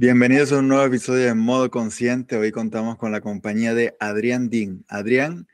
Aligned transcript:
Bienvenidos 0.00 0.52
a 0.52 0.58
un 0.58 0.68
nuevo 0.68 0.84
episodio 0.84 1.24
de 1.24 1.34
Modo 1.34 1.72
Consciente. 1.72 2.36
Hoy 2.36 2.52
contamos 2.52 2.96
con 2.98 3.10
la 3.10 3.20
compañía 3.20 3.74
de 3.74 3.96
Adrián 3.98 4.48
Din. 4.48 4.84
Adrián, 4.86 5.48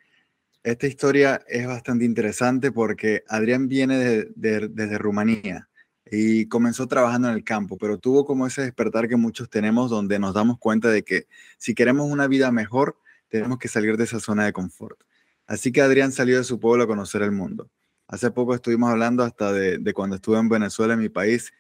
esta 0.62 0.86
historia 0.86 1.40
es 1.48 1.66
bastante 1.66 2.04
interesante 2.04 2.70
porque 2.70 3.24
Adrián 3.26 3.68
viene 3.68 4.26
desde 4.36 4.98
Rumanía 4.98 5.70
y 6.10 6.44
comenzó 6.48 6.86
trabajando 6.86 7.30
en 7.30 7.36
el 7.36 7.42
campo, 7.42 7.78
pero 7.78 7.96
tuvo 7.96 8.26
como 8.26 8.46
ese 8.46 8.60
despertar 8.60 9.08
que 9.08 9.16
muchos 9.16 9.48
tenemos 9.48 9.88
donde 9.88 10.18
nos 10.18 10.34
damos 10.34 10.58
cuenta 10.58 10.90
de 10.90 11.04
que 11.04 11.26
si 11.56 11.74
queremos 11.74 12.10
una 12.10 12.26
vida 12.26 12.52
mejor, 12.52 12.98
tenemos 13.30 13.58
que 13.58 13.68
salir 13.68 13.96
de 13.96 14.04
esa 14.04 14.20
zona 14.20 14.44
de 14.44 14.52
confort. 14.52 15.00
Así 15.46 15.72
que 15.72 15.80
Adrián 15.80 16.12
salió 16.12 16.36
de 16.36 16.44
su 16.44 16.60
pueblo 16.60 16.84
a 16.84 16.86
conocer 16.86 17.22
el 17.22 17.32
mundo. 17.32 17.70
Hace 18.08 18.30
poco 18.30 18.54
estuvimos 18.54 18.90
hablando 18.90 19.22
hasta 19.22 19.54
de, 19.54 19.78
de 19.78 19.94
cuando 19.94 20.16
estuve 20.16 20.38
en 20.38 20.50
Venezuela, 20.50 20.92
en 20.92 21.00
mi 21.00 21.08
país, 21.08 21.50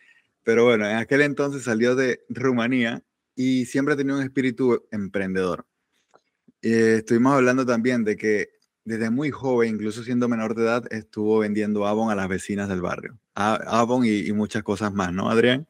pero 0.44 0.64
bueno, 0.64 0.88
en 0.88 0.96
aquel 0.96 1.22
entonces 1.22 1.64
salió 1.64 1.96
de 1.96 2.24
Rumanía 2.28 3.02
y 3.34 3.64
siempre 3.66 3.94
ha 3.94 3.96
tenido 3.96 4.18
un 4.18 4.22
espíritu 4.22 4.86
emprendedor. 4.90 5.66
Eh, 6.62 6.96
estuvimos 6.98 7.34
hablando 7.34 7.66
también 7.66 8.04
de 8.04 8.16
que 8.16 8.50
desde 8.84 9.10
muy 9.10 9.30
joven, 9.30 9.74
incluso 9.74 10.02
siendo 10.02 10.28
menor 10.28 10.54
de 10.54 10.62
edad, 10.62 10.84
estuvo 10.92 11.38
vendiendo 11.38 11.86
Avon 11.86 12.10
a 12.10 12.14
las 12.14 12.28
vecinas 12.28 12.68
del 12.68 12.82
barrio. 12.82 13.18
Avon 13.34 14.04
y, 14.04 14.30
muchas 14.32 14.62
cosas 14.62 14.92
más, 14.92 15.12
¿no, 15.12 15.30
Adrián? 15.30 15.66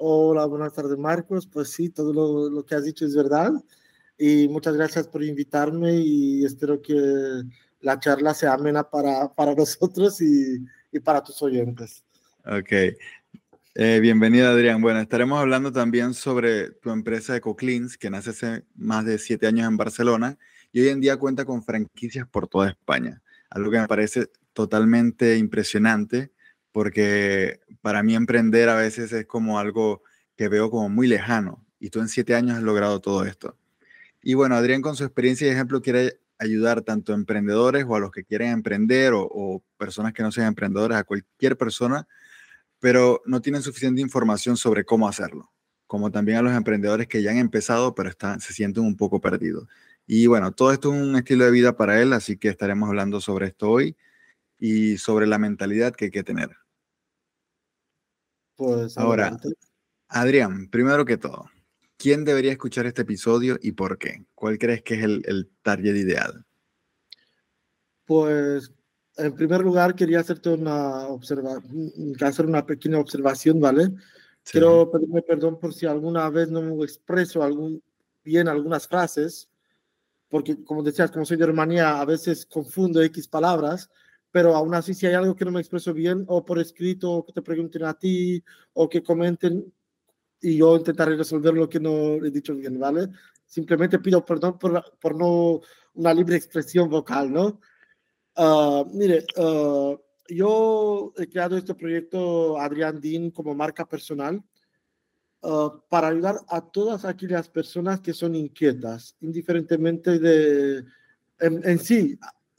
Hola, 0.00 0.46
buenas 0.46 0.72
tardes, 0.72 0.98
Marcos. 0.98 1.46
Pues 1.46 1.70
sí, 1.70 1.90
todo 1.90 2.12
lo, 2.12 2.50
lo, 2.50 2.64
que 2.64 2.74
has 2.74 2.84
dicho 2.84 3.04
es 3.04 3.14
verdad. 3.14 3.52
Y 4.18 4.48
muchas 4.48 4.74
gracias 4.74 5.06
por 5.06 5.22
invitarme 5.22 5.94
y 5.94 6.44
espero 6.44 6.80
que 6.80 6.94
la 7.80 8.00
charla 8.00 8.32
sea 8.32 8.54
amena 8.54 8.88
para, 8.88 9.34
para 9.34 9.54
nosotros 9.54 10.20
y, 10.22 10.64
y 10.90 11.00
para 11.00 11.22
tus 11.22 11.40
oyentes. 11.42 12.02
Ok. 12.46 12.96
Eh, 13.78 14.00
bienvenido, 14.00 14.48
Adrián. 14.48 14.80
Bueno, 14.80 15.00
estaremos 15.00 15.38
hablando 15.38 15.70
también 15.70 16.14
sobre 16.14 16.70
tu 16.70 16.88
empresa 16.92 17.36
EcoCleans, 17.36 17.98
que 17.98 18.08
nace 18.08 18.30
hace 18.30 18.64
más 18.74 19.04
de 19.04 19.18
siete 19.18 19.46
años 19.46 19.68
en 19.68 19.76
Barcelona 19.76 20.38
y 20.72 20.80
hoy 20.80 20.88
en 20.88 21.02
día 21.02 21.18
cuenta 21.18 21.44
con 21.44 21.62
franquicias 21.62 22.26
por 22.26 22.48
toda 22.48 22.70
España. 22.70 23.20
Algo 23.50 23.70
que 23.70 23.78
me 23.78 23.86
parece 23.86 24.30
totalmente 24.54 25.36
impresionante, 25.36 26.32
porque 26.72 27.60
para 27.82 28.02
mí 28.02 28.14
emprender 28.14 28.70
a 28.70 28.76
veces 28.76 29.12
es 29.12 29.26
como 29.26 29.58
algo 29.58 30.02
que 30.38 30.48
veo 30.48 30.70
como 30.70 30.88
muy 30.88 31.06
lejano, 31.06 31.62
y 31.78 31.90
tú 31.90 32.00
en 32.00 32.08
siete 32.08 32.34
años 32.34 32.56
has 32.56 32.62
logrado 32.62 33.02
todo 33.02 33.26
esto. 33.26 33.58
Y 34.22 34.32
bueno, 34.32 34.54
Adrián 34.54 34.80
con 34.80 34.96
su 34.96 35.04
experiencia 35.04 35.48
y 35.48 35.50
ejemplo 35.50 35.82
quiere 35.82 36.18
ayudar 36.38 36.80
tanto 36.80 37.12
a 37.12 37.14
emprendedores 37.14 37.84
o 37.86 37.94
a 37.94 38.00
los 38.00 38.10
que 38.10 38.24
quieren 38.24 38.52
emprender 38.52 39.12
o, 39.12 39.28
o 39.30 39.62
personas 39.76 40.14
que 40.14 40.22
no 40.22 40.32
sean 40.32 40.46
emprendedores, 40.46 40.96
a 40.96 41.04
cualquier 41.04 41.58
persona 41.58 42.08
pero 42.80 43.22
no 43.26 43.40
tienen 43.40 43.62
suficiente 43.62 44.00
información 44.00 44.56
sobre 44.56 44.84
cómo 44.84 45.08
hacerlo, 45.08 45.52
como 45.86 46.10
también 46.10 46.38
a 46.38 46.42
los 46.42 46.52
emprendedores 46.52 47.08
que 47.08 47.22
ya 47.22 47.30
han 47.30 47.38
empezado, 47.38 47.94
pero 47.94 48.08
están, 48.08 48.40
se 48.40 48.52
sienten 48.52 48.84
un 48.84 48.96
poco 48.96 49.20
perdidos. 49.20 49.68
Y 50.06 50.26
bueno, 50.26 50.52
todo 50.52 50.72
esto 50.72 50.94
es 50.94 51.00
un 51.00 51.16
estilo 51.16 51.44
de 51.44 51.50
vida 51.50 51.76
para 51.76 52.00
él, 52.00 52.12
así 52.12 52.36
que 52.36 52.48
estaremos 52.48 52.88
hablando 52.88 53.20
sobre 53.20 53.46
esto 53.46 53.70
hoy 53.70 53.96
y 54.58 54.98
sobre 54.98 55.26
la 55.26 55.38
mentalidad 55.38 55.94
que 55.94 56.06
hay 56.06 56.10
que 56.10 56.22
tener. 56.22 56.50
Pues 58.54 58.96
ahora, 58.96 59.36
Adrián, 60.08 60.68
primero 60.70 61.04
que 61.04 61.18
todo, 61.18 61.50
¿quién 61.98 62.24
debería 62.24 62.52
escuchar 62.52 62.86
este 62.86 63.02
episodio 63.02 63.58
y 63.60 63.72
por 63.72 63.98
qué? 63.98 64.24
¿Cuál 64.34 64.58
crees 64.58 64.82
que 64.82 64.94
es 64.94 65.02
el, 65.02 65.22
el 65.26 65.50
target 65.62 65.96
ideal? 65.96 66.46
Pues 68.06 68.72
en 69.16 69.34
primer 69.34 69.60
lugar, 69.62 69.94
quería 69.94 70.20
hacerte 70.20 70.50
una 70.50 71.06
hacer 72.20 72.46
una 72.46 72.66
pequeña 72.66 72.98
observación, 72.98 73.60
¿vale? 73.60 73.90
Quiero 74.44 74.90
pedirme 74.90 75.22
perdón 75.22 75.58
por 75.58 75.74
si 75.74 75.86
alguna 75.86 76.28
vez 76.30 76.50
no 76.50 76.62
me 76.62 76.84
expreso 76.84 77.42
algún, 77.42 77.82
bien 78.22 78.46
algunas 78.46 78.86
frases, 78.86 79.48
porque 80.28 80.62
como 80.62 80.82
decías, 80.82 81.10
como 81.10 81.24
soy 81.24 81.36
de 81.36 81.46
Rumanía, 81.46 82.00
a 82.00 82.04
veces 82.04 82.46
confundo 82.46 83.02
X 83.02 83.26
palabras, 83.26 83.90
pero 84.30 84.54
aún 84.54 84.74
así 84.74 84.94
si 84.94 85.06
hay 85.06 85.14
algo 85.14 85.34
que 85.34 85.44
no 85.44 85.50
me 85.50 85.60
expreso 85.60 85.92
bien, 85.92 86.24
o 86.28 86.44
por 86.44 86.58
escrito, 86.58 87.10
o 87.10 87.24
que 87.24 87.32
te 87.32 87.42
pregunten 87.42 87.84
a 87.84 87.94
ti, 87.94 88.44
o 88.74 88.88
que 88.88 89.02
comenten, 89.02 89.72
y 90.40 90.58
yo 90.58 90.76
intentaré 90.76 91.16
resolver 91.16 91.54
lo 91.54 91.68
que 91.68 91.80
no 91.80 92.24
he 92.24 92.30
dicho 92.30 92.54
bien, 92.54 92.78
¿vale? 92.78 93.08
Simplemente 93.46 93.98
pido 93.98 94.24
perdón 94.24 94.58
por, 94.58 94.84
por 95.00 95.16
no 95.16 95.60
una 95.94 96.12
libre 96.12 96.36
expresión 96.36 96.90
vocal, 96.90 97.32
¿no? 97.32 97.60
Uh, 98.36 98.84
mire, 98.92 99.24
uh, 99.38 99.96
yo 100.28 101.12
he 101.16 101.26
creado 101.26 101.56
este 101.56 101.74
proyecto 101.74 102.58
Adrián 102.60 103.00
Dean 103.00 103.30
como 103.30 103.54
marca 103.54 103.86
personal 103.86 104.42
uh, 105.42 105.70
para 105.88 106.08
ayudar 106.08 106.36
a 106.48 106.60
todas 106.60 107.04
aquellas 107.06 107.48
personas 107.48 108.00
que 108.00 108.12
son 108.12 108.34
inquietas, 108.34 109.16
indiferentemente 109.20 110.18
de 110.18 110.84
en, 111.40 111.68
en, 111.68 111.78
sí 111.78 112.18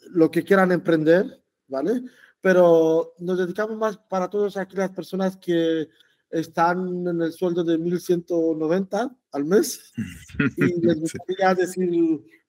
lo 0.09 0.31
que 0.31 0.43
quieran 0.43 0.71
emprender, 0.71 1.41
¿vale? 1.67 2.03
Pero 2.41 3.13
nos 3.19 3.38
dedicamos 3.38 3.77
más 3.77 3.97
para 3.97 4.29
todas 4.29 4.57
aquellas 4.57 4.91
personas 4.91 5.38
que 5.38 5.89
están 6.29 7.07
en 7.07 7.21
el 7.21 7.31
sueldo 7.33 7.63
de 7.63 7.77
1.190 7.77 9.15
al 9.31 9.45
mes 9.45 9.94
y 10.57 10.81
les 10.85 10.99
gustaría 10.99 11.53
decir 11.53 11.89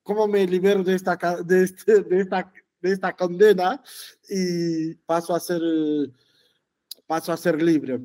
cómo 0.03 0.27
me 0.27 0.47
libero 0.47 0.83
de 0.83 0.95
esta, 0.95 1.17
de, 1.45 1.65
este, 1.65 2.03
de 2.03 2.21
esta 2.21 2.51
de 2.81 2.93
esta 2.93 3.15
condena 3.15 3.83
y 4.29 4.95
paso 4.95 5.35
a 5.35 5.41
ser, 5.41 5.61
paso 7.07 7.33
a 7.33 7.37
ser 7.37 7.61
libre. 7.63 8.01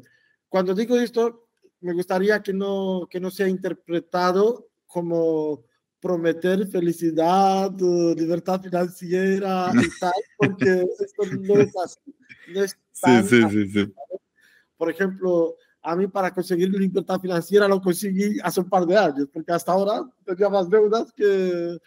Cuando 0.50 0.74
digo 0.74 0.98
esto, 0.98 1.48
me 1.82 1.94
gustaría 1.94 2.42
que 2.42 2.54
no, 2.54 3.08
que 3.10 3.20
no 3.20 3.30
sea 3.30 3.48
interpretado 3.48 4.70
como 4.88 5.64
prometer 6.00 6.68
felicidad, 6.68 7.72
libertad 7.72 8.62
financiera 8.62 9.72
y 9.74 9.88
tal, 10.00 10.14
porque 10.38 10.86
esto 11.00 11.24
no 11.40 11.60
es 11.60 11.74
así. 11.78 12.16
No 12.54 12.64
es 12.64 12.78
tan 13.02 13.26
sí, 13.26 13.42
sí, 13.50 13.70
sí, 13.70 13.94
Por 14.78 14.92
ejemplo, 14.92 15.56
a 15.82 15.96
mí 15.96 16.08
para 16.08 16.34
conseguir 16.34 16.70
libertad 16.70 17.20
financiera 17.20 17.68
lo 17.68 17.82
conseguí 17.82 18.38
hace 18.44 18.60
un 18.60 18.70
par 18.70 18.86
de 18.86 18.98
años, 18.98 19.28
porque 19.32 19.52
hasta 19.52 19.72
ahora 19.72 20.10
tenía 20.26 20.50
más 20.50 20.70
deudas 20.70 21.12
que 21.14 21.78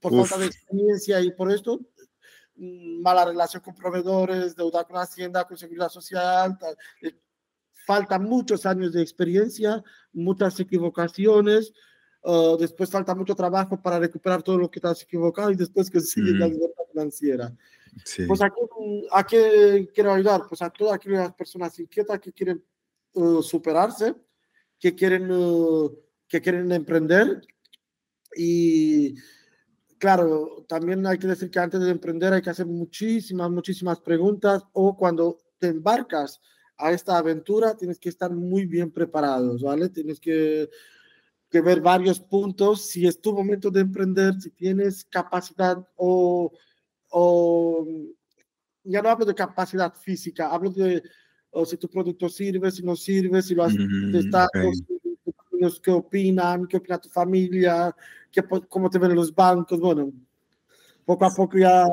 por 0.00 0.12
falta 0.12 0.38
de 0.38 0.46
experiencia 0.46 1.20
y 1.20 1.32
por 1.32 1.50
esto 1.50 1.80
mala 2.56 3.24
relación 3.24 3.62
con 3.62 3.74
proveedores, 3.74 4.56
deuda 4.56 4.84
con 4.84 4.96
Hacienda, 4.96 5.44
con 5.44 5.56
Seguridad 5.56 5.88
Social. 5.88 6.58
Eh, 7.02 7.12
faltan 7.86 8.24
muchos 8.24 8.66
años 8.66 8.92
de 8.92 9.02
experiencia, 9.02 9.82
muchas 10.12 10.58
equivocaciones. 10.60 11.72
Uh, 12.22 12.56
después 12.56 12.90
falta 12.90 13.14
mucho 13.14 13.36
trabajo 13.36 13.80
para 13.80 14.00
recuperar 14.00 14.42
todo 14.42 14.58
lo 14.58 14.68
que 14.68 14.80
te 14.80 14.88
has 14.88 15.02
equivocado 15.02 15.52
y 15.52 15.54
después 15.54 15.88
que 15.88 16.00
sigue 16.00 16.32
la 16.32 16.48
libertad 16.48 16.82
financiera. 16.90 17.56
Pues 18.26 18.40
a 18.42 19.24
qué, 19.24 19.88
quiero 19.94 20.12
ayudar? 20.12 20.42
Pues 20.48 20.60
a 20.60 20.70
todas 20.70 20.94
aquellas 20.94 21.32
personas 21.34 21.78
inquietas 21.78 22.18
que 22.20 22.32
quieren 22.32 22.62
uh, 23.12 23.42
superarse, 23.42 24.14
que 24.78 24.94
quieren, 24.94 25.30
uh, 25.30 25.96
que 26.26 26.40
quieren 26.40 26.72
emprender 26.72 27.40
y 28.34 29.14
claro, 29.98 30.64
también 30.68 31.06
hay 31.06 31.18
que 31.18 31.26
decir 31.26 31.50
que 31.50 31.58
antes 31.58 31.80
de 31.80 31.90
emprender 31.90 32.32
hay 32.32 32.42
que 32.42 32.50
hacer 32.50 32.66
muchísimas, 32.66 33.50
muchísimas 33.50 34.00
preguntas 34.00 34.64
o 34.72 34.96
cuando 34.96 35.38
te 35.58 35.68
embarcas 35.68 36.40
a 36.76 36.92
esta 36.92 37.16
aventura 37.16 37.76
tienes 37.76 37.98
que 37.98 38.08
estar 38.08 38.30
muy 38.30 38.66
bien 38.66 38.90
preparados, 38.90 39.62
¿vale? 39.62 39.88
Tienes 39.88 40.20
que, 40.20 40.68
que 41.50 41.60
ver 41.60 41.80
varios 41.80 42.20
puntos, 42.20 42.86
si 42.86 43.06
es 43.06 43.20
tu 43.20 43.32
momento 43.32 43.70
de 43.70 43.80
emprender, 43.80 44.34
si 44.40 44.50
tienes 44.50 45.04
capacidad 45.04 45.78
o, 45.96 46.52
o 47.08 47.86
ya 48.84 49.02
no 49.02 49.08
hablo 49.08 49.24
de 49.24 49.34
capacidad 49.34 49.92
física, 49.94 50.50
hablo 50.50 50.70
de 50.70 51.02
o 51.50 51.64
si 51.64 51.78
tu 51.78 51.88
producto 51.88 52.28
sirve, 52.28 52.70
si 52.70 52.82
no 52.82 52.94
sirve, 52.94 53.40
si 53.40 53.54
lo 53.54 53.64
has 53.64 53.74
testado, 54.12 54.50
qué 55.82 55.90
opinan, 55.90 56.66
qué 56.66 56.76
opina 56.76 56.98
tu 56.98 57.08
familia, 57.08 57.94
qué, 58.30 58.42
cómo 58.68 58.90
te 58.90 58.98
ven 58.98 59.14
los 59.14 59.34
bancos, 59.34 59.78
bueno, 59.78 60.12
poco 61.04 61.24
a 61.24 61.30
poco 61.30 61.56
ya, 61.56 61.86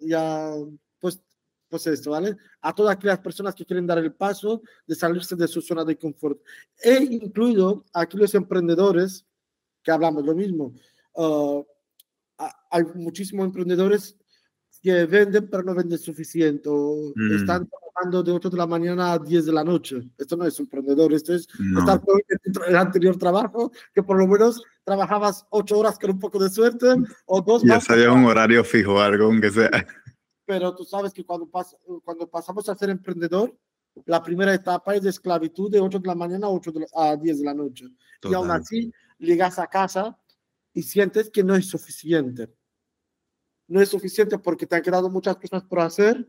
ya 0.00 0.52
pues, 1.00 1.20
pues 1.68 1.86
esto, 1.86 2.10
¿vale? 2.10 2.36
A 2.60 2.74
todas 2.74 2.94
aquellas 2.94 3.18
personas 3.20 3.54
que 3.54 3.64
quieren 3.64 3.86
dar 3.86 3.98
el 3.98 4.12
paso 4.12 4.62
de 4.86 4.94
salirse 4.94 5.36
de 5.36 5.48
su 5.48 5.60
zona 5.62 5.84
de 5.84 5.96
confort. 5.96 6.40
He 6.82 7.02
incluido 7.02 7.84
a 7.92 8.02
aquellos 8.02 8.34
emprendedores 8.34 9.24
que 9.82 9.90
hablamos 9.90 10.24
lo 10.24 10.34
mismo. 10.34 10.72
Uh, 11.14 11.64
hay 12.70 12.84
muchísimos 12.94 13.46
emprendedores 13.46 14.17
que 14.80 15.06
venden 15.06 15.48
pero 15.48 15.62
no 15.62 15.74
venden 15.74 15.98
suficiente 15.98 16.68
o 16.68 17.12
mm. 17.14 17.36
están 17.36 17.68
trabajando 17.68 18.22
de 18.22 18.32
8 18.32 18.50
de 18.50 18.56
la 18.56 18.66
mañana 18.66 19.12
a 19.12 19.18
10 19.18 19.46
de 19.46 19.52
la 19.52 19.64
noche. 19.64 20.10
Esto 20.16 20.36
no 20.36 20.46
es 20.46 20.58
emprendedor, 20.58 21.12
esto 21.12 21.34
es 21.34 21.48
estar 21.78 22.00
dentro 22.44 22.64
del 22.64 22.76
anterior 22.76 23.16
trabajo, 23.16 23.72
que 23.94 24.02
por 24.02 24.18
lo 24.18 24.26
menos 24.26 24.62
trabajabas 24.84 25.46
8 25.50 25.78
horas 25.78 25.98
con 25.98 26.10
un 26.10 26.18
poco 26.18 26.38
de 26.38 26.50
suerte 26.50 26.86
o 27.26 27.42
dos 27.42 27.62
Ya 27.62 27.80
sabía 27.80 28.12
un 28.12 28.24
horario 28.24 28.64
fijo, 28.64 29.00
algo 29.00 29.26
aunque 29.26 29.50
sea. 29.50 29.86
Pero 30.46 30.74
tú 30.74 30.84
sabes 30.84 31.12
que 31.12 31.24
cuando, 31.24 31.46
pas 31.48 31.76
cuando 32.04 32.28
pasamos 32.28 32.68
a 32.68 32.74
ser 32.74 32.90
emprendedor, 32.90 33.54
La 34.06 34.22
primera 34.22 34.54
etapa 34.54 34.94
es 34.94 35.02
de 35.02 35.10
esclavitud 35.10 35.70
de 35.70 35.80
8 35.80 35.98
de 35.98 36.06
la 36.06 36.14
mañana 36.14 36.46
a, 36.46 36.50
8 36.50 36.72
a 36.94 37.16
10 37.16 37.38
de 37.38 37.44
la 37.44 37.54
noche. 37.54 37.86
Y 38.22 38.32
aún 38.32 38.50
así 38.50 38.92
llegas 39.18 39.58
a 39.58 39.66
casa 39.66 40.16
y 40.72 40.82
sientes 40.82 41.30
que 41.30 41.42
no 41.42 41.56
es 41.56 41.68
suficiente. 41.68 42.48
No 43.68 43.80
es 43.80 43.88
suficiente 43.88 44.38
porque 44.38 44.66
te 44.66 44.76
han 44.76 44.82
quedado 44.82 45.08
muchas 45.08 45.36
cosas 45.36 45.62
por 45.62 45.80
hacer 45.80 46.26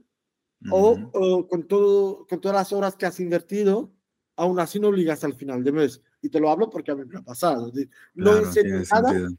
o, 0.70 1.48
con, 1.48 1.68
todo, 1.68 2.28
con 2.28 2.42
todas 2.42 2.58
las 2.58 2.74
horas 2.74 2.96
que 2.96 3.06
has 3.06 3.20
invertido, 3.20 3.92
aún 4.36 4.60
así 4.60 4.80
no 4.80 4.92
llegas 4.92 5.24
al 5.24 5.34
final 5.34 5.64
de 5.64 5.72
mes. 5.72 6.02
Y 6.22 6.30
te 6.30 6.40
lo 6.40 6.50
hablo 6.50 6.70
porque 6.70 6.92
a 6.92 6.96
mí 6.96 7.06
me 7.06 7.20
ha 7.20 7.22
pasado. 7.22 7.72
No, 8.14 8.42
nada, 8.42 9.30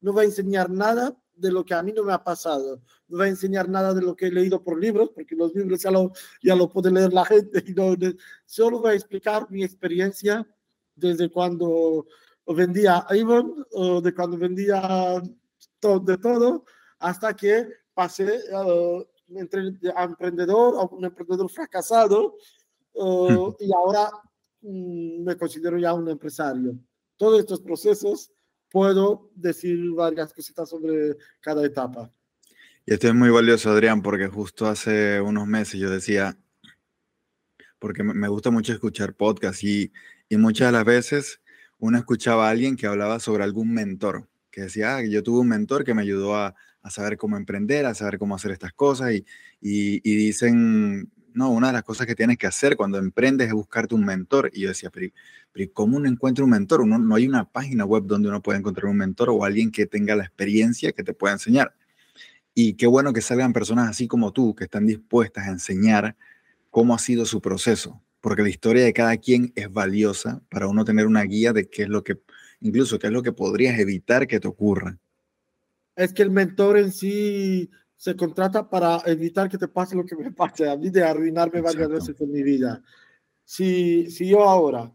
no 0.00 0.12
va 0.12 0.22
a 0.22 0.24
enseñar 0.24 0.68
nada 0.70 1.16
de 1.36 1.50
lo 1.50 1.64
que 1.64 1.74
a 1.74 1.82
mí 1.82 1.92
no 1.92 2.04
me 2.04 2.12
ha 2.12 2.22
pasado. 2.22 2.80
No 3.08 3.18
va 3.18 3.24
a 3.24 3.28
enseñar 3.28 3.68
nada 3.68 3.94
de 3.94 4.02
lo 4.02 4.16
que 4.16 4.26
he 4.26 4.30
leído 4.30 4.62
por 4.62 4.80
libros, 4.80 5.10
porque 5.14 5.36
los 5.36 5.54
libros 5.54 5.80
ya 5.82 5.90
lo, 5.90 6.12
ya 6.42 6.54
lo 6.54 6.68
puede 6.68 6.90
leer 6.90 7.12
la 7.12 7.24
gente. 7.24 7.62
Y 7.66 7.72
no, 7.72 7.94
solo 8.46 8.80
voy 8.80 8.92
a 8.92 8.94
explicar 8.94 9.46
mi 9.50 9.62
experiencia 9.62 10.46
desde 10.96 11.30
cuando 11.30 12.06
vendía 12.46 12.98
Avon, 13.08 13.64
o 13.72 14.00
de 14.00 14.14
cuando 14.14 14.36
vendía 14.36 15.22
todo, 15.80 16.00
de 16.00 16.18
todo, 16.18 16.64
hasta 17.04 17.36
que 17.36 17.68
pasé 17.92 18.40
uh, 18.50 19.04
entre, 19.36 19.60
a 19.94 20.04
emprendedor, 20.04 20.74
a 20.78 20.84
un 20.86 21.04
emprendedor 21.04 21.50
fracasado, 21.50 22.36
uh, 22.94 23.54
y 23.60 23.70
ahora 23.74 24.10
um, 24.62 25.22
me 25.22 25.36
considero 25.36 25.76
ya 25.78 25.92
un 25.92 26.08
empresario. 26.08 26.74
Todos 27.18 27.40
estos 27.40 27.60
procesos 27.60 28.32
puedo 28.70 29.30
decir 29.34 29.78
varias 29.90 30.32
cositas 30.32 30.70
sobre 30.70 31.18
cada 31.42 31.64
etapa. 31.66 32.10
Y 32.86 32.94
esto 32.94 33.08
es 33.08 33.14
muy 33.14 33.28
valioso, 33.28 33.70
Adrián, 33.70 34.00
porque 34.00 34.28
justo 34.28 34.66
hace 34.66 35.20
unos 35.20 35.46
meses 35.46 35.78
yo 35.78 35.90
decía, 35.90 36.38
porque 37.78 38.02
me 38.02 38.28
gusta 38.28 38.50
mucho 38.50 38.72
escuchar 38.72 39.14
podcasts 39.14 39.62
y, 39.62 39.92
y 40.30 40.38
muchas 40.38 40.68
de 40.68 40.72
las 40.72 40.86
veces 40.86 41.42
uno 41.78 41.98
escuchaba 41.98 42.48
a 42.48 42.50
alguien 42.50 42.76
que 42.76 42.86
hablaba 42.86 43.20
sobre 43.20 43.44
algún 43.44 43.74
mentor, 43.74 44.26
que 44.50 44.62
decía, 44.62 44.96
ah, 44.96 45.02
yo 45.04 45.22
tuve 45.22 45.40
un 45.40 45.48
mentor 45.48 45.84
que 45.84 45.92
me 45.92 46.00
ayudó 46.00 46.34
a, 46.34 46.54
a 46.84 46.90
saber 46.90 47.16
cómo 47.16 47.36
emprender, 47.36 47.86
a 47.86 47.94
saber 47.94 48.18
cómo 48.18 48.36
hacer 48.36 48.52
estas 48.52 48.72
cosas 48.74 49.12
y, 49.12 49.24
y, 49.60 50.00
y, 50.04 50.16
dicen, 50.16 51.10
no, 51.32 51.50
una 51.50 51.68
de 51.68 51.72
las 51.72 51.82
cosas 51.82 52.06
que 52.06 52.14
tienes 52.14 52.36
que 52.36 52.46
hacer 52.46 52.76
cuando 52.76 52.98
emprendes 52.98 53.48
es 53.48 53.54
buscarte 53.54 53.94
un 53.94 54.04
mentor. 54.04 54.50
Y 54.52 54.60
yo 54.60 54.68
decía, 54.68 54.90
pero, 54.90 55.10
¿cómo 55.72 55.96
uno 55.96 56.08
encuentra 56.08 56.44
un 56.44 56.50
mentor? 56.50 56.82
Uno, 56.82 56.98
no 56.98 57.14
hay 57.14 57.26
una 57.26 57.50
página 57.50 57.86
web 57.86 58.04
donde 58.04 58.28
uno 58.28 58.42
pueda 58.42 58.58
encontrar 58.58 58.86
un 58.90 58.98
mentor 58.98 59.30
o 59.30 59.44
alguien 59.44 59.72
que 59.72 59.86
tenga 59.86 60.14
la 60.14 60.24
experiencia 60.24 60.92
que 60.92 61.02
te 61.02 61.14
pueda 61.14 61.32
enseñar. 61.32 61.74
Y 62.54 62.74
qué 62.74 62.86
bueno 62.86 63.12
que 63.12 63.22
salgan 63.22 63.52
personas 63.52 63.88
así 63.88 64.06
como 64.06 64.32
tú, 64.32 64.54
que 64.54 64.64
están 64.64 64.86
dispuestas 64.86 65.48
a 65.48 65.50
enseñar 65.50 66.16
cómo 66.70 66.94
ha 66.94 66.98
sido 66.98 67.24
su 67.24 67.40
proceso, 67.40 68.02
porque 68.20 68.42
la 68.42 68.50
historia 68.50 68.84
de 68.84 68.92
cada 68.92 69.16
quien 69.16 69.52
es 69.56 69.72
valiosa 69.72 70.42
para 70.50 70.68
uno 70.68 70.84
tener 70.84 71.06
una 71.06 71.22
guía 71.22 71.52
de 71.52 71.68
qué 71.68 71.84
es 71.84 71.88
lo 71.88 72.04
que, 72.04 72.20
incluso 72.60 72.98
qué 72.98 73.08
es 73.08 73.12
lo 73.12 73.22
que 73.22 73.32
podrías 73.32 73.78
evitar 73.78 74.26
que 74.26 74.38
te 74.38 74.48
ocurra. 74.48 74.98
Es 75.96 76.12
que 76.12 76.22
el 76.22 76.30
mentor 76.30 76.78
en 76.78 76.92
sí 76.92 77.70
se 77.96 78.16
contrata 78.16 78.68
para 78.68 79.02
evitar 79.06 79.48
que 79.48 79.58
te 79.58 79.68
pase 79.68 79.96
lo 79.96 80.04
que 80.04 80.16
me 80.16 80.32
pase 80.32 80.68
a 80.68 80.76
mí 80.76 80.90
de 80.90 81.02
arruinarme 81.02 81.60
varias 81.60 81.88
veces 81.88 82.20
en 82.20 82.30
mi 82.30 82.42
vida. 82.42 82.82
Si, 83.44 84.10
si 84.10 84.28
yo 84.28 84.42
ahora, 84.42 84.92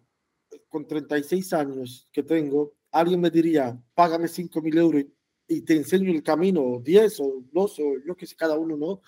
con 0.67 0.87
36 0.87 1.53
años 1.53 2.07
que 2.11 2.23
tengo, 2.23 2.73
alguien 2.91 3.21
me 3.21 3.29
diría, 3.29 3.81
págame 3.93 4.27
5 4.27 4.61
mil 4.61 4.77
euros 4.77 5.03
y, 5.47 5.61
te 5.61 5.75
enseño 5.75 6.11
el 6.11 6.23
camino, 6.23 6.79
10 6.83 7.19
o 7.21 7.43
12 7.51 7.83
o 7.83 8.05
yo 8.05 8.15
que 8.15 8.25
sé, 8.25 8.35
cada 8.35 8.57
uno, 8.57 8.77
¿no? 8.77 9.01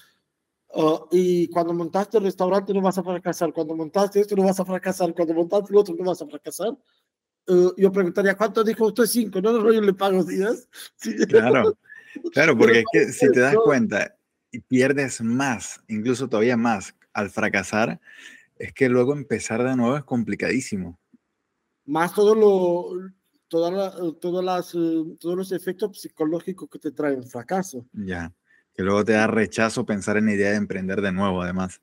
Uh, 0.74 1.06
y 1.12 1.48
cuando 1.50 1.74
montaste 1.74 2.18
el 2.18 2.24
restaurante 2.24 2.74
no 2.74 2.82
vas 2.82 2.98
a 2.98 3.04
fracasar, 3.04 3.52
cuando 3.52 3.76
montaste 3.76 4.22
esto 4.22 4.36
no 4.36 4.44
vas 4.44 4.60
a 4.60 4.66
fracasar, 4.66 5.14
cuando 5.14 5.34
montaste 5.34 5.72
el 5.72 5.78
otro 5.78 5.96
no 5.96 6.06
vas 6.06 6.22
a 6.22 6.28
fracasar. 6.28 6.78
Uh, 7.48 7.74
yo 7.76 7.92
preguntaría, 7.92 8.36
¿cuánto 8.36 8.64
dijo 8.64 8.88
usted? 8.88 9.06
5, 9.06 9.42
no, 9.42 9.52
no, 9.52 9.72
yo 9.72 9.82
le 9.82 9.94
pago 9.94 10.24
10. 10.24 10.70
Claro. 11.28 11.78
Claro, 12.34 12.58
porque 12.58 12.80
es 12.80 12.86
que 12.92 13.12
si 13.12 13.32
te 13.32 13.40
das 13.40 13.56
cuenta 13.56 14.16
y 14.52 14.60
pierdes 14.60 15.22
más, 15.22 15.82
incluso 15.88 16.28
todavía 16.28 16.58
más 16.58 16.96
al 17.14 17.30
fracasar, 17.30 18.00
es 18.58 18.74
que 18.74 18.90
luego 18.90 19.14
empezar 19.14 19.64
de 19.64 19.76
nuevo 19.76 19.98
es 19.98 20.04
complicadísimo. 20.04 21.00
Más 21.86 22.14
todo 22.14 22.36
lo, 22.36 23.12
todas 23.48 24.44
las, 24.44 24.76
eh, 24.76 25.18
todos 25.20 25.36
los 25.36 25.52
efectos 25.52 26.00
psicológicos 26.00 26.70
que 26.70 26.80
te 26.80 26.92
trae 26.92 27.16
un 27.16 27.28
fracaso. 27.28 27.86
Ya, 27.94 28.34
que 28.74 28.84
luego 28.84 29.04
te 29.04 29.14
da 29.14 29.28
rechazo 29.28 29.86
pensar 29.86 30.18
en 30.18 30.28
la 30.28 30.34
idea 30.34 30.52
de 30.52 30.58
emprender 30.58 31.02
de 31.02 31.12
nuevo, 31.12 31.42
además. 31.42 31.82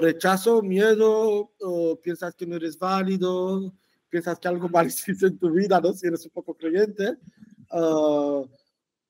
rechazo, 0.00 0.62
miedo, 0.62 1.50
piensas 2.02 2.34
que 2.34 2.46
no 2.46 2.56
eres 2.56 2.78
válido, 2.78 3.72
piensas 4.14 4.38
que 4.38 4.46
algo 4.46 4.68
mal 4.76 4.86
hiciste 4.86 5.26
en 5.26 5.38
tu 5.38 5.50
vida, 5.50 5.80
¿no? 5.80 5.92
Si 5.92 6.06
eres 6.06 6.24
un 6.24 6.30
poco 6.30 6.54
creyente. 6.54 7.16
Uh, 7.72 8.46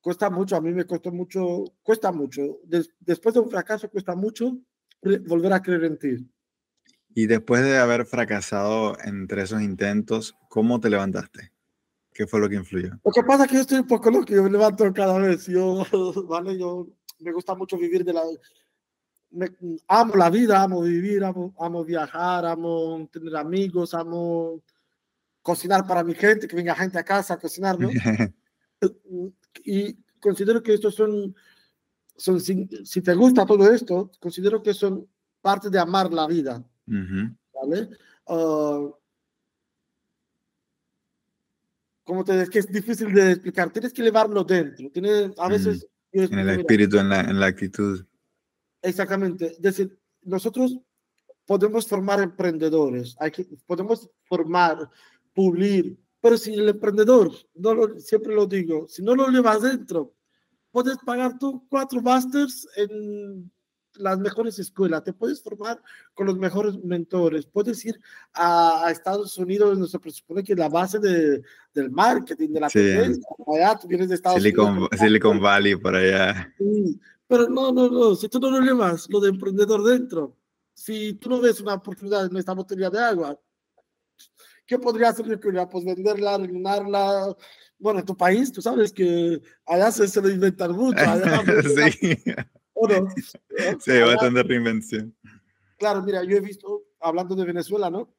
cuesta 0.01 0.31
mucho, 0.31 0.55
a 0.55 0.61
mí 0.61 0.71
me 0.71 0.85
costó 0.85 1.11
mucho, 1.11 1.65
cuesta 1.83 2.11
mucho. 2.11 2.59
después 2.99 3.35
de 3.35 3.41
un 3.41 3.49
fracaso 3.51 3.89
cuesta 3.89 4.15
mucho 4.15 4.57
volver 5.27 5.53
a 5.53 5.61
creer 5.61 5.83
en 5.83 5.99
ti. 5.99 6.29
Y 7.13 7.27
después 7.27 7.63
de 7.63 7.77
haber 7.77 8.05
fracasado 8.05 8.97
entre 9.03 9.43
esos 9.43 9.61
intentos, 9.61 10.35
¿cómo 10.49 10.79
te 10.79 10.89
levantaste? 10.89 11.51
¿Qué 12.11 12.25
fue 12.25 12.39
lo 12.39 12.49
que 12.49 12.55
influyó? 12.55 12.91
Lo 13.03 13.11
que 13.11 13.23
pasa 13.23 13.43
es 13.43 13.49
que 13.49 13.55
yo 13.55 13.61
estoy 13.61 13.79
un 13.79 13.87
poco 13.87 14.09
loco, 14.09 14.25
yo 14.27 14.41
me 14.41 14.49
levanto 14.49 14.91
cada 14.93 15.19
vez. 15.19 15.45
Yo, 15.45 15.85
¿vale? 16.27 16.57
Yo 16.57 16.87
me 17.19 17.31
gusta 17.31 17.53
mucho 17.53 17.77
vivir 17.77 18.03
de 18.03 18.13
la... 18.13 18.23
amo 19.87 20.15
la 20.15 20.29
vida, 20.31 20.63
amo 20.63 20.81
vivir, 20.81 21.23
amo, 21.23 21.53
amo 21.59 21.83
viajar, 21.83 22.45
amo 22.45 23.07
tener 23.11 23.35
amigos, 23.35 23.93
amo 23.93 24.61
cocinar 25.45 25.85
para 25.85 26.03
mi 26.03 26.15
gente, 26.15 26.47
que 26.47 26.55
venga 26.55 26.73
gente 26.73 26.97
a 26.97 27.03
casa 27.03 27.35
a 27.35 27.37
cocinar, 27.37 27.79
¿no? 27.79 27.91
y 29.63 29.93
considero 30.19 30.63
que 30.63 30.73
estos 30.73 30.95
son, 30.95 31.35
son 32.15 32.41
si, 32.41 32.65
te 33.03 33.13
gusta 33.13 33.45
todo 33.45 33.71
esto, 33.71 34.09
considero 34.19 34.63
que 34.63 34.73
son 34.73 35.07
parte 35.41 35.69
de 35.69 35.77
amar 35.77 36.11
la 36.11 36.25
vida. 36.25 36.65
¿Vale? 36.87 37.89
Uh, 38.25 38.91
como 42.03 42.23
te 42.23 42.41
es 42.41 42.49
que 42.49 42.59
es 42.59 42.71
difícil 42.71 43.13
de 43.13 43.33
explicar, 43.33 43.69
tienes 43.69 43.93
que 43.93 44.01
llevarlo 44.01 44.43
dentro, 44.43 44.89
tienes 44.89 45.31
a 45.37 45.47
veces... 45.47 45.87
En 46.11 46.39
el 46.39 46.49
espíritu, 46.49 46.97
en 46.97 47.09
la, 47.09 47.19
en 47.21 47.39
la 47.39 47.45
actitud. 47.45 48.03
Exactamente, 48.81 49.51
es 49.51 49.61
decir, 49.61 49.99
nosotros 50.23 50.79
podemos 51.45 51.87
formar 51.87 52.19
emprendedores, 52.21 53.15
hay 53.19 53.29
que, 53.29 53.45
podemos 53.67 54.09
formar, 54.23 54.89
pulir, 55.35 55.97
pero 56.19 56.37
si 56.37 56.53
el 56.53 56.69
emprendedor, 56.69 57.31
no 57.53 57.75
lo, 57.75 57.99
siempre 57.99 58.33
lo 58.33 58.47
digo, 58.47 58.87
si 58.87 59.03
no 59.03 59.13
lo 59.13 59.27
llevas 59.27 59.61
dentro, 59.61 60.15
puedes 60.71 60.97
pagar 61.05 61.37
tú 61.37 61.63
cuatro 61.69 62.01
masters 62.01 62.67
en 62.77 63.51
las 63.97 64.17
mejores 64.19 64.57
escuelas, 64.59 65.03
te 65.03 65.13
puedes 65.13 65.41
formar 65.41 65.81
con 66.13 66.27
los 66.27 66.37
mejores 66.37 66.83
mentores, 66.83 67.45
puedes 67.45 67.85
ir 67.85 67.99
a, 68.33 68.87
Estados 68.89 69.37
Unidos, 69.37 69.73
donde 69.73 69.87
se 69.87 69.99
presupone 69.99 70.43
que 70.43 70.53
es 70.53 70.59
la 70.59 70.69
base 70.69 70.99
de, 70.99 71.41
del 71.73 71.91
marketing, 71.91 72.49
de 72.49 72.59
la 72.59 72.69
sí. 72.69 72.79
allá 73.47 73.77
tú 73.79 73.87
vienes 73.87 74.09
de 74.09 74.15
Estados 74.15 74.41
Silicon, 74.41 74.69
Unidos. 74.71 74.89
Silicon 74.97 75.39
Valley, 75.39 75.75
por 75.75 75.95
allá. 75.95 76.53
Sí, 76.57 76.99
pero 77.27 77.47
no, 77.49 77.71
no, 77.71 77.89
no, 77.89 78.15
si 78.15 78.27
tú 78.27 78.39
no 78.39 78.51
lo 78.51 78.59
llevas, 78.59 79.07
lo 79.09 79.19
de 79.19 79.29
emprendedor 79.29 79.83
dentro, 79.83 80.35
si 80.73 81.13
tú 81.13 81.29
no 81.29 81.39
ves 81.39 81.61
una 81.61 81.75
oportunidad 81.75 82.25
en 82.25 82.37
esta 82.37 82.53
botella 82.53 82.89
de 82.89 82.99
agua, 82.99 83.39
¿Qué 84.65 84.79
podría 84.79 85.09
hacer 85.09 85.27
yo 85.27 85.69
Pues 85.69 85.85
venderla, 85.85 86.35
arruinarla. 86.35 87.35
Bueno, 87.77 87.99
en 87.99 88.05
tu 88.05 88.15
país, 88.15 88.51
tú 88.51 88.61
sabes 88.61 88.91
que 88.91 89.41
allá 89.65 89.91
se, 89.91 90.07
se 90.07 90.21
lo 90.21 90.29
inventan 90.29 90.71
mucho. 90.71 91.03
sí. 92.01 92.17
¿O 92.73 92.87
no? 92.87 93.07
Sí, 93.79 93.91
allá, 93.91 94.05
bastante 94.05 94.43
reinvención. 94.43 95.15
Claro, 95.77 96.03
mira, 96.03 96.23
yo 96.23 96.37
he 96.37 96.41
visto, 96.41 96.83
hablando 96.99 97.35
de 97.35 97.45
Venezuela, 97.45 97.89
¿no? 97.89 98.13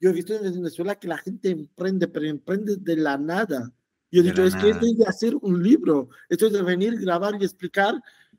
Yo 0.00 0.10
he 0.10 0.12
visto 0.12 0.34
en 0.34 0.42
Venezuela 0.42 0.96
que 0.96 1.08
la 1.08 1.18
gente 1.18 1.50
emprende, 1.50 2.08
pero 2.08 2.26
emprende 2.26 2.76
de 2.76 2.96
la 2.96 3.16
nada. 3.16 3.72
Yo 4.10 4.22
he 4.22 4.24
dicho, 4.24 4.42
es 4.42 4.56
que 4.56 4.70
esto 4.70 4.86
es 4.86 4.96
de 4.96 5.06
hacer 5.06 5.36
un 5.36 5.62
libro, 5.62 6.08
esto 6.28 6.46
es 6.46 6.52
de 6.52 6.62
venir, 6.62 6.98
grabar 6.98 7.34
y 7.38 7.44
explicar 7.44 7.94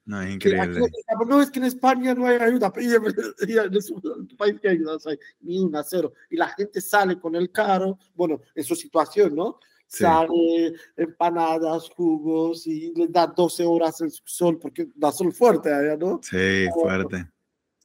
no, 0.05 0.21
es 0.21 0.35
increíble. 0.35 0.81
no, 1.27 1.41
es 1.41 1.51
que 1.51 1.59
en 1.59 1.65
España 1.65 2.13
no 2.13 2.25
hay 2.25 2.37
ayuda, 2.37 2.71
y 2.79 3.57
en 3.57 4.27
país 4.37 4.59
que 4.59 4.69
hay 4.69 4.75
ayuda, 4.75 4.95
o 4.95 4.99
sea, 4.99 5.15
ni 5.41 5.59
una, 5.59 5.83
cero. 5.83 6.13
Y 6.29 6.35
la 6.35 6.49
gente 6.49 6.81
sale 6.81 7.19
con 7.19 7.35
el 7.35 7.51
carro, 7.51 7.97
bueno, 8.15 8.41
en 8.55 8.63
su 8.63 8.75
situación, 8.75 9.35
¿no? 9.35 9.59
Sí. 9.87 10.03
Sale 10.03 10.73
empanadas, 10.97 11.89
jugos 11.89 12.67
y 12.67 12.93
le 12.93 13.07
da 13.07 13.27
12 13.27 13.65
horas 13.65 14.01
el 14.01 14.11
sol, 14.23 14.59
porque 14.59 14.89
da 14.95 15.11
sol 15.11 15.33
fuerte 15.33 15.73
allá, 15.73 15.97
¿no? 15.97 16.19
Sí, 16.23 16.67
fuerte. 16.73 17.27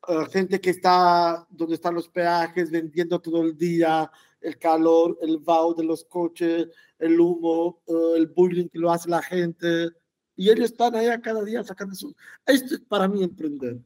Uh, 0.07 0.27
gente 0.31 0.61
que 0.61 0.71
está 0.71 1.47
donde 1.49 1.77
están 1.77 1.95
los 1.95 2.09
peajes 2.09 2.71
vendiendo 2.71 3.19
todo 3.21 3.43
el 3.43 3.57
día, 3.57 4.11
el 4.41 4.59
calor, 4.59 5.19
el 5.23 5.39
vaho 5.39 5.73
de 5.73 5.85
los 5.85 6.05
coches, 6.05 6.69
el 6.99 7.19
humo, 7.19 7.81
uh, 7.87 8.15
el 8.15 8.27
bullying 8.27 8.69
que 8.69 8.79
lo 8.79 8.93
hace 8.93 9.09
la 9.09 9.23
gente 9.23 9.89
y 10.37 10.51
ellos 10.51 10.71
están 10.71 10.95
allá 10.95 11.21
cada 11.21 11.43
día 11.45 11.63
sacando 11.63 11.95
su... 11.95 12.15
Esto 12.47 12.75
es 12.75 12.81
para 12.81 13.09
mí 13.09 13.23
emprender. 13.23 13.79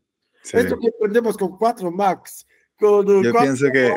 Esto 0.52 0.78
que 0.78 0.88
aprendemos 0.88 1.36
con 1.36 1.56
cuatro 1.56 1.90
Max. 1.90 2.46
Con 2.78 3.22
yo, 3.24 3.32
pienso 3.32 3.66
que, 3.72 3.92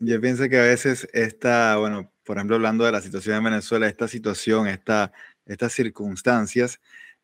yo, 0.00 0.20
pienso 0.20 0.48
que 0.50 0.58
a 0.58 0.64
veces 0.64 1.08
esta, 1.14 1.76
bueno, 1.78 2.12
por 2.24 2.36
ejemplo, 2.36 2.56
hablando 2.56 2.84
de 2.84 2.92
la 2.92 3.00
situación 3.00 3.36
en 3.36 3.44
Venezuela, 3.44 3.88
esta 3.88 4.06
situación, 4.06 4.68
esta, 4.68 5.12
estas 5.46 5.72
circunstancias, 5.72 6.78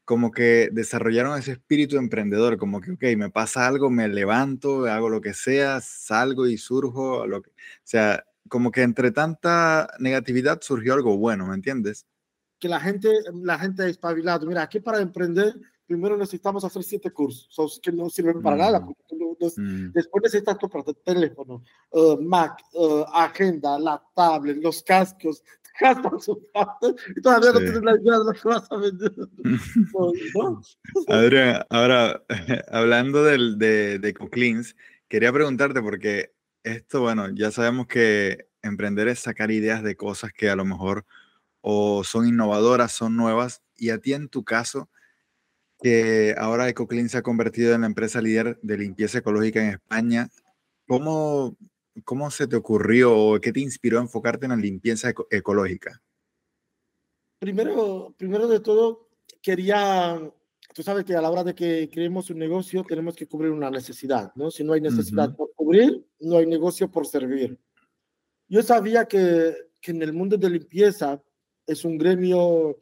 como 0.06 0.30
que 0.30 0.70
desarrollaron 0.72 1.38
ese 1.38 1.52
espíritu 1.52 1.98
emprendedor, 1.98 2.56
como 2.56 2.80
que, 2.80 2.92
ok, 2.92 3.02
me 3.18 3.28
pasa 3.28 3.66
algo, 3.66 3.90
me 3.90 4.08
levanto, 4.08 4.86
hago 4.86 5.10
lo 5.10 5.20
que 5.20 5.34
sea, 5.34 5.82
salgo 5.82 6.46
y 6.46 6.56
surjo, 6.56 7.26
lo 7.26 7.42
que, 7.42 7.50
o 7.50 7.52
sea, 7.84 8.24
como 8.48 8.70
que 8.70 8.80
entre 8.80 9.10
tanta 9.10 9.90
negatividad 9.98 10.62
surgió 10.62 10.94
algo 10.94 11.18
bueno, 11.18 11.46
¿me 11.46 11.54
entiendes? 11.54 12.06
Que 12.58 12.68
la 12.68 12.80
gente, 12.80 13.08
la 13.42 13.58
gente 13.58 13.88
espabilado. 13.88 14.46
Mira, 14.46 14.62
aquí 14.62 14.80
para 14.80 15.00
emprender, 15.00 15.54
primero 15.86 16.16
necesitamos 16.16 16.64
hacer 16.64 16.82
siete 16.82 17.10
cursos 17.10 17.80
que 17.82 17.92
no 17.92 18.10
sirven 18.10 18.42
para 18.42 18.56
nada. 18.56 18.80
Mm. 18.80 18.92
Mm. 19.56 19.92
Después 19.92 20.22
necesitas 20.22 20.58
comprar 20.58 20.84
teléfono, 21.04 21.62
uh, 21.90 22.20
Mac, 22.20 22.60
uh, 22.74 23.04
agenda, 23.12 23.78
la 23.78 24.02
tablet, 24.14 24.58
los 24.62 24.82
cascos, 24.82 25.42
y 27.16 27.20
todavía 27.20 27.52
no 27.52 27.58
tienes 27.58 27.82
la 27.82 27.96
idea 27.96 28.18
de 28.18 28.24
lo 28.24 28.32
que 28.32 28.48
vas 28.48 28.70
a 28.70 28.76
vender. 28.76 29.12
Adrián, 31.08 31.62
ahora, 31.70 32.22
hablando 32.70 33.22
del, 33.24 33.58
de, 33.58 33.98
de 33.98 34.14
Coclins, 34.14 34.74
quería 35.08 35.32
preguntarte 35.32 35.80
porque 35.80 36.32
esto, 36.64 37.00
bueno, 37.00 37.28
ya 37.30 37.50
sabemos 37.50 37.86
que 37.86 38.48
emprender 38.62 39.08
es 39.08 39.20
sacar 39.20 39.50
ideas 39.50 39.82
de 39.82 39.96
cosas 39.96 40.32
que 40.32 40.50
a 40.50 40.56
lo 40.56 40.64
mejor 40.64 41.06
o 41.60 42.04
son 42.04 42.26
innovadoras, 42.26 42.92
son 42.92 43.16
nuevas, 43.16 43.62
y 43.76 43.90
a 43.90 43.98
ti 43.98 44.12
en 44.12 44.28
tu 44.28 44.44
caso, 44.44 44.88
que 45.80 46.34
ahora 46.36 46.68
EcoClean 46.68 47.08
se 47.08 47.18
ha 47.18 47.22
convertido 47.22 47.74
en 47.74 47.82
la 47.82 47.86
empresa 47.86 48.20
líder 48.20 48.58
de 48.62 48.78
limpieza 48.78 49.18
ecológica 49.18 49.62
en 49.62 49.70
España, 49.70 50.28
¿cómo, 50.86 51.56
¿cómo 52.04 52.30
se 52.30 52.46
te 52.46 52.56
ocurrió 52.56 53.16
o 53.16 53.40
qué 53.40 53.52
te 53.52 53.60
inspiró 53.60 53.98
a 53.98 54.02
enfocarte 54.02 54.46
en 54.46 54.50
la 54.50 54.56
limpieza 54.56 55.12
ecológica? 55.30 56.02
Primero, 57.38 58.14
primero 58.16 58.48
de 58.48 58.58
todo, 58.58 59.08
quería, 59.40 60.20
tú 60.74 60.82
sabes 60.82 61.04
que 61.04 61.14
a 61.14 61.22
la 61.22 61.30
hora 61.30 61.44
de 61.44 61.54
que 61.54 61.88
creemos 61.92 62.30
un 62.30 62.38
negocio 62.38 62.82
tenemos 62.82 63.14
que 63.14 63.28
cubrir 63.28 63.52
una 63.52 63.70
necesidad, 63.70 64.32
¿no? 64.34 64.50
Si 64.50 64.64
no 64.64 64.72
hay 64.72 64.80
necesidad 64.80 65.36
por 65.36 65.52
cubrir, 65.54 66.04
no 66.18 66.38
hay 66.38 66.46
negocio 66.46 66.90
por 66.90 67.06
servir. 67.06 67.56
Yo 68.48 68.62
sabía 68.62 69.04
que, 69.04 69.54
que 69.80 69.92
en 69.92 70.02
el 70.02 70.12
mundo 70.12 70.36
de 70.36 70.50
limpieza 70.50 71.22
es 71.68 71.84
un 71.84 71.98
gremio 71.98 72.76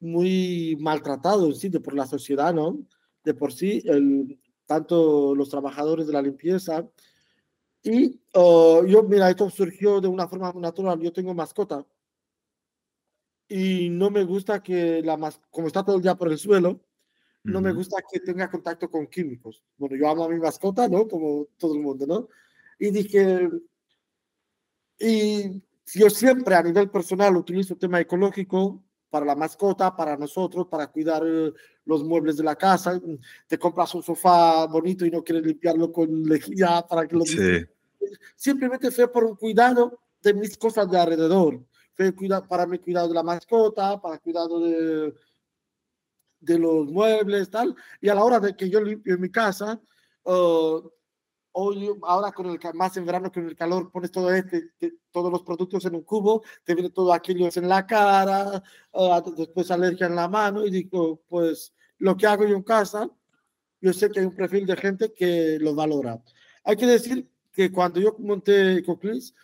muy 0.00 0.76
maltratado 0.80 1.52
sí, 1.52 1.68
de 1.68 1.78
por 1.78 1.94
la 1.94 2.06
sociedad, 2.06 2.52
¿no? 2.52 2.84
De 3.22 3.34
por 3.34 3.52
sí, 3.52 3.82
el, 3.84 4.40
tanto 4.66 5.34
los 5.36 5.48
trabajadores 5.48 6.08
de 6.08 6.12
la 6.12 6.22
limpieza 6.22 6.88
y 7.82 8.20
uh, 8.34 8.84
yo, 8.86 9.02
mira, 9.02 9.28
esto 9.28 9.50
surgió 9.50 10.00
de 10.00 10.08
una 10.08 10.28
forma 10.28 10.52
natural. 10.52 11.00
Yo 11.00 11.12
tengo 11.12 11.34
mascota 11.34 11.84
y 13.48 13.90
no 13.90 14.08
me 14.10 14.24
gusta 14.24 14.62
que 14.62 15.02
la 15.02 15.16
mascota, 15.16 15.48
como 15.50 15.66
está 15.66 15.84
todo 15.84 15.96
el 15.96 16.02
día 16.02 16.14
por 16.14 16.30
el 16.30 16.38
suelo, 16.38 16.80
no 17.44 17.60
me 17.60 17.72
gusta 17.72 18.00
que 18.10 18.20
tenga 18.20 18.48
contacto 18.48 18.88
con 18.88 19.08
químicos. 19.08 19.64
Bueno, 19.76 19.96
yo 19.96 20.08
amo 20.08 20.24
a 20.24 20.28
mi 20.28 20.38
mascota, 20.38 20.88
¿no? 20.88 21.08
Como 21.08 21.48
todo 21.58 21.74
el 21.74 21.80
mundo, 21.80 22.06
¿no? 22.06 22.28
Y 22.78 22.90
dije, 22.92 23.48
y 25.00 25.60
yo 25.86 26.10
siempre 26.10 26.54
a 26.54 26.62
nivel 26.62 26.90
personal 26.90 27.36
utilizo 27.36 27.74
el 27.74 27.80
tema 27.80 28.00
ecológico 28.00 28.82
para 29.10 29.26
la 29.26 29.36
mascota, 29.36 29.94
para 29.94 30.16
nosotros, 30.16 30.66
para 30.68 30.86
cuidar 30.86 31.22
eh, 31.26 31.52
los 31.84 32.02
muebles 32.02 32.38
de 32.38 32.44
la 32.44 32.56
casa. 32.56 32.98
Te 33.46 33.58
compras 33.58 33.94
un 33.94 34.02
sofá 34.02 34.66
bonito 34.66 35.04
y 35.04 35.10
no 35.10 35.22
quieres 35.22 35.44
limpiarlo 35.44 35.92
con 35.92 36.22
lejía 36.24 36.82
para 36.88 37.06
que 37.06 37.16
lo... 37.16 37.24
Sí. 37.24 37.64
Simplemente 38.34 38.90
fue 38.90 39.12
por 39.12 39.24
un 39.24 39.36
cuidado 39.36 40.00
de 40.22 40.34
mis 40.34 40.56
cosas 40.56 40.90
de 40.90 40.98
alrededor. 40.98 41.62
Fue 41.94 42.14
cuidado, 42.14 42.48
para 42.48 42.66
mi 42.66 42.78
cuidado 42.78 43.08
de 43.08 43.14
la 43.14 43.22
mascota, 43.22 44.00
para 44.00 44.18
cuidado 44.18 44.60
de, 44.60 45.14
de 46.40 46.58
los 46.58 46.86
muebles, 46.90 47.50
tal. 47.50 47.76
Y 48.00 48.08
a 48.08 48.14
la 48.14 48.24
hora 48.24 48.40
de 48.40 48.56
que 48.56 48.70
yo 48.70 48.80
limpio 48.80 49.18
mi 49.18 49.30
casa, 49.30 49.78
uh, 50.24 50.80
hoy, 51.52 51.90
ahora 52.02 52.32
con 52.32 52.46
el 52.46 52.58
más 52.74 52.96
en 52.96 53.04
verano 53.04 53.30
con 53.30 53.46
el 53.46 53.56
calor 53.56 53.90
pones 53.90 54.10
todo 54.10 54.32
este, 54.32 54.70
todos 55.10 55.30
los 55.30 55.42
productos 55.42 55.84
en 55.84 55.94
un 55.94 56.02
cubo, 56.02 56.42
te 56.64 56.74
viene 56.74 56.90
todo 56.90 57.12
aquello 57.12 57.48
en 57.54 57.68
la 57.68 57.86
cara, 57.86 58.62
uh, 58.92 59.34
después 59.36 59.70
alergia 59.70 60.06
en 60.06 60.16
la 60.16 60.28
mano 60.28 60.66
y 60.66 60.70
digo, 60.70 61.22
pues 61.28 61.74
lo 61.98 62.16
que 62.16 62.26
hago 62.26 62.44
yo 62.44 62.56
en 62.56 62.62
casa, 62.62 63.08
yo 63.80 63.92
sé 63.92 64.10
que 64.10 64.20
hay 64.20 64.26
un 64.26 64.34
perfil 64.34 64.66
de 64.66 64.76
gente 64.76 65.12
que 65.12 65.58
lo 65.60 65.74
valora. 65.74 66.22
Hay 66.64 66.76
que 66.76 66.86
decir 66.86 67.28
que 67.52 67.70
cuando 67.70 68.00
yo 68.00 68.16
monté 68.18 68.78
EcoClis, 68.78 69.34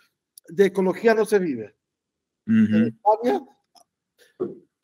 de 0.49 0.67
ecología 0.67 1.15
no 1.15 1.25
se 1.25 1.39
vive. 1.39 1.75
En 2.47 2.87
España 2.87 3.43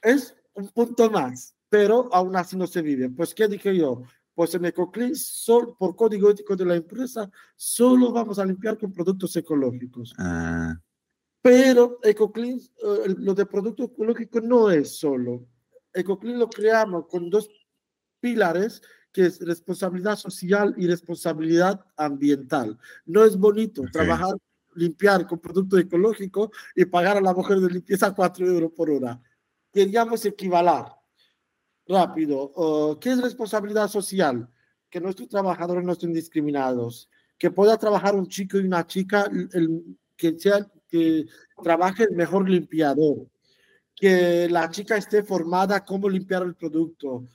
es 0.03 0.37
un 0.53 0.69
punto 0.69 1.11
más, 1.11 1.57
pero 1.69 2.11
aún 2.13 2.37
así 2.37 2.57
no 2.57 2.67
se 2.67 2.83
vive. 2.83 3.09
Pues, 3.09 3.35
¿qué 3.35 3.49
dije 3.49 3.75
yo? 3.77 4.03
Pues 4.35 4.55
en 4.55 4.65
EcoCleans, 4.65 5.47
por 5.79 5.95
código 5.95 6.31
ético 6.31 6.57
de 6.57 6.67
la 6.67 6.75
empresa, 6.75 7.31
solo 7.55 8.13
vamos 8.13 8.39
a 8.39 8.45
limpiar 8.45 8.77
con 8.77 8.93
productos 8.93 9.37
ecológicos. 9.37 10.13
Ah. 10.19 10.75
Pero 11.41 12.01
EcoCleans, 12.03 12.73
eh, 12.83 13.15
lo 13.19 13.35
de 13.35 13.47
producto 13.47 13.85
ecológico 13.85 14.41
no 14.41 14.71
es 14.71 14.97
solo. 14.97 15.47
EcoCleans 15.93 16.39
lo 16.39 16.49
creamos 16.49 17.07
con 17.07 17.31
dos 17.31 17.49
pilares, 18.19 18.83
que 19.13 19.27
es 19.27 19.41
responsabilidad 19.41 20.17
social 20.17 20.75
y 20.77 20.89
responsabilidad 20.89 21.85
ambiental. 21.97 22.77
No 23.07 23.25
es 23.25 23.37
bonito 23.37 23.83
trabajar, 23.93 24.35
limpiar 24.75 25.27
con 25.27 25.39
producto 25.39 25.79
ecológico 25.79 26.51
y 26.75 26.87
pagar 26.87 27.19
a 27.19 27.21
la 27.21 27.33
mujer 27.33 27.61
de 27.61 27.71
limpieza 27.71 28.13
4 28.13 28.47
euros 28.47 28.73
por 28.73 28.91
hora. 28.91 29.23
Queríamos 29.73 30.25
equivalar 30.25 30.87
rápido. 31.87 32.99
¿Qué 33.01 33.11
es 33.11 33.21
responsabilidad 33.21 33.89
social? 33.89 34.49
Que 34.91 35.01
nuestros 35.01 35.29
trabajadores 35.29 35.85
no 35.85 35.93
estén 35.93 36.13
discriminados, 36.13 37.09
que 37.39 37.51
pueda 37.51 37.77
trabajar 37.77 38.15
un 38.15 38.29
chico 38.29 38.59
y 38.59 38.65
una 38.65 38.87
chica 38.87 39.29
el, 39.53 39.97
que, 40.17 40.39
sea, 40.39 40.67
que 40.89 41.27
trabaje 41.63 42.05
el 42.05 42.13
mejor 42.13 42.49
limpiador, 42.49 43.27
que 43.95 44.49
la 44.49 44.71
chica 44.71 44.97
esté 44.97 45.23
formada 45.23 45.85
cómo 45.85 46.09
limpiar 46.09 46.43
el 46.43 46.55
producto, 46.55 47.27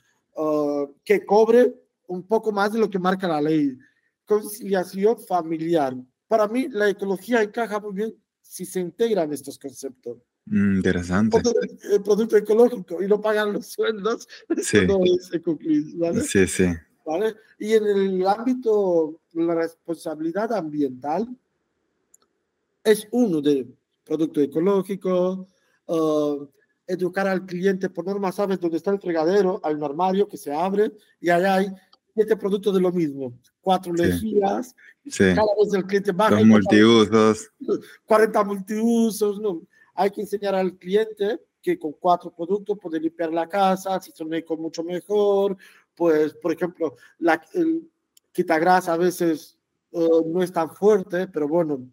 que 1.04 1.24
cobre 1.24 1.74
un 2.08 2.22
poco 2.24 2.50
más 2.50 2.72
de 2.72 2.78
lo 2.78 2.90
que 2.90 2.98
marca 2.98 3.28
la 3.28 3.40
ley. 3.40 3.76
Conciliación 4.24 5.18
familiar. 5.18 5.94
Para 6.26 6.46
mí, 6.48 6.68
la 6.68 6.88
ecología 6.88 7.42
encaja 7.42 7.80
muy 7.80 7.92
bien 7.92 8.14
si 8.40 8.64
se 8.64 8.80
integran 8.80 9.32
estos 9.32 9.58
conceptos. 9.58 10.18
Mm, 10.50 10.76
interesante. 10.76 11.40
El 11.92 12.02
producto 12.02 12.36
ecológico 12.36 13.00
y 13.00 13.06
no 13.06 13.20
pagan 13.20 13.52
los 13.52 13.66
sueldos, 13.66 14.26
sí. 14.62 14.84
no 14.84 14.98
es 15.04 15.30
¿vale? 15.96 16.22
Sí, 16.22 16.46
sí. 16.48 16.66
¿Vale? 17.06 17.36
Y 17.58 17.74
en 17.74 17.86
el 17.86 18.26
ámbito 18.26 19.20
de 19.32 19.44
la 19.44 19.54
responsabilidad 19.54 20.52
ambiental, 20.52 21.28
es 22.82 23.06
uno 23.12 23.40
de 23.40 23.68
producto 24.04 24.40
ecológico, 24.40 25.46
uh, 25.86 26.46
educar 26.84 27.28
al 27.28 27.46
cliente 27.46 27.88
por 27.88 28.06
norma, 28.06 28.32
sabes 28.32 28.58
dónde 28.58 28.78
está 28.78 28.90
el 28.90 29.00
fregadero, 29.00 29.60
hay 29.62 29.74
un 29.74 29.84
armario 29.84 30.26
que 30.26 30.36
se 30.36 30.52
abre 30.52 30.90
y 31.20 31.30
allá 31.30 31.54
hay 31.56 31.66
siete 32.12 32.36
productos 32.36 32.74
de 32.74 32.80
lo 32.80 32.90
mismo, 32.90 33.38
cuatro 33.60 33.92
lejías, 33.92 34.74
cada 35.16 35.54
vez 35.60 35.74
el 35.74 35.84
cliente 35.84 36.10
baja. 36.10 36.34
Los 36.34 36.46
multiusos. 36.46 37.52
40 38.06 38.44
multiusos, 38.44 39.40
no. 39.40 39.62
Hay 39.94 40.10
que 40.10 40.22
enseñar 40.22 40.54
al 40.54 40.76
cliente 40.76 41.40
que 41.62 41.78
con 41.78 41.92
cuatro 41.92 42.34
productos 42.34 42.78
puede 42.80 43.00
limpiar 43.00 43.32
la 43.32 43.48
casa, 43.48 44.00
si 44.00 44.12
son 44.12 44.32
eco 44.34 44.56
mucho 44.56 44.82
mejor, 44.82 45.56
pues, 45.94 46.34
por 46.34 46.52
ejemplo, 46.52 46.96
la, 47.18 47.42
el 47.52 47.90
grasa 48.34 48.94
a 48.94 48.96
veces 48.96 49.58
uh, 49.90 50.26
no 50.26 50.42
es 50.42 50.52
tan 50.52 50.70
fuerte, 50.74 51.28
pero 51.28 51.46
bueno, 51.46 51.86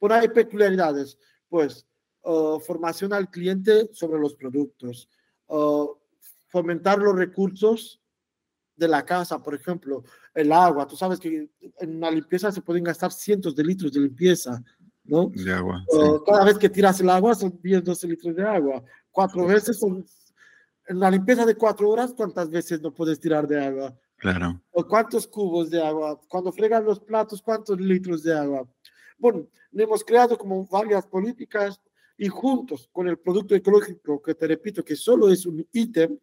bueno, 0.00 0.14
hay 0.14 0.28
peculiaridades, 0.28 1.18
pues, 1.48 1.86
formación 2.64 3.12
al 3.12 3.30
cliente 3.30 3.88
sobre 3.92 4.20
los 4.20 4.34
productos, 4.34 5.08
fomentar 6.48 6.98
los 6.98 7.16
recursos 7.16 8.00
de 8.76 8.88
la 8.88 9.04
casa, 9.04 9.42
por 9.42 9.54
ejemplo, 9.54 10.04
el 10.34 10.52
agua. 10.52 10.86
Tú 10.86 10.96
sabes 10.96 11.18
que 11.18 11.48
en 11.78 11.96
una 11.96 12.10
limpieza 12.10 12.50
se 12.52 12.62
pueden 12.62 12.84
gastar 12.84 13.12
cientos 13.12 13.54
de 13.54 13.64
litros 13.64 13.92
de 13.92 14.00
limpieza, 14.00 14.62
¿no? 15.04 15.30
De 15.34 15.52
agua. 15.52 15.84
Cada 16.26 16.44
vez 16.44 16.58
que 16.58 16.68
tiras 16.68 17.00
el 17.00 17.10
agua 17.10 17.34
son 17.34 17.58
10, 17.62 17.84
12 17.84 18.08
litros 18.08 18.36
de 18.36 18.46
agua. 18.46 18.82
Cuatro 19.10 19.46
veces 19.46 19.78
son... 19.78 20.04
En 20.88 20.96
una 20.96 21.10
limpieza 21.10 21.46
de 21.46 21.54
cuatro 21.54 21.88
horas, 21.88 22.12
¿cuántas 22.12 22.50
veces 22.50 22.80
no 22.82 22.92
puedes 22.92 23.20
tirar 23.20 23.46
de 23.46 23.64
agua? 23.64 23.96
Claro. 24.16 24.60
¿O 24.72 24.86
cuántos 24.86 25.26
cubos 25.28 25.70
de 25.70 25.80
agua? 25.80 26.20
Cuando 26.28 26.50
fregan 26.52 26.84
los 26.84 26.98
platos, 26.98 27.40
¿cuántos 27.40 27.80
litros 27.80 28.24
de 28.24 28.36
agua? 28.36 28.68
Bueno, 29.16 29.46
hemos 29.72 30.02
creado 30.02 30.36
como 30.36 30.66
varias 30.66 31.06
políticas 31.06 31.80
y 32.18 32.26
juntos 32.26 32.88
con 32.92 33.06
el 33.06 33.16
producto 33.18 33.54
ecológico, 33.54 34.20
que 34.20 34.34
te 34.34 34.46
repito 34.48 34.84
que 34.84 34.96
solo 34.96 35.28
es 35.28 35.46
un 35.46 35.64
ítem, 35.72 36.18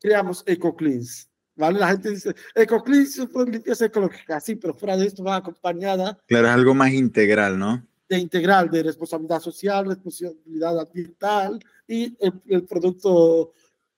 creamos 0.00 0.42
EcoCleans, 0.46 1.29
¿vale? 1.60 1.78
La 1.78 1.88
gente 1.88 2.10
dice, 2.10 2.34
EcoClean 2.54 3.02
es 3.02 3.18
limpieza 3.46 3.84
ecológica, 3.84 4.40
sí, 4.40 4.56
pero 4.56 4.74
fuera 4.74 4.96
de 4.96 5.06
esto 5.06 5.22
va 5.22 5.36
acompañada. 5.36 6.18
Claro, 6.26 6.48
es 6.48 6.54
algo 6.54 6.74
más 6.74 6.92
integral, 6.92 7.58
¿no? 7.58 7.86
De 8.08 8.18
integral, 8.18 8.68
de 8.70 8.82
responsabilidad 8.82 9.40
social, 9.40 9.86
responsabilidad 9.86 10.80
ambiental 10.80 11.60
y 11.86 12.16
el, 12.18 12.64
producto 12.64 13.52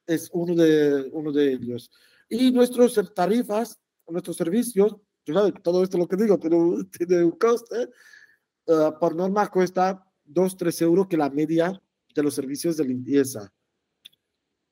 es 0.07 0.29
uno 0.33 0.55
de, 0.55 1.09
uno 1.13 1.33
de 1.33 1.53
ellos. 1.53 1.91
Y 2.29 2.51
nuestras 2.51 2.95
tarifas, 3.15 3.79
nuestros 4.09 4.37
servicios, 4.37 4.97
todo 5.63 5.83
esto 5.83 5.97
lo 5.97 6.09
que 6.09 6.17
digo, 6.17 6.39
pero 6.39 6.77
tiene 6.99 7.25
un 7.25 7.33
coste, 7.33 7.89
eh, 8.67 8.91
por 9.01 9.15
norma 9.15 9.49
cuesta 9.49 10.05
2, 10.25 10.57
3 10.57 10.83
euros 10.83 11.07
que 11.07 11.17
la 11.17 11.31
media 11.31 11.81
de 12.15 12.23
los 12.23 12.35
servicios 12.35 12.77
de 12.77 12.85
limpieza. 12.85 13.51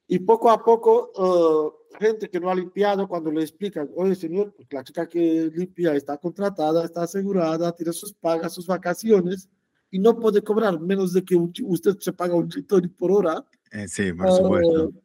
Y 0.07 0.19
poco 0.19 0.51
a 0.51 0.63
poco, 0.63 1.13
uh, 1.17 1.80
gente 1.99 2.29
que 2.29 2.41
no 2.41 2.51
ha 2.51 2.55
limpiado, 2.55 3.09
cuando 3.09 3.31
le 3.31 3.43
explican, 3.43 3.91
oye 3.97 4.15
señor, 4.15 4.55
pues 4.55 4.69
la 4.71 4.85
chica 4.85 5.09
que 5.09 5.51
limpia 5.55 5.95
está 5.95 6.17
contratada, 6.19 6.85
está 6.85 7.03
asegurada, 7.03 7.73
tiene 7.73 7.93
sus 7.93 8.13
pagas, 8.13 8.55
sus 8.55 8.67
vacaciones, 8.67 9.49
y 9.91 9.99
no 9.99 10.19
puede 10.19 10.43
cobrar 10.43 10.79
menos 10.79 11.13
de 11.13 11.25
que 11.25 11.37
usted 11.37 11.97
se 11.99 12.13
paga 12.13 12.35
un 12.35 12.49
chito 12.49 12.81
por 12.97 13.13
hora. 13.13 13.45
Eh, 13.73 13.89
sí, 13.89 14.13
por 14.13 14.31
supuesto. 14.31 14.85
Uh, 14.87 15.03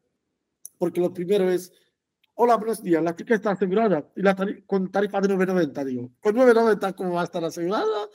porque 0.77 1.01
lo 1.01 1.11
primero 1.11 1.49
es, 1.49 1.71
hola, 2.35 2.57
buenos 2.57 2.83
días, 2.83 3.01
la 3.01 3.15
chica 3.15 3.35
está 3.35 3.51
asegurada, 3.51 4.07
y 4.15 4.21
la 4.21 4.35
con 4.67 4.91
tarifa 4.91 5.21
de 5.21 5.29
9.90, 5.29 5.85
digo, 5.85 6.11
con 6.19 6.35
9.90, 6.35 6.95
¿cómo 6.95 7.13
va 7.13 7.21
a 7.21 7.25
estar 7.25 7.43
asegurada? 7.43 8.09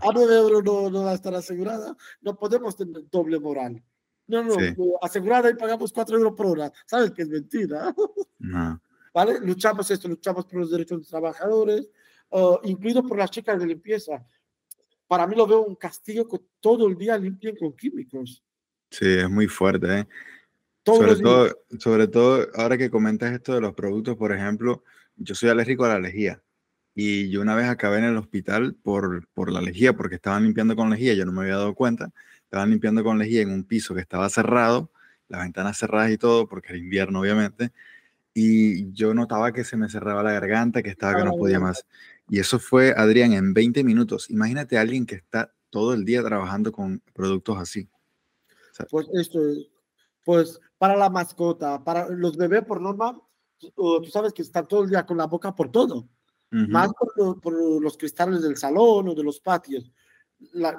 A 0.00 0.10
9 0.12 0.36
euros 0.36 0.64
no, 0.64 0.90
no 0.90 1.04
va 1.04 1.12
a 1.12 1.14
estar 1.14 1.34
asegurada. 1.34 1.96
No 2.20 2.36
podemos 2.36 2.76
tener 2.76 3.08
doble 3.10 3.38
moral. 3.40 3.82
No, 4.28 4.42
no, 4.42 4.56
asegurada 5.00 5.50
y 5.50 5.54
pagamos 5.54 5.92
4 5.92 6.16
euros 6.16 6.34
por 6.34 6.46
hora. 6.46 6.72
¿Sabes 6.86 7.12
que 7.12 7.22
es 7.22 7.28
mentira? 7.28 7.94
No. 8.38 8.80
¿Vale? 9.14 9.40
Luchamos 9.40 9.90
esto, 9.90 10.08
luchamos 10.08 10.44
por 10.44 10.60
los 10.60 10.70
derechos 10.70 10.98
de 10.98 10.98
los 10.98 11.08
trabajadores, 11.08 11.88
uh, 12.30 12.58
incluido 12.64 13.02
por 13.02 13.16
las 13.16 13.30
chicas 13.30 13.58
de 13.58 13.66
limpieza. 13.66 14.22
Para 15.08 15.26
mí 15.26 15.34
lo 15.34 15.46
veo 15.46 15.62
un 15.62 15.74
castigo 15.74 16.28
que 16.28 16.38
todo 16.60 16.86
el 16.86 16.98
día 16.98 17.16
limpien 17.16 17.56
con 17.56 17.72
químicos. 17.72 18.44
Sí, 18.90 19.06
es 19.06 19.30
muy 19.30 19.46
fuerte. 19.46 20.00
¿eh? 20.00 20.06
Sobre, 20.84 21.16
todo, 21.16 21.48
sobre 21.78 22.08
todo, 22.08 22.46
ahora 22.54 22.76
que 22.76 22.90
comentas 22.90 23.32
esto 23.32 23.54
de 23.54 23.62
los 23.62 23.74
productos, 23.74 24.16
por 24.16 24.32
ejemplo, 24.32 24.84
yo 25.16 25.34
soy 25.34 25.48
alérgico 25.48 25.86
a 25.86 25.88
la 25.88 25.98
lejía. 25.98 26.42
Y 26.94 27.30
yo 27.30 27.40
una 27.40 27.54
vez 27.54 27.68
acabé 27.68 27.98
en 27.98 28.04
el 28.04 28.16
hospital 28.18 28.74
por, 28.74 29.26
por 29.28 29.50
la 29.50 29.62
lejía, 29.62 29.94
porque 29.94 30.16
estaban 30.16 30.44
limpiando 30.44 30.76
con 30.76 30.90
lejía, 30.90 31.14
yo 31.14 31.24
no 31.24 31.32
me 31.32 31.40
había 31.40 31.56
dado 31.56 31.74
cuenta 31.74 32.12
estaban 32.46 32.70
limpiando 32.70 33.04
con 33.04 33.18
lejía 33.18 33.42
en 33.42 33.50
un 33.50 33.64
piso 33.64 33.94
que 33.94 34.00
estaba 34.00 34.28
cerrado, 34.28 34.90
las 35.28 35.42
ventanas 35.42 35.78
cerradas 35.78 36.10
y 36.12 36.18
todo, 36.18 36.48
porque 36.48 36.68
era 36.68 36.78
invierno 36.78 37.20
obviamente, 37.20 37.72
y 38.32 38.92
yo 38.92 39.14
notaba 39.14 39.52
que 39.52 39.64
se 39.64 39.76
me 39.76 39.88
cerraba 39.88 40.22
la 40.22 40.32
garganta, 40.32 40.82
que 40.82 40.90
estaba 40.90 41.16
que 41.16 41.24
no 41.24 41.36
podía 41.36 41.58
más. 41.58 41.84
Y 42.28 42.38
eso 42.38 42.58
fue, 42.58 42.92
Adrián, 42.96 43.32
en 43.32 43.54
20 43.54 43.82
minutos. 43.82 44.30
Imagínate 44.30 44.76
a 44.76 44.82
alguien 44.82 45.06
que 45.06 45.14
está 45.14 45.52
todo 45.70 45.94
el 45.94 46.04
día 46.04 46.22
trabajando 46.22 46.70
con 46.70 47.02
productos 47.12 47.58
así. 47.58 47.88
pues 48.90 49.06
esto, 49.14 49.40
pues 50.22 50.60
para 50.78 50.96
la 50.96 51.08
mascota, 51.08 51.82
para 51.82 52.08
los 52.10 52.36
bebés 52.36 52.64
por 52.64 52.80
norma, 52.80 53.20
tú 53.74 54.04
sabes 54.12 54.32
que 54.32 54.42
están 54.42 54.68
todo 54.68 54.84
el 54.84 54.90
día 54.90 55.06
con 55.06 55.16
la 55.16 55.26
boca 55.26 55.54
por 55.54 55.70
todo, 55.70 56.08
más 56.50 56.90
por, 56.92 57.40
por, 57.40 57.82
los 57.82 57.96
cristales 57.96 58.42
del 58.42 58.56
salón 58.56 59.08
o 59.08 59.14
de 59.14 59.24
los 59.24 59.40
patios 59.40 59.90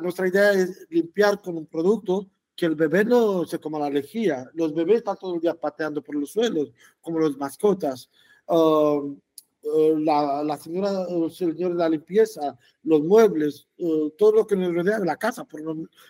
nuestra 0.02 0.28
idea 0.28 0.52
es 0.54 0.88
limpiar 0.90 1.42
con 1.42 1.58
un 1.58 1.66
producto 1.66 2.30
que 2.56 2.66
el 2.66 2.76
bebé 2.76 3.06
no 3.06 3.46
se 3.46 3.60
coma 3.60 3.80
la 3.80 3.90
lejía. 3.90 4.50
Los 4.54 4.74
bebés 4.74 4.98
están 4.98 5.18
todo 5.18 5.36
el 5.36 5.42
día 5.42 5.54
pateando 5.54 6.02
por 6.02 6.16
los 6.16 6.32
suelos, 6.32 6.72
como 7.02 7.20
los 7.20 7.38
mascotas. 7.38 8.10
Um, 8.48 9.20
uh, 9.64 9.98
la, 10.00 10.44
la, 10.44 10.58
señora 10.58 11.06
el 11.10 11.32
señor 11.32 11.74
de 11.74 11.78
la 11.78 11.90
limpieza, 11.90 12.58
los 12.84 13.04
muebles, 13.04 13.68
uh, 13.78 14.10
todo 14.12 14.32
lo 14.32 14.48
que 14.48 14.56
nos 14.56 14.74
rodea 14.74 15.00
de 15.00 15.06
la 15.06 15.18
casa, 15.18 15.46
por, 15.46 15.62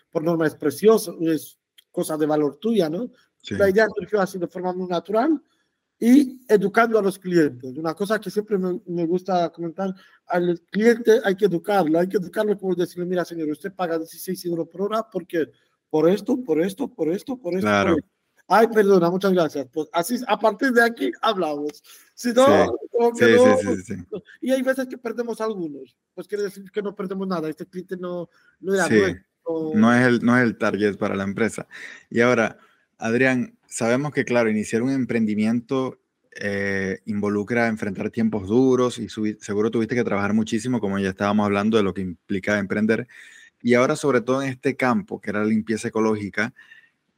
por 0.09 0.23
norma 0.23 0.47
es 0.47 0.55
precioso, 0.55 1.17
es 1.21 1.57
cosa 1.91 2.15
de 2.15 2.25
valor 2.25 2.57
tuya, 2.57 2.89
¿no? 2.89 3.09
La 3.49 3.69
idea 3.69 3.87
surgió 3.93 4.21
así 4.21 4.37
de 4.37 4.47
forma 4.47 4.73
muy 4.73 4.87
natural 4.87 5.41
y 5.99 6.39
educando 6.47 6.99
a 6.99 7.01
los 7.01 7.17
clientes. 7.17 7.75
Una 7.77 7.93
cosa 7.93 8.19
que 8.19 8.29
siempre 8.29 8.57
me, 8.57 8.79
me, 8.85 9.05
gusta 9.05 9.49
comentar, 9.49 9.93
al 10.27 10.61
cliente 10.69 11.19
hay 11.23 11.35
que 11.35 11.45
educarlo, 11.45 11.99
hay 11.99 12.07
que 12.07 12.17
educarlo 12.17 12.57
como 12.57 12.75
decirle, 12.75 13.05
mira 13.05 13.25
señor, 13.25 13.49
usted 13.49 13.73
paga 13.73 13.97
16 13.97 14.45
euros 14.45 14.67
por 14.67 14.83
hora 14.83 15.07
porque 15.11 15.47
por 15.89 16.09
esto, 16.09 16.43
por 16.43 16.61
esto, 16.61 16.87
por 16.87 17.09
esto, 17.09 17.37
por 17.37 17.53
esto. 17.53 17.67
Claro. 17.67 17.95
Ay, 18.49 18.67
perdona, 18.67 19.09
muchas 19.09 19.33
gracias. 19.33 19.67
Pues 19.73 19.89
así, 19.91 20.17
a 20.25 20.39
partir 20.39 20.71
de 20.71 20.81
aquí 20.81 21.11
hablamos. 21.21 21.83
Si 22.13 22.31
no, 22.31 22.45
sí. 23.15 23.25
Sí, 23.85 23.93
no 24.09 24.21
y 24.39 24.51
hay 24.51 24.61
veces 24.61 24.87
que 24.87 24.97
perdemos 24.97 25.41
algunos. 25.41 25.95
Pues 26.13 26.27
quiere 26.27 26.45
decir 26.45 26.71
que 26.71 26.81
no 26.81 26.95
perdemos 26.95 27.27
nada. 27.27 27.49
Este 27.49 27.65
cliente 27.65 27.97
no, 27.97 28.29
no 28.59 28.73
era 28.73 28.87
no, 28.87 29.73
no, 29.73 29.93
es 29.93 30.07
el, 30.07 30.25
no 30.25 30.37
es 30.37 30.43
el 30.43 30.57
target 30.57 30.97
para 30.97 31.15
la 31.15 31.23
empresa. 31.23 31.67
Y 32.09 32.21
ahora, 32.21 32.57
Adrián, 32.97 33.56
sabemos 33.77 34.11
que, 34.11 34.25
claro, 34.25 34.49
iniciar 34.49 34.81
un 34.81 34.89
emprendimiento 34.89 35.99
eh, 36.31 36.99
involucra 37.05 37.67
enfrentar 37.67 38.09
tiempos 38.09 38.47
duros 38.47 38.97
y 38.97 39.07
seguro 39.07 39.69
tuviste 39.69 39.93
que 39.93 40.03
trabajar 40.03 40.33
muchísimo, 40.33 40.79
como 40.79 40.97
ya 40.97 41.09
estábamos 41.09 41.45
hablando 41.45 41.77
de 41.77 41.83
lo 41.83 41.93
que 41.93 42.01
implica 42.01 42.57
emprender. 42.57 43.07
Y 43.61 43.75
ahora, 43.75 43.95
sobre 43.95 44.21
todo 44.21 44.41
en 44.41 44.49
este 44.49 44.75
campo, 44.75 45.21
que 45.21 45.29
era 45.29 45.41
la 45.41 45.45
limpieza 45.45 45.89
ecológica, 45.89 46.55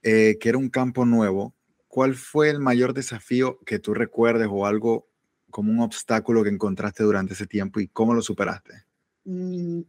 eh, 0.03 0.37
que 0.37 0.49
era 0.49 0.57
un 0.57 0.67
campo 0.67 1.05
nuevo, 1.05 1.53
¿cuál 1.87 2.15
fue 2.15 2.49
el 2.49 2.59
mayor 2.59 2.93
desafío 2.93 3.59
que 3.65 3.79
tú 3.79 3.93
recuerdes 3.93 4.49
o 4.51 4.65
algo 4.65 5.07
como 5.49 5.71
un 5.71 5.79
obstáculo 5.79 6.43
que 6.43 6.49
encontraste 6.49 7.03
durante 7.03 7.35
ese 7.35 7.47
tiempo 7.47 7.79
y 7.79 7.87
cómo 7.87 8.13
lo 8.13 8.21
superaste? 8.21 8.83
Mm, 9.23 9.79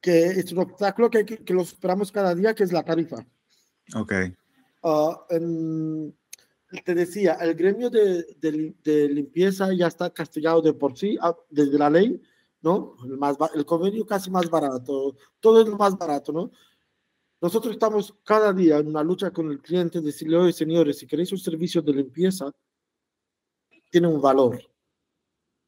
que 0.00 0.26
es 0.26 0.50
un 0.50 0.58
obstáculo 0.58 1.08
que, 1.08 1.24
que, 1.24 1.54
lo 1.54 1.64
superamos 1.64 2.10
cada 2.10 2.34
día, 2.34 2.52
que 2.52 2.64
es 2.64 2.72
la 2.72 2.82
tarifa. 2.82 3.24
Ok. 3.94 4.12
Ah, 4.82 5.26
te 6.84 6.94
decía, 6.94 7.34
el 7.34 7.54
gremio 7.54 7.90
de, 7.90 8.24
de, 8.40 9.08
limpieza 9.08 9.72
ya 9.74 9.88
está 9.88 10.10
castigado 10.10 10.62
de 10.62 10.72
por 10.72 10.96
sí, 10.96 11.18
ah, 11.20 11.36
desde 11.50 11.78
la 11.78 11.90
ley, 11.90 12.20
¿no? 12.62 12.94
El, 13.04 13.18
más, 13.18 13.36
el 13.54 13.64
convenio 13.64 14.06
casi 14.06 14.30
más 14.30 14.48
barato, 14.48 15.16
todo 15.40 15.60
es 15.60 15.68
lo 15.68 15.76
más 15.76 15.98
barato, 15.98 16.32
¿no? 16.32 16.50
Nosotros 17.40 17.72
estamos 17.72 18.14
cada 18.22 18.52
día 18.52 18.78
en 18.78 18.88
una 18.88 19.02
lucha 19.02 19.30
con 19.30 19.50
el 19.50 19.60
cliente, 19.60 20.00
decirle, 20.00 20.36
oye, 20.36 20.52
señores, 20.52 20.98
si 20.98 21.06
queréis 21.06 21.32
un 21.32 21.38
servicio 21.38 21.80
de 21.82 21.94
limpieza, 21.94 22.52
tiene 23.90 24.06
un 24.06 24.20
valor. 24.20 24.60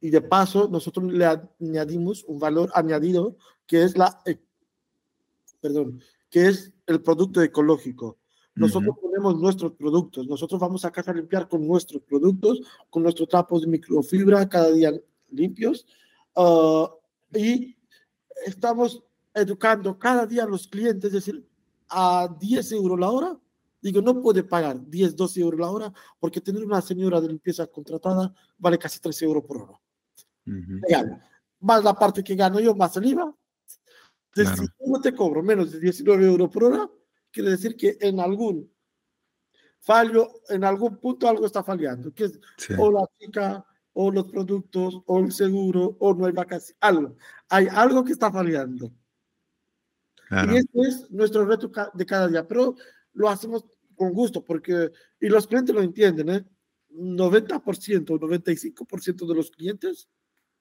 Y 0.01 0.11
de 0.11 0.21
paso, 0.21 0.69
nosotros 0.69 1.11
le 1.13 1.25
añadimos 1.25 2.25
un 2.25 2.39
valor 2.39 2.71
añadido, 2.75 3.37
que 3.67 3.85
es 3.85 3.97
la, 3.97 4.21
eh, 4.27 4.39
perdón, 5.61 6.01
que 6.29 6.49
es 6.49 6.73
el 6.87 7.01
producto 7.03 7.41
ecológico. 7.41 8.19
Nosotros 8.55 8.97
ponemos 9.01 9.41
nuestros 9.41 9.73
productos, 9.73 10.27
nosotros 10.27 10.61
vamos 10.61 10.85
a 10.85 10.91
casa 10.91 11.11
a 11.11 11.15
limpiar 11.15 11.49
con 11.49 11.67
nuestros 11.67 12.03
productos, 12.03 12.61
con 12.91 13.03
nuestros 13.03 13.29
trapos 13.29 13.63
de 13.63 13.67
microfibra 13.67 14.47
cada 14.49 14.71
día 14.71 14.93
limpios 15.31 15.87
ah, 16.37 16.91
y 17.35 17.75
estamos 18.45 19.03
educando 19.33 19.99
cada 19.99 20.27
día 20.27 20.45
a 20.45 20.47
los 20.47 20.69
clientes, 20.69 21.07
es 21.07 21.13
decir, 21.13 21.49
a 21.89 22.29
10 22.39 22.73
euros 22.73 23.01
la 23.01 23.11
hora, 23.11 23.39
digo, 23.81 24.03
no 24.03 24.21
puede 24.21 24.45
pagar 24.45 24.87
10, 24.87 25.17
12 25.17 25.41
euros 25.41 25.61
la 25.61 25.71
hora 25.71 25.93
porque 26.21 26.41
tener 26.41 26.63
una 26.63 26.83
señora 26.83 27.21
de 27.23 27.29
limpieza 27.29 27.67
contratada 27.67 28.35
vale 28.59 28.79
casi 28.79 29.01
13 29.01 29.25
euros 29.25 29.45
por 29.45 29.63
hora. 29.63 29.81
Más 31.61 31.83
la 31.83 31.95
parte 31.95 32.23
que 32.23 32.35
gano 32.35 32.61
yo, 32.61 32.75
más 32.75 32.97
el 32.99 33.07
IVA. 33.07 33.35
Entonces, 34.35 34.71
si 34.79 34.91
no 34.91 35.01
te 35.01 35.15
cobro 35.15 35.43
menos 35.43 35.73
de 35.73 35.81
19 35.81 36.27
euros 36.27 36.51
por 36.51 36.65
hora, 36.65 36.91
quiere 37.33 37.51
decir 37.51 37.77
que 37.77 37.97
en 38.01 38.21
algún 38.21 38.71
fallo, 39.81 40.31
en 40.49 40.65
algún 40.65 40.99
punto 40.99 41.29
algo 41.29 41.47
está 41.47 41.65
fallando, 41.65 42.13
que 42.15 42.25
es 42.25 42.39
o 42.79 42.91
la 42.91 43.05
chica, 43.19 43.67
o 43.95 44.11
los 44.11 44.31
productos, 44.31 45.03
o 45.07 45.19
el 45.19 45.33
seguro, 45.33 45.97
o 45.99 46.15
no 46.15 46.27
hay 46.27 46.33
vacaciones, 46.33 46.77
algo. 46.81 47.17
Hay 47.49 47.67
algo 47.71 48.05
que 48.05 48.13
está 48.13 48.31
fallando. 48.31 48.93
Y 50.31 50.57
este 50.57 50.81
es 50.81 51.11
nuestro 51.11 51.45
reto 51.45 51.71
de 51.93 52.07
cada 52.07 52.27
día, 52.27 52.47
pero 52.47 52.75
lo 53.13 53.29
hacemos 53.29 53.67
con 53.95 54.13
gusto, 54.15 54.43
porque, 54.43 54.91
y 55.21 55.29
los 55.29 55.47
clientes 55.47 55.75
lo 55.75 55.83
entienden, 55.83 56.29
¿eh? 56.31 56.45
90% 56.91 58.11
o 58.11 58.19
95% 58.19 59.27
de 59.27 59.35
los 59.35 59.51
clientes 59.51 60.09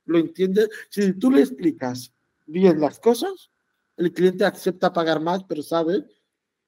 lo 0.06 0.18
entienden. 0.18 0.68
Si 0.90 1.14
tú 1.14 1.32
le 1.32 1.42
explicas 1.42 2.14
bien 2.46 2.82
las 2.82 3.00
cosas, 3.00 3.52
el 3.98 4.12
cliente 4.12 4.46
acepta 4.46 4.92
pagar 4.92 5.22
más, 5.22 5.44
pero 5.44 5.62
sabe 5.64 6.06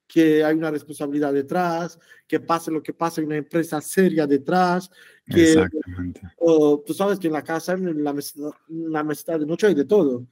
que 0.07 0.43
hay 0.43 0.55
una 0.55 0.71
responsabilidad 0.71 1.33
detrás, 1.33 1.99
que 2.27 2.39
pase 2.39 2.71
lo 2.71 2.83
que 2.83 2.93
pase, 2.93 3.21
hay 3.21 3.27
una 3.27 3.37
empresa 3.37 3.81
seria 3.81 4.27
detrás, 4.27 4.89
que 5.25 5.53
Exactamente. 5.53 6.21
tú 6.37 6.93
sabes 6.93 7.19
que 7.19 7.27
en 7.27 7.33
la 7.33 7.43
casa, 7.43 7.73
en 7.73 8.03
la 8.03 8.13
mesita, 8.13 8.49
la 8.67 9.03
mesita 9.03 9.37
de 9.37 9.45
noche 9.45 9.67
hay 9.67 9.73
de 9.73 9.85
todo. 9.85 10.25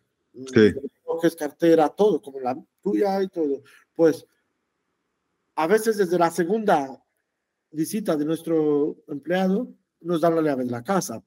Sí. 0.53 0.73
Coges 1.03 1.35
cartera, 1.35 1.89
todo, 1.89 2.21
como 2.21 2.39
la 2.39 2.57
tuya 2.81 3.21
y 3.21 3.27
todo. 3.27 3.63
Pues 3.93 4.25
a 5.55 5.67
veces 5.67 5.97
desde 5.97 6.17
la 6.17 6.31
segunda 6.31 7.03
visita 7.71 8.15
de 8.15 8.25
nuestro 8.25 8.97
empleado, 9.07 9.73
nos 10.01 10.21
dan 10.21 10.35
la 10.35 10.41
llave 10.41 10.65
de 10.65 10.71
la 10.71 10.83
casa. 10.83 11.23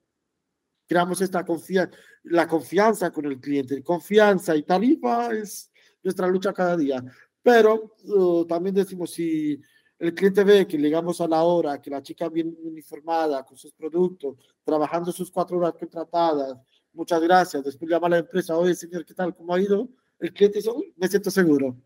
Creamos 0.87 1.21
esta 1.21 1.45
confianza, 1.45 1.97
la 2.25 2.47
confianza 2.47 3.11
con 3.11 3.25
el 3.27 3.41
cliente. 3.41 3.83
Confianza 3.83 4.55
y 4.55 4.63
tarifa 4.63 5.33
es 5.33 5.71
nuestra 6.03 6.27
lucha 6.27 6.53
cada 6.53 6.77
día. 6.77 7.03
Pero 7.45 7.95
uh, 8.07 8.45
también 8.47 8.75
decimos, 8.75 9.13
si 9.13 9.61
el 10.01 10.13
cliente 10.15 10.43
ve 10.43 10.67
que 10.67 10.79
llegamos 10.79 11.21
a 11.21 11.29
la 11.29 11.45
hora, 11.45 11.81
que 11.81 11.91
la 11.91 12.03
chica 12.03 12.29
bien 12.29 12.57
uniformada 12.61 13.45
con 13.45 13.57
sus 13.57 13.73
productos, 13.73 14.37
trabajando 14.65 15.13
sus 15.13 15.31
cuatro 15.31 15.59
horas 15.59 15.75
contratadas, 15.79 16.59
muchas 16.93 17.23
gracias. 17.23 17.63
Después 17.63 17.89
llama 17.89 18.09
a 18.09 18.11
la 18.11 18.19
empresa, 18.19 18.57
oye, 18.57 18.75
señor, 18.75 19.05
¿qué 19.05 19.15
tal? 19.15 19.33
¿Cómo 19.37 19.55
ha 19.55 19.61
ido? 19.61 19.89
El 20.19 20.33
cliente 20.33 20.59
dice, 20.59 20.71
Uy, 20.71 20.93
me 20.97 21.07
siento 21.07 21.31
seguro. 21.31 21.77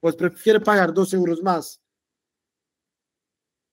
Pues 0.00 0.16
prefiere 0.16 0.60
pagar 0.60 0.94
dos 0.94 1.12
euros 1.12 1.42
más 1.42 1.82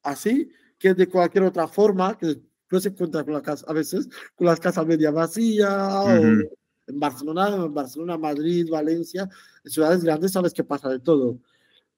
así 0.04 0.50
que 0.78 0.94
de 0.94 1.08
cualquier 1.08 1.44
otra 1.46 1.68
forma, 1.68 2.18
que 2.18 2.42
no 2.72 2.80
se 2.80 2.90
encuentra 2.90 3.24
con 3.24 3.34
la 3.34 3.42
casa, 3.42 3.66
a 3.68 3.74
veces 3.74 4.08
con 4.36 4.48
las 4.48 4.60
casas 4.60 4.86
media 4.86 5.12
vacía, 5.12 6.04
o 6.04 6.59
en 6.90 7.00
Barcelona, 7.00 7.56
en 7.56 7.74
Barcelona, 7.74 8.18
Madrid, 8.18 8.68
Valencia, 8.70 9.30
en 9.64 9.72
ciudades 9.72 10.04
grandes 10.04 10.32
sabes 10.32 10.54
que 10.54 10.64
pasa 10.64 10.90
de 10.90 11.00
todo. 11.00 11.40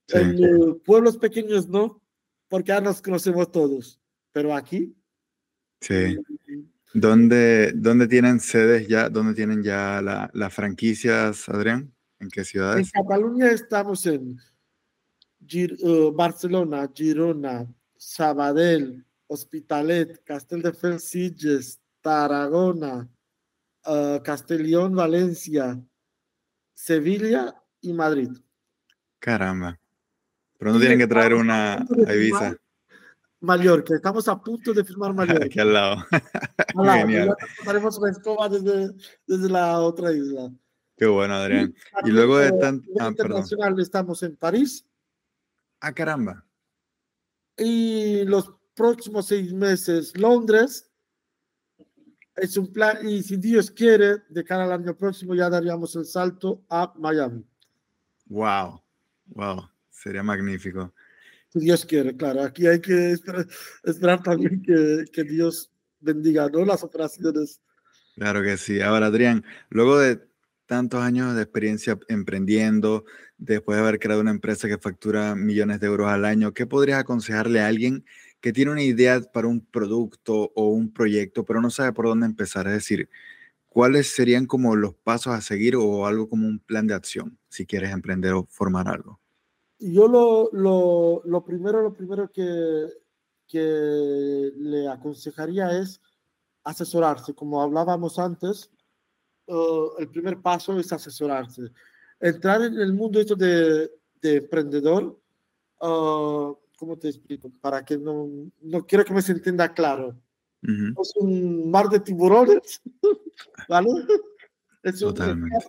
En 0.09 0.43
eh, 0.43 0.73
pueblos 0.85 1.17
pequeños 1.17 1.67
no, 1.67 2.01
porque 2.49 2.69
ya 2.69 2.81
nos 2.81 3.01
conocemos 3.01 3.51
todos, 3.51 3.99
pero 4.31 4.53
aquí. 4.53 4.93
Sí. 5.79 6.17
¿Dónde, 6.93 7.71
dónde 7.73 8.07
tienen 8.07 8.41
sedes 8.41 8.87
ya? 8.87 9.09
¿Dónde 9.09 9.33
tienen 9.33 9.63
ya 9.63 10.01
las 10.33 10.53
franquicias, 10.53 11.47
Adrián? 11.47 11.93
¿En 12.19 12.29
qué 12.29 12.43
ciudades? 12.43 12.91
En 12.93 13.03
Cataluña 13.03 13.49
estamos 13.51 14.05
en 14.05 14.37
uh, 15.81 16.11
Barcelona, 16.11 16.89
Girona, 16.93 17.65
Sabadell, 17.95 19.05
Hospitalet, 19.27 20.21
Castel 20.25 20.61
de 20.61 20.73
Felsilles, 20.73 21.79
Tarragona, 22.01 23.09
uh, 23.85 24.21
Castellón, 24.23 24.95
Valencia, 24.95 25.81
Sevilla 26.73 27.55
y 27.81 27.93
Madrid. 27.93 28.29
Caramba. 29.19 29.79
Pero 30.57 30.73
no 30.73 30.79
tienen 30.79 30.99
que 30.99 31.07
traer 31.07 31.33
una 31.33 31.85
Ibiza. 31.89 32.55
Mallorca, 33.39 33.95
estamos 33.95 34.27
a 34.27 34.39
punto 34.39 34.73
de 34.73 34.83
firmar 34.83 35.13
Mallorca. 35.13 35.45
Aquí 35.45 35.59
al 35.59 35.73
lado. 35.73 36.05
Al 36.75 36.85
lado 36.85 36.99
Genial. 36.99 37.35
Haremos 37.65 37.97
una 37.97 38.11
escoba 38.11 38.47
desde, 38.47 38.93
desde, 39.25 39.49
la 39.49 39.79
otra 39.79 40.11
isla. 40.11 40.51
Qué 40.95 41.07
bueno, 41.07 41.33
Adrián. 41.33 41.73
Y, 42.05 42.11
luego 42.11 42.37
de 42.37 42.51
tanto. 42.51 42.87
Ah, 42.99 43.07
internacional 43.07 43.79
estamos 43.79 44.21
en 44.21 44.35
París. 44.35 44.85
Ah, 45.79 45.91
caramba 45.91 46.45
y 47.57 48.25
los 48.25 48.51
próximos 48.73 49.27
seis 49.27 49.53
meses 49.53 50.17
Londres. 50.17 50.90
Es 52.35 52.57
un 52.57 52.71
plan, 52.71 53.07
y 53.07 53.21
si 53.23 53.37
Dios 53.37 53.71
quiere, 53.71 54.23
de 54.29 54.43
cara 54.43 54.63
al 54.63 54.71
año 54.71 54.95
próximo 54.95 55.35
ya 55.35 55.49
daríamos 55.49 55.95
el 55.95 56.05
salto 56.05 56.63
a 56.69 56.93
Miami. 56.97 57.45
Wow, 58.27 58.81
wow, 59.27 59.69
sería 59.89 60.23
magnífico. 60.23 60.93
Si 61.49 61.59
Dios 61.59 61.85
quiere, 61.85 62.15
claro, 62.15 62.43
aquí 62.43 62.65
hay 62.65 62.79
que 62.79 63.11
esperar, 63.83 64.23
también 64.23 64.61
que, 64.61 65.03
que 65.11 65.23
Dios 65.23 65.69
bendiga 65.99 66.47
¿no? 66.49 66.63
las 66.63 66.83
operaciones. 66.83 67.59
Claro 68.15 68.41
que 68.41 68.57
sí. 68.57 68.81
Ahora, 68.81 69.07
Adrián, 69.07 69.43
luego 69.69 69.99
de 69.99 70.21
tantos 70.65 71.01
años 71.01 71.35
de 71.35 71.41
experiencia 71.41 71.99
emprendiendo, 72.07 73.03
después 73.37 73.75
de 73.75 73.83
haber 73.83 73.99
creado 73.99 74.21
una 74.21 74.31
empresa 74.31 74.69
que 74.69 74.77
factura 74.77 75.35
millones 75.35 75.81
de 75.81 75.87
euros 75.87 76.07
al 76.07 76.23
año, 76.23 76.53
¿qué 76.53 76.65
podrías 76.65 76.99
aconsejarle 76.99 77.59
a 77.59 77.67
alguien 77.67 78.05
que 78.41 78.51
tiene 78.51 78.71
una 78.71 78.83
idea 78.83 79.21
para 79.21 79.47
un 79.47 79.61
producto 79.61 80.51
o 80.55 80.69
un 80.69 80.91
proyecto, 80.91 81.45
pero 81.45 81.61
no 81.61 81.69
sabe 81.69 81.93
por 81.93 82.07
dónde 82.07 82.25
empezar? 82.25 82.67
Es 82.67 82.73
decir, 82.73 83.07
¿cuáles 83.69 84.07
serían 84.13 84.47
como 84.47 84.75
los 84.75 84.95
pasos 84.95 85.33
a 85.33 85.41
seguir 85.41 85.75
o 85.75 86.05
algo 86.07 86.27
como 86.27 86.47
un 86.47 86.59
plan 86.59 86.87
de 86.87 86.95
acción 86.95 87.37
si 87.49 87.65
quieres 87.65 87.91
emprender 87.91 88.33
o 88.33 88.47
formar 88.49 88.87
algo? 88.87 89.19
Yo 89.79 90.07
lo, 90.07 90.49
lo, 90.51 91.21
lo 91.25 91.45
primero, 91.45 91.81
lo 91.81 91.93
primero 91.93 92.31
que, 92.31 92.87
que 93.47 94.51
le 94.55 94.87
aconsejaría 94.87 95.79
es 95.79 96.01
asesorarse, 96.63 97.33
como 97.33 97.61
hablábamos 97.61 98.19
antes, 98.19 98.69
uh, 99.47 99.97
el 99.97 100.09
primer 100.09 100.39
paso 100.41 100.77
es 100.79 100.91
asesorarse. 100.91 101.63
Entrar 102.19 102.61
en 102.61 102.77
el 102.79 102.93
mundo 102.93 103.19
esto 103.19 103.35
de, 103.35 103.89
de 104.21 104.37
emprendedor, 104.37 105.19
uh, 105.81 106.55
¿cómo 106.81 106.97
te 106.97 107.09
explico? 107.09 107.51
Para 107.61 107.85
que 107.85 107.95
no, 107.95 108.27
no 108.59 108.87
quiero 108.87 109.05
que 109.05 109.13
me 109.13 109.21
se 109.21 109.33
entienda 109.33 109.71
claro. 109.71 110.19
Es 110.63 111.13
un 111.15 111.69
mar 111.69 111.89
de 111.89 111.99
tiburones, 111.99 112.81
¿vale? 113.69 113.87
Es 114.81 114.99
un, 115.03 115.15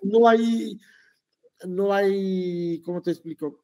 no 0.05 0.27
hay, 0.27 0.81
no 1.67 1.93
hay, 1.93 2.81
¿cómo 2.83 3.03
te 3.03 3.11
explico? 3.11 3.63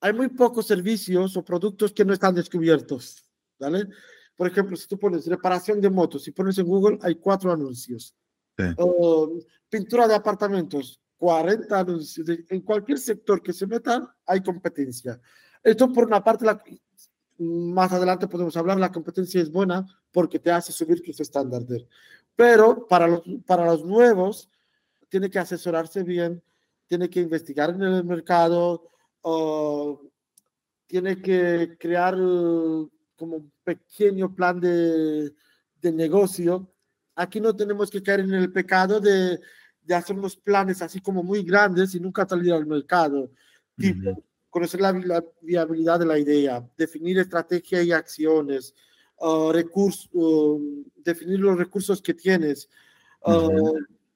Hay 0.00 0.14
muy 0.14 0.28
pocos 0.28 0.66
servicios 0.66 1.36
o 1.36 1.44
productos 1.44 1.92
que 1.92 2.06
no 2.06 2.14
están 2.14 2.34
descubiertos, 2.34 3.22
¿vale? 3.58 3.86
Por 4.36 4.48
ejemplo, 4.48 4.74
si 4.74 4.88
tú 4.88 4.98
pones 4.98 5.26
reparación 5.26 5.82
de 5.82 5.90
motos, 5.90 6.22
si 6.22 6.30
pones 6.30 6.56
en 6.56 6.66
Google, 6.66 6.98
hay 7.02 7.16
cuatro 7.16 7.52
anuncios 7.52 8.16
pintura 9.68 10.08
de 10.08 10.14
apartamentos, 10.14 10.98
40 11.18 11.78
anuncios. 11.78 12.26
En 12.48 12.62
cualquier 12.62 12.98
sector 12.98 13.42
que 13.42 13.52
se 13.52 13.66
metan, 13.66 14.08
hay 14.24 14.42
competencia. 14.42 15.20
Esto 15.66 15.92
por 15.92 16.06
una 16.06 16.22
parte, 16.22 16.44
la, 16.44 16.62
más 17.38 17.92
adelante 17.92 18.28
podemos 18.28 18.56
hablar, 18.56 18.78
la 18.78 18.92
competencia 18.92 19.40
es 19.40 19.50
buena 19.50 19.86
porque 20.12 20.38
te 20.38 20.50
hace 20.50 20.72
subir 20.72 21.02
tus 21.02 21.20
estándares. 21.20 21.86
Pero 22.34 22.86
para 22.86 23.08
los, 23.08 23.22
para 23.46 23.64
los 23.64 23.84
nuevos, 23.84 24.48
tiene 25.08 25.30
que 25.30 25.38
asesorarse 25.38 26.02
bien, 26.02 26.42
tiene 26.86 27.10
que 27.10 27.20
investigar 27.20 27.70
en 27.70 27.82
el 27.82 28.04
mercado, 28.04 28.90
tiene 30.86 31.20
que 31.20 31.76
crear 31.78 32.14
como 32.14 33.36
un 33.36 33.52
pequeño 33.64 34.34
plan 34.34 34.60
de, 34.60 35.32
de 35.80 35.92
negocio 35.92 36.70
Aquí 37.16 37.40
no 37.40 37.56
tenemos 37.56 37.90
que 37.90 38.02
caer 38.02 38.20
en 38.20 38.34
el 38.34 38.52
pecado 38.52 39.00
de, 39.00 39.40
de 39.82 39.94
hacer 39.94 40.18
unos 40.18 40.36
planes 40.36 40.82
así 40.82 41.00
como 41.00 41.22
muy 41.22 41.42
grandes 41.42 41.94
y 41.94 42.00
nunca 42.00 42.28
salir 42.28 42.52
al 42.52 42.66
mercado. 42.66 43.30
Tipo, 43.74 44.22
conocer 44.56 44.80
la, 44.80 45.22
viabilidad 45.42 45.98
de 45.98 46.06
la 46.06 46.18
idea, 46.18 46.66
definir 46.78 47.18
estrategia 47.18 47.82
y 47.82 47.92
acciones, 47.92 48.74
uh, 49.20 49.52
uh, 49.52 50.84
definir 50.96 51.40
los 51.40 51.58
recursos 51.58 52.00
que 52.00 52.14
tienes, 52.14 52.70
uh, 53.26 53.74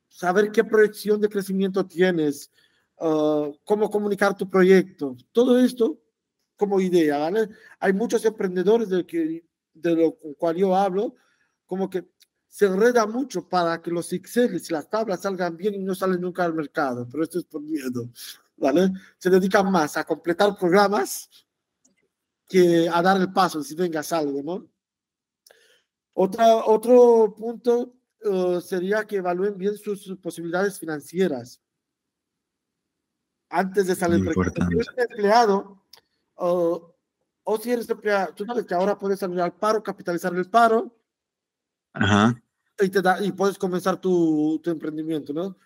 saber 0.08 0.50
qué 0.50 0.64
proyección 0.64 1.20
de 1.20 1.28
crecimiento 1.28 1.84
tienes, 1.84 2.50
cómo 2.96 3.90
comunicar 3.90 4.34
tu 4.34 4.48
proyecto. 4.48 5.14
Todo 5.30 5.58
esto 5.58 6.00
como 6.56 6.80
idea, 6.80 7.18
¿vale? 7.18 7.50
Hay 7.78 7.92
muchos 7.92 8.24
emprendedores 8.24 8.88
de, 8.88 9.04
que, 9.04 9.44
de 9.74 9.94
lo 9.94 10.16
cual 10.38 10.56
yo 10.56 10.74
hablo, 10.74 11.16
como 11.66 11.90
que 11.90 12.08
se 12.48 12.64
enreda 12.64 13.06
mucho 13.06 13.46
para 13.46 13.82
que 13.82 13.90
los 13.90 14.10
Excel 14.14 14.54
y 14.56 14.72
las 14.72 14.88
tablas 14.88 15.20
salgan 15.20 15.54
bien 15.58 15.74
y 15.74 15.78
no 15.80 15.94
salen 15.94 16.22
nunca 16.22 16.44
al 16.44 16.54
mercado, 16.54 17.06
pero 17.10 17.24
esto 17.24 17.40
es 17.40 17.44
por 17.44 17.60
miedo, 17.60 18.08
¿vale? 18.60 18.92
Se 19.18 19.30
dedican 19.30 19.70
más 19.72 19.96
a 19.96 20.04
completar 20.04 20.56
programas 20.56 21.28
que 22.46 22.88
a 22.88 23.02
dar 23.02 23.20
el 23.20 23.32
paso, 23.32 23.62
si 23.62 23.74
venga 23.74 24.02
algo, 24.10 24.42
¿no? 24.42 24.68
Otra, 26.12 26.56
otro 26.66 27.34
punto 27.36 27.94
uh, 28.24 28.60
sería 28.60 29.04
que 29.06 29.16
evalúen 29.16 29.56
bien 29.56 29.76
sus 29.76 30.16
posibilidades 30.18 30.78
financieras 30.78 31.62
antes 33.48 33.86
de 33.86 33.94
salir. 33.94 34.20
Si 34.32 34.74
eres 34.74 34.88
empleado, 34.96 35.84
uh, 36.36 36.80
o 37.44 37.58
si 37.58 37.72
eres 37.72 37.88
empleado, 37.88 38.34
tú 38.34 38.44
sabes 38.44 38.66
que 38.66 38.74
ahora 38.74 38.98
puedes 38.98 39.18
salir 39.18 39.40
al 39.40 39.56
paro, 39.56 39.82
capitalizar 39.82 40.34
el 40.34 40.48
paro, 40.50 40.94
Ajá. 41.92 42.40
Y, 42.78 42.88
te 42.88 43.02
da, 43.02 43.22
y 43.22 43.32
puedes 43.32 43.58
comenzar 43.58 44.00
tu, 44.00 44.60
tu 44.62 44.70
emprendimiento, 44.70 45.32
¿no? 45.32 45.56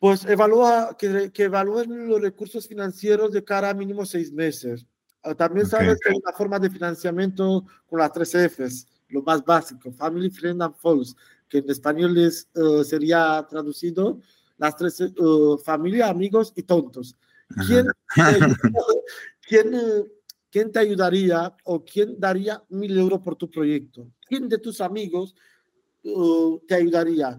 Pues 0.00 0.24
evalúa, 0.24 0.96
que, 0.98 1.30
que 1.30 1.44
evalúen 1.44 2.08
los 2.08 2.22
recursos 2.22 2.66
financieros 2.66 3.30
de 3.32 3.44
cara 3.44 3.68
a 3.68 3.74
mínimo 3.74 4.06
seis 4.06 4.32
meses. 4.32 4.86
Ah, 5.22 5.34
también 5.34 5.66
sabes 5.66 5.98
que 6.00 6.10
hay 6.10 6.16
una 6.16 6.32
forma 6.32 6.58
de 6.58 6.70
financiamiento 6.70 7.66
con 7.86 7.98
las 7.98 8.10
tres 8.10 8.34
Fs, 8.34 8.86
lo 9.08 9.22
más 9.22 9.44
básico, 9.44 9.92
Family, 9.92 10.30
Friend 10.30 10.62
and 10.62 10.74
False, 10.76 11.14
que 11.46 11.58
en 11.58 11.68
español 11.68 12.16
es, 12.16 12.48
uh, 12.54 12.82
sería 12.82 13.46
traducido 13.48 14.18
las 14.56 14.74
tres, 14.74 15.00
uh, 15.00 15.58
familia, 15.58 16.08
amigos 16.08 16.54
y 16.56 16.62
tontos. 16.62 17.14
¿Quién, 17.66 17.86
¿quién, 19.46 20.10
¿quién 20.50 20.72
te 20.72 20.78
ayudaría 20.78 21.54
o 21.64 21.84
quién 21.84 22.18
daría 22.18 22.62
mil 22.70 22.98
euros 22.98 23.20
por 23.20 23.36
tu 23.36 23.50
proyecto? 23.50 24.10
¿Quién 24.26 24.48
de 24.48 24.56
tus 24.56 24.80
amigos 24.80 25.34
uh, 26.04 26.58
te 26.66 26.76
ayudaría? 26.76 27.38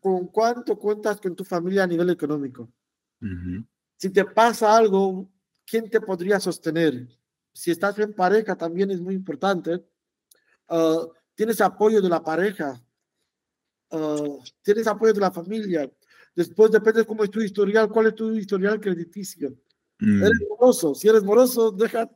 ¿Con 0.00 0.28
cuánto 0.28 0.78
cuentas 0.78 1.20
con 1.20 1.36
tu 1.36 1.44
familia 1.44 1.84
a 1.84 1.86
nivel 1.86 2.10
económico? 2.10 2.72
Si 3.96 4.10
te 4.10 4.24
pasa 4.24 4.74
algo, 4.74 5.30
¿quién 5.66 5.90
te 5.90 6.00
podría 6.00 6.40
sostener? 6.40 7.06
Si 7.52 7.70
estás 7.70 7.98
en 7.98 8.14
pareja, 8.14 8.56
también 8.56 8.90
es 8.90 9.00
muy 9.00 9.14
importante. 9.14 9.84
ah, 10.68 11.06
tienes 11.34 11.60
apoyo 11.60 12.00
de 12.00 12.08
la 12.08 12.22
pareja, 12.22 12.82
ah, 13.90 14.38
tienes 14.62 14.86
apoyo 14.86 15.12
de 15.12 15.20
la 15.20 15.30
familia. 15.30 15.90
Después 16.34 16.70
depende 16.70 17.00
de 17.00 17.06
cómo 17.06 17.24
es 17.24 17.30
tu 17.30 17.40
historial, 17.40 17.88
cuál 17.88 18.06
es 18.06 18.14
tu 18.14 18.30
historial 18.32 18.80
crediticio. 18.80 19.54
Mm. 19.98 20.22
Eres 20.22 20.40
moroso, 20.48 20.94
si 20.94 21.08
eres 21.08 21.22
moroso, 21.22 21.70
deja, 21.76 22.10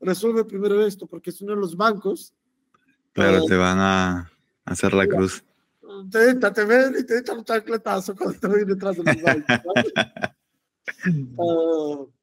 resuelve 0.00 0.44
primero 0.44 0.84
esto, 0.84 1.06
porque 1.06 1.32
si 1.32 1.44
no 1.44 1.54
los 1.54 1.76
bancos. 1.76 2.34
Claro, 3.12 3.44
te 3.44 3.56
van 3.56 3.78
a 3.78 4.30
hacer 4.64 4.92
la 4.92 5.06
cruz. 5.06 5.42
Te, 6.10 6.34
te 6.34 6.64
ven 6.64 6.94
y 6.98 7.04
te 7.04 7.18
echan 7.18 7.38
un 7.38 7.44
chancletazo 7.44 8.14
cuando 8.14 8.38
te 8.38 8.48
ven 8.48 8.66
detrás 8.66 8.96
de 8.96 9.04
los 9.04 9.22
bancos. 9.22 9.60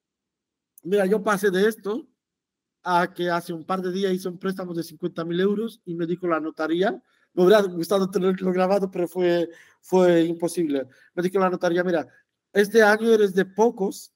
mira, 0.84 1.06
yo 1.06 1.24
pasé 1.24 1.52
de 1.52 1.68
esto 1.68 2.08
a 2.84 3.14
que 3.14 3.30
hace 3.30 3.52
un 3.54 3.66
par 3.66 3.82
de 3.82 3.92
días 3.92 4.14
hice 4.14 4.30
un 4.30 4.40
préstamo 4.40 4.74
de 4.74 4.84
50 4.84 5.26
mil 5.26 5.40
euros 5.40 5.82
y 5.86 5.94
me 5.94 6.06
dijo 6.06 6.28
la 6.28 6.40
notaría, 6.40 6.92
me 7.34 7.44
hubiera 7.44 7.62
gustado 7.64 8.10
tenerlo 8.10 8.52
grabado, 8.52 8.90
pero 8.90 9.08
fue, 9.08 9.50
fue 9.82 10.24
imposible. 10.24 10.88
Me 11.14 11.22
dijo 11.22 11.38
la 11.40 11.50
notaría, 11.50 11.84
mira, 11.84 12.08
este 12.54 12.82
año 12.82 13.12
eres 13.12 13.34
de 13.34 13.46
pocos 13.46 14.14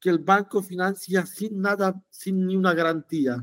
que 0.00 0.10
el 0.10 0.18
banco 0.18 0.62
financia 0.62 1.24
sin 1.24 1.60
nada, 1.60 2.02
sin 2.10 2.46
ni 2.46 2.56
una 2.56 2.74
garantía. 2.74 3.42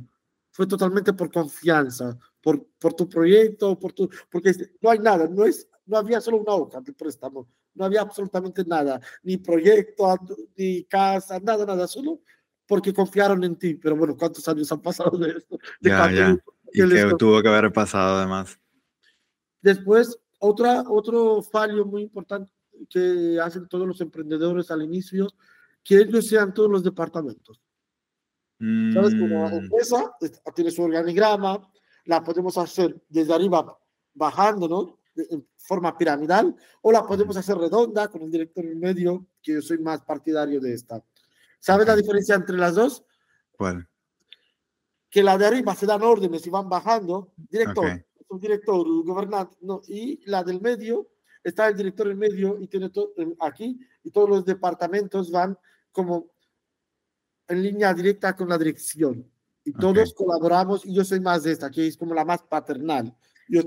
Fue 0.51 0.67
totalmente 0.67 1.13
por 1.13 1.31
confianza, 1.31 2.17
por, 2.41 2.65
por 2.79 2.93
tu 2.93 3.07
proyecto, 3.07 3.77
por 3.77 3.93
tu, 3.93 4.09
porque 4.29 4.53
no 4.81 4.89
hay 4.89 4.99
nada, 4.99 5.27
no, 5.27 5.45
es, 5.45 5.67
no 5.85 5.97
había 5.97 6.21
solo 6.21 6.37
una 6.37 6.53
hoja 6.53 6.81
de 6.81 6.93
préstamo, 6.93 7.47
no 7.73 7.85
había 7.85 8.01
absolutamente 8.01 8.63
nada, 8.65 8.99
ni 9.23 9.37
proyecto, 9.37 10.17
ni 10.55 10.83
casa, 10.85 11.39
nada, 11.39 11.65
nada, 11.65 11.87
solo 11.87 12.21
porque 12.69 12.93
confiaron 12.93 13.43
en 13.43 13.55
ti. 13.55 13.73
Pero 13.73 13.95
bueno, 13.97 14.15
¿cuántos 14.15 14.47
años 14.47 14.71
han 14.71 14.81
pasado 14.81 15.17
de 15.17 15.31
esto? 15.31 15.57
ya, 15.81 16.11
ya. 16.11 16.37
Y 16.71 16.87
que 16.87 17.15
tuvo 17.17 17.41
que 17.41 17.47
haber 17.47 17.73
pasado 17.73 18.17
además. 18.17 18.59
Después, 19.59 20.19
otra, 20.37 20.83
otro 20.87 21.41
fallo 21.41 21.83
muy 21.83 22.03
importante 22.03 22.51
que 22.87 23.39
hacen 23.43 23.67
todos 23.67 23.87
los 23.87 23.99
emprendedores 24.01 24.69
al 24.69 24.83
inicio, 24.83 25.27
que 25.83 25.97
ellos 25.97 26.27
sean 26.27 26.53
todos 26.53 26.69
los 26.69 26.83
departamentos. 26.83 27.59
¿Sabes? 28.59 29.15
Como 29.15 29.49
mm. 29.49 29.53
empresa 29.53 30.11
tiene 30.53 30.69
su 30.69 30.83
organigrama, 30.83 31.59
la 32.05 32.23
podemos 32.23 32.57
hacer 32.57 33.01
desde 33.09 33.33
arriba 33.33 33.77
bajando, 34.13 34.67
¿no? 34.67 34.99
en 35.29 35.47
forma 35.57 35.97
piramidal, 35.97 36.55
o 36.81 36.91
la 36.91 37.05
podemos 37.05 37.35
hacer 37.37 37.57
redonda 37.57 38.07
con 38.07 38.21
el 38.21 38.31
director 38.31 38.65
en 38.65 38.79
medio, 38.79 39.25
que 39.41 39.53
yo 39.53 39.61
soy 39.61 39.79
más 39.79 40.01
partidario 40.01 40.59
de 40.59 40.73
esta. 40.73 41.03
¿Sabes 41.59 41.87
la 41.87 41.95
diferencia 41.95 42.35
entre 42.35 42.57
las 42.57 42.75
dos? 42.75 43.03
¿Cuál? 43.51 43.87
Que 45.09 45.23
la 45.23 45.37
de 45.37 45.47
arriba 45.47 45.75
se 45.75 45.85
dan 45.85 46.01
órdenes 46.01 46.45
y 46.45 46.49
van 46.49 46.69
bajando, 46.69 47.33
director, 47.35 48.05
un 48.29 48.39
director, 48.39 48.85
gobernante, 49.03 49.57
no, 49.61 49.81
y 49.87 50.21
la 50.29 50.43
del 50.43 50.61
medio, 50.61 51.09
está 51.43 51.67
el 51.67 51.75
director 51.75 52.07
en 52.07 52.17
medio 52.17 52.59
y 52.59 52.67
tiene 52.67 52.89
todo 52.89 53.13
aquí, 53.39 53.79
y 54.03 54.11
todos 54.11 54.29
los 54.29 54.45
departamentos 54.45 55.31
van 55.31 55.57
como 55.91 56.31
en 57.47 57.63
línea 57.63 57.93
directa 57.93 58.35
con 58.35 58.47
la 58.47 58.57
dirección. 58.57 59.29
Y 59.69 59.73
todos 59.73 60.15
colaboramos, 60.15 60.83
y 60.83 60.95
yo 60.95 61.05
soy 61.05 61.19
más 61.19 61.43
de 61.43 61.51
esta, 61.51 61.69
que 61.69 61.85
es 61.85 61.95
como 61.95 62.15
la 62.15 62.25
más 62.25 62.41
paternal. 62.41 63.15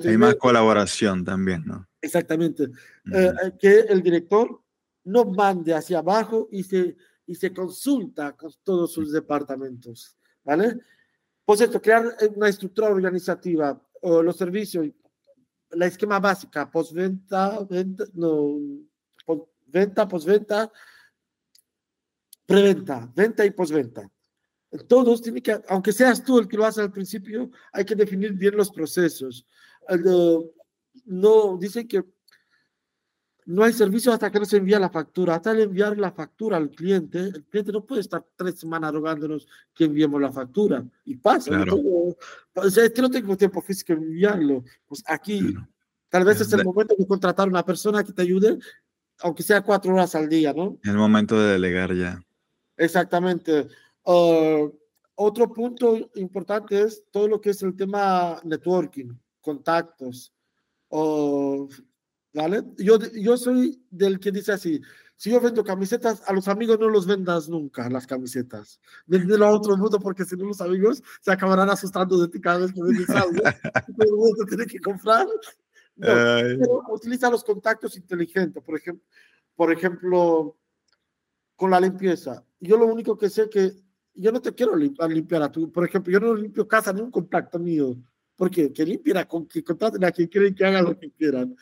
Hay 0.05 0.17
más 0.17 0.35
colaboración 0.35 1.25
también, 1.25 1.65
¿no? 1.65 1.89
Exactamente. 2.01 2.65
Eh, 2.65 3.33
eh, 3.45 3.53
que 3.57 3.81
el 3.81 4.03
director 4.03 4.61
no 5.05 5.25
mande 5.27 5.73
hacia 5.75 5.99
abajo 5.99 6.49
y 6.51 6.65
se, 6.65 6.97
y 7.25 7.37
se 7.37 7.53
consulta 7.53 8.33
con 8.33 8.51
todos 8.65 8.93
sus 8.93 9.13
departamentos, 9.13 10.17
¿vale? 10.43 10.77
Por 11.45 11.57
cierto, 11.57 11.81
crear 11.81 12.17
una 12.35 12.49
estructura 12.49 12.89
organizativa, 12.89 13.81
o 14.01 14.23
los 14.23 14.37
servicios, 14.37 14.89
la 15.71 15.87
esquema 15.87 16.19
básica, 16.19 16.69
postventa, 16.69 17.61
venta, 17.65 18.05
no, 18.15 18.59
venta, 19.69 20.09
postventa, 20.09 20.73
preventa, 22.45 23.09
venta 23.15 23.47
y 23.47 23.53
postventa. 23.53 24.11
Todos 24.89 25.21
tienen 25.21 25.43
que, 25.43 25.61
aunque 25.69 25.93
seas 25.93 26.25
tú 26.25 26.39
el 26.39 26.49
que 26.49 26.57
lo 26.57 26.65
hace 26.65 26.81
al 26.81 26.93
principio, 26.93 27.51
hay 27.73 27.85
que 27.85 27.95
definir 27.95 28.33
bien 28.33 28.57
los 28.57 28.71
procesos 28.71 29.47
no, 31.05 31.57
dicen 31.59 31.89
que 31.89 32.05
no 33.45 33.65
hay 33.65 33.73
servicio 33.73 34.13
hasta 34.13 34.31
que 34.31 34.39
no 34.39 34.45
se 34.45 34.59
envía 34.59 34.79
la 34.79 34.89
factura. 34.89 35.35
Hasta 35.35 35.51
el 35.51 35.61
enviar 35.61 35.99
la 35.99 36.13
factura 36.13 36.57
al 36.57 36.71
cliente, 36.71 37.19
el 37.19 37.45
cliente 37.45 37.73
no 37.73 37.85
puede 37.85 38.01
estar 38.01 38.25
tres 38.37 38.61
semanas 38.61 38.93
rogándonos 38.93 39.49
que 39.75 39.85
enviemos 39.85 40.21
la 40.21 40.31
factura. 40.31 40.85
Y 41.05 41.17
pasa. 41.17 41.65
es 42.65 42.91
que 42.91 43.03
no 43.03 43.11
tengo 43.11 43.37
tiempo 43.37 43.61
físico 43.61 43.95
de 43.95 44.01
enviarlo. 44.01 44.63
Pues 44.87 45.03
aquí, 45.07 45.55
tal 46.09 46.25
vez 46.25 46.41
es 46.41 46.53
el 46.53 46.65
momento 46.65 46.95
de 46.97 47.07
contratar 47.07 47.49
una 47.49 47.65
persona 47.65 48.05
que 48.05 48.13
te 48.13 48.23
ayude, 48.23 48.59
aunque 49.21 49.43
sea 49.43 49.61
cuatro 49.61 49.93
horas 49.93 50.15
al 50.15 50.29
día, 50.29 50.53
¿no? 50.53 50.79
El 50.85 50.97
momento 50.97 51.39
de 51.41 51.53
delegar 51.53 51.95
ya. 51.95 52.23
Exactamente. 52.77 53.67
Uh, 54.05 54.73
otro 55.15 55.53
punto 55.53 55.97
importante 56.15 56.81
es 56.81 57.05
todo 57.11 57.29
lo 57.29 57.41
que 57.41 57.51
es 57.51 57.63
el 57.63 57.77
tema 57.77 58.41
networking 58.45 59.15
contactos. 59.43 60.33
O, 60.89 61.69
¿vale? 62.33 62.65
Yo, 62.79 62.99
yo 63.15 63.37
soy 63.37 63.85
del 63.91 64.19
que 64.19 64.31
dice 64.31 64.53
así, 64.53 64.81
si 65.17 65.31
yo 65.31 65.41
vendo 65.41 65.63
camisetas, 65.63 66.23
a 66.27 66.33
los 66.33 66.49
amigos 66.49 66.81
no 66.81 66.89
los 66.89 67.07
vendas 67.07 67.49
nunca 67.49 67.89
las 67.89 68.07
camisetas. 68.07 68.81
Véndelo 69.07 69.47
a 69.47 69.53
otro 69.53 69.77
mundo 69.77 70.01
porque 70.01 70.25
si 70.25 70.37
no 70.37 70.47
los 70.47 70.61
amigos 70.61 71.03
se 71.21 71.31
acabarán 71.31 71.71
asustando 71.71 72.19
de 72.21 72.29
ti 72.29 72.41
cada 72.41 72.59
vez 72.59 72.73
que 72.73 72.83
vendes 72.83 73.11
algo. 73.11 73.41
Todo 73.41 74.05
el 74.05 74.13
mundo 74.17 74.45
tiene 74.49 74.67
que 74.67 74.81
comprar. 74.81 75.27
utiliza 76.89 77.31
los 77.31 77.45
contactos 77.45 77.97
inteligentes. 77.97 78.63
Por 78.63 78.77
ejemplo, 78.77 79.05
por 79.55 79.73
ejemplo, 79.73 80.57
con 81.55 81.71
la 81.71 81.81
limpieza. 81.81 82.45
Yo 82.59 82.77
lo 82.77 82.87
único 82.87 83.17
que 83.17 83.31
sé 83.31 83.49
que 83.49 83.73
yo 84.15 84.33
no 84.33 84.41
te 84.41 84.55
quiero 84.55 84.77
limpiar, 84.77 85.11
limpiar 85.11 85.43
a 85.43 85.53
tu, 85.53 85.71
por 85.71 85.85
ejemplo, 85.85 86.13
yo 86.13 86.21
no 86.21 86.35
limpio 86.35 86.67
casa 86.67 86.93
ni 86.93 87.01
un 87.01 87.11
contacto 87.11 87.59
mío 87.59 87.97
porque 88.37 88.73
que 88.73 88.85
limpiera, 88.85 89.27
con 89.27 89.47
que 89.47 89.63
contraten 89.63 90.05
a 90.05 90.11
quien 90.11 90.29
quieren 90.29 90.53
que 90.53 90.65
haga 90.65 90.83
lo 90.83 90.99
que 90.99 91.11
quieran. 91.13 91.55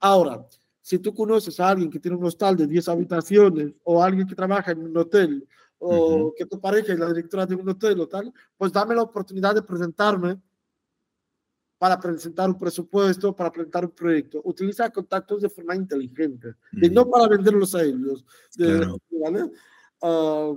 Ahora, 0.00 0.46
si 0.80 0.98
tú 0.98 1.12
conoces 1.14 1.58
a 1.60 1.68
alguien 1.68 1.90
que 1.90 2.00
tiene 2.00 2.16
un 2.16 2.24
hostal 2.24 2.56
de 2.56 2.66
10 2.66 2.88
habitaciones 2.88 3.74
o 3.82 4.02
alguien 4.02 4.26
que 4.26 4.34
trabaja 4.34 4.72
en 4.72 4.82
un 4.82 4.96
hotel 4.96 5.46
o 5.78 6.32
que 6.34 6.46
tu 6.46 6.60
pareja 6.60 6.92
es 6.94 6.98
la 6.98 7.08
directora 7.08 7.44
de 7.44 7.54
un 7.54 7.68
hotel 7.68 8.00
o 8.00 8.08
tal, 8.08 8.32
pues 8.56 8.72
dame 8.72 8.94
la 8.94 9.02
oportunidad 9.02 9.54
de 9.54 9.62
presentarme 9.62 10.40
para 11.76 12.00
presentar 12.00 12.48
un 12.48 12.56
presupuesto, 12.56 13.36
para 13.36 13.52
presentar 13.52 13.84
un 13.84 13.90
proyecto. 13.90 14.40
Utiliza 14.44 14.88
contactos 14.88 15.42
de 15.42 15.50
forma 15.50 15.76
inteligente, 15.76 16.54
y 16.72 16.88
no 16.88 17.06
para 17.10 17.28
venderlos 17.28 17.74
a 17.74 17.82
ellos. 17.82 18.24
¿vale? 19.10 19.50
Ah, 20.00 20.54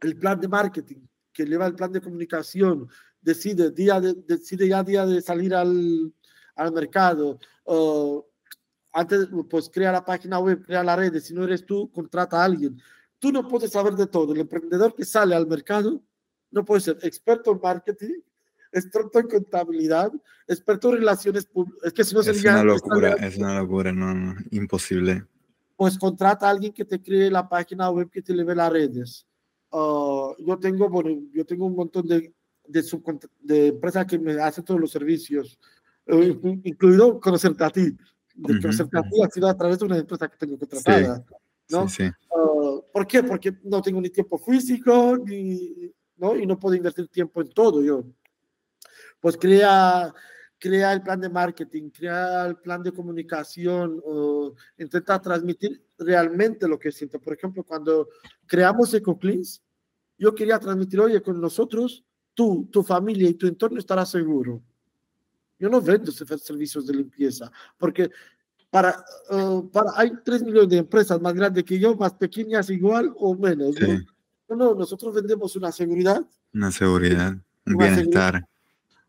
el 0.00 0.16
plan 0.16 0.40
de 0.40 0.48
marketing, 0.48 1.06
que 1.32 1.44
lleva 1.44 1.66
el 1.66 1.74
plan 1.74 1.92
de 1.92 2.00
comunicación, 2.00 2.88
decide, 3.20 3.70
día 3.70 4.00
de, 4.00 4.14
decide 4.26 4.68
ya 4.68 4.82
día 4.82 5.06
de 5.06 5.20
salir 5.20 5.54
al, 5.54 6.12
al 6.56 6.72
mercado, 6.72 7.38
o 7.64 8.26
antes, 8.92 9.28
pues 9.48 9.70
crea 9.72 9.92
la 9.92 10.04
página 10.04 10.38
web, 10.38 10.64
crea 10.64 10.82
la 10.82 10.96
red, 10.96 11.16
si 11.20 11.32
no 11.34 11.44
eres 11.44 11.64
tú, 11.64 11.90
contrata 11.90 12.40
a 12.40 12.44
alguien. 12.44 12.80
Tú 13.18 13.30
no 13.30 13.46
puedes 13.46 13.70
saber 13.70 13.94
de 13.94 14.06
todo. 14.06 14.32
El 14.32 14.40
emprendedor 14.40 14.94
que 14.94 15.04
sale 15.04 15.34
al 15.34 15.46
mercado 15.46 16.02
no 16.50 16.64
puede 16.64 16.80
ser 16.80 16.98
experto 17.02 17.52
en 17.52 17.60
marketing, 17.62 18.20
experto 18.72 19.20
en 19.20 19.28
contabilidad, 19.28 20.12
experto 20.48 20.88
en 20.88 20.98
relaciones 20.98 21.46
públicas. 21.46 21.84
Es 21.84 21.92
que 21.92 22.04
si 22.04 22.14
no 22.14 22.20
es 22.20 22.44
una 22.44 22.64
locura, 22.64 23.12
es 23.12 23.36
una 23.36 23.60
locura, 23.60 23.92
no, 23.92 24.14
no, 24.14 24.34
imposible. 24.50 25.24
Pues 25.76 25.98
contrata 25.98 26.46
a 26.46 26.50
alguien 26.50 26.72
que 26.72 26.84
te 26.84 27.00
cree 27.00 27.30
la 27.30 27.48
página 27.48 27.90
web, 27.90 28.10
que 28.10 28.22
te 28.22 28.34
leve 28.34 28.54
las 28.54 28.72
redes. 28.72 29.26
Uh, 29.72 30.34
yo 30.38 30.58
tengo, 30.58 30.88
bueno, 30.88 31.10
yo 31.32 31.44
tengo 31.44 31.66
un 31.66 31.76
montón 31.76 32.06
de 32.06 32.34
de, 32.70 32.84
de 33.40 33.66
empresa 33.68 34.06
que 34.06 34.18
me 34.18 34.40
hace 34.40 34.62
todos 34.62 34.80
los 34.80 34.90
servicios, 34.90 35.58
eh, 36.06 36.38
incluido 36.64 37.20
conocerte 37.20 37.64
a 37.64 37.70
ti. 37.70 37.96
De 38.34 38.60
conocerte 38.60 38.98
a 38.98 39.02
ti 39.02 39.22
ha 39.22 39.28
sido 39.28 39.48
a 39.48 39.56
través 39.56 39.78
de 39.78 39.84
una 39.86 39.98
empresa 39.98 40.28
que 40.28 40.36
tengo 40.36 40.58
contratada. 40.58 41.24
¿no? 41.68 41.88
Sí, 41.88 42.04
ah, 42.04 42.80
¿Por 42.92 43.06
qué? 43.06 43.22
Porque 43.22 43.52
no 43.64 43.82
tengo 43.82 44.00
ni 44.00 44.10
tiempo 44.10 44.38
físico 44.38 45.16
ni, 45.24 45.92
¿no? 46.16 46.36
y 46.36 46.46
no 46.46 46.58
puedo 46.58 46.74
invertir 46.74 47.08
tiempo 47.08 47.40
en 47.40 47.50
todo 47.50 47.82
yo. 47.82 48.04
Pues 49.20 49.36
crea, 49.36 50.14
crea 50.60 50.92
el 50.92 51.02
plan 51.02 51.20
de 51.20 51.30
marketing, 51.30 51.88
crea 51.90 52.46
el 52.46 52.56
plan 52.56 52.82
de 52.82 52.92
comunicación, 52.92 54.00
o 54.04 54.54
intenta 54.78 55.20
transmitir 55.20 55.82
realmente 55.98 56.68
lo 56.68 56.78
que 56.78 56.92
siento. 56.92 57.18
Por 57.18 57.32
ejemplo, 57.32 57.64
cuando 57.64 58.08
creamos 58.46 58.92
EcoCleans, 58.92 59.62
yo 60.18 60.34
quería 60.34 60.58
transmitir, 60.58 61.00
oye, 61.00 61.22
con 61.22 61.40
nosotros 61.40 62.04
tú, 62.34 62.68
tu 62.70 62.82
familia 62.82 63.28
y 63.28 63.34
tu 63.34 63.46
entorno 63.46 63.78
estará 63.78 64.04
seguro. 64.04 64.62
Yo 65.58 65.70
no 65.70 65.80
vendo 65.80 66.12
servicios 66.12 66.86
de 66.86 66.94
limpieza, 66.94 67.50
porque 67.78 68.10
para, 68.68 69.02
uh, 69.30 69.68
para, 69.70 69.92
hay 69.96 70.12
3 70.22 70.42
millones 70.42 70.68
de 70.68 70.76
empresas 70.76 71.20
más 71.20 71.34
grandes 71.34 71.64
que 71.64 71.78
yo, 71.78 71.96
más 71.96 72.12
pequeñas 72.14 72.68
igual 72.70 73.12
o 73.16 73.34
menos. 73.34 73.74
¿no? 74.48 74.56
no, 74.56 74.74
nosotros 74.74 75.14
vendemos 75.14 75.56
una 75.56 75.72
seguridad. 75.72 76.22
Una 76.52 76.70
seguridad, 76.70 77.34
un 77.66 77.76
bienestar. 77.76 78.46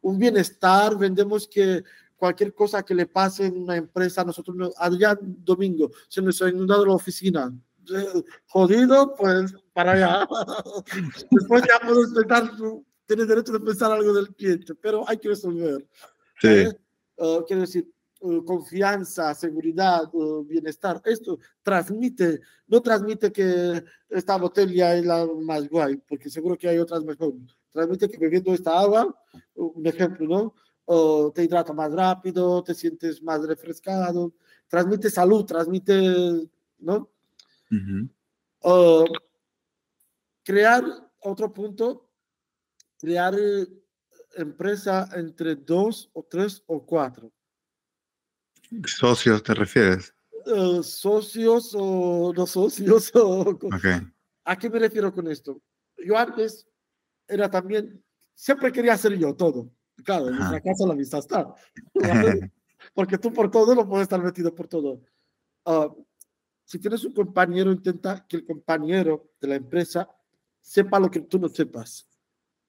Un 0.01 0.17
bienestar, 0.17 0.97
vendemos 0.97 1.47
que 1.47 1.83
cualquier 2.17 2.53
cosa 2.53 2.83
que 2.83 2.93
le 2.93 3.07
pase 3.07 3.47
en 3.47 3.63
una 3.63 3.75
empresa, 3.75 4.23
nosotros, 4.23 4.73
Adrián 4.77 5.17
Domingo, 5.21 5.89
se 6.07 6.21
nos 6.21 6.41
ha 6.41 6.49
inundado 6.49 6.85
la 6.85 6.93
oficina, 6.93 7.51
eh, 7.95 8.23
jodido, 8.45 9.15
pues 9.15 9.53
para 9.73 9.93
allá. 9.93 10.27
Después 11.31 11.63
ya 11.67 11.79
podemos 11.79 12.13
pensar, 12.13 12.51
tienes 13.07 13.27
derecho 13.27 13.53
de 13.53 13.59
pensar 13.59 13.91
algo 13.91 14.13
del 14.13 14.33
cliente, 14.35 14.75
pero 14.75 15.03
hay 15.07 15.17
que 15.17 15.29
resolver. 15.29 15.87
Sí. 16.39 16.67
Uh, 17.17 17.43
quiero 17.45 17.61
decir, 17.61 17.91
uh, 18.21 18.43
confianza, 18.45 19.33
seguridad, 19.33 20.03
uh, 20.13 20.43
bienestar. 20.43 21.01
Esto 21.05 21.39
transmite, 21.61 22.39
no 22.67 22.81
transmite 22.81 23.31
que 23.31 23.83
esta 24.09 24.37
botella 24.37 24.95
es 24.95 25.05
la 25.05 25.25
más 25.25 25.67
guay, 25.67 25.97
porque 26.07 26.29
seguro 26.29 26.57
que 26.57 26.69
hay 26.69 26.77
otras 26.77 27.03
mejor. 27.03 27.33
Transmite 27.71 28.09
que 28.09 28.17
bebiendo 28.17 28.53
esta 28.53 28.79
agua, 28.79 29.15
un 29.55 29.87
ejemplo, 29.87 30.27
¿no? 30.27 31.31
te 31.31 31.43
hidrata 31.43 31.71
más 31.71 31.91
rápido, 31.91 32.63
te 32.63 32.73
sientes 32.73 33.21
más 33.23 33.41
refrescado, 33.47 34.33
transmite 34.67 35.09
salud, 35.09 35.45
transmite, 35.45 36.49
¿no? 36.79 37.09
crear, 40.43 40.83
otro 41.19 41.53
punto, 41.53 42.09
crear 42.99 43.35
eh, 43.37 43.67
empresa 44.35 45.07
entre 45.13 45.55
dos 45.55 46.09
o 46.13 46.23
tres 46.23 46.63
o 46.65 46.85
cuatro. 46.85 47.31
¿Socios 48.85 49.43
te 49.43 49.53
refieres? 49.53 50.13
Eh, 50.45 50.81
socios 50.83 51.75
o 51.75 52.33
no 52.35 52.45
socios. 52.47 53.11
O, 53.15 53.57
¿A 54.43 54.57
qué 54.57 54.69
me 54.69 54.79
refiero 54.79 55.13
con 55.13 55.27
esto? 55.27 55.61
Yo 55.97 56.17
antes 56.17 56.67
era 57.27 57.49
también, 57.49 58.03
siempre 58.33 58.71
quería 58.71 58.93
hacer 58.93 59.17
yo 59.17 59.35
todo. 59.35 59.71
Claro, 60.03 60.29
en 60.29 60.35
nuestra 60.35 60.61
casa 60.61 60.87
la 60.87 60.95
vista 60.95 61.17
está. 61.19 61.53
Porque 62.93 63.17
tú 63.17 63.31
por 63.31 63.51
todo 63.51 63.75
no 63.75 63.87
puedes 63.87 64.03
estar 64.03 64.21
metido 64.21 64.53
por 64.53 64.67
todo. 64.67 65.01
Uh, 65.65 66.03
si 66.65 66.79
tienes 66.79 67.03
un 67.05 67.13
compañero, 67.13 67.71
intenta 67.71 68.25
que 68.27 68.37
el 68.37 68.45
compañero 68.45 69.31
de 69.39 69.47
la 69.49 69.55
empresa 69.55 70.09
sepa 70.59 70.99
lo 70.99 71.11
que 71.11 71.21
tú 71.21 71.37
no 71.39 71.49
sepas. 71.49 72.07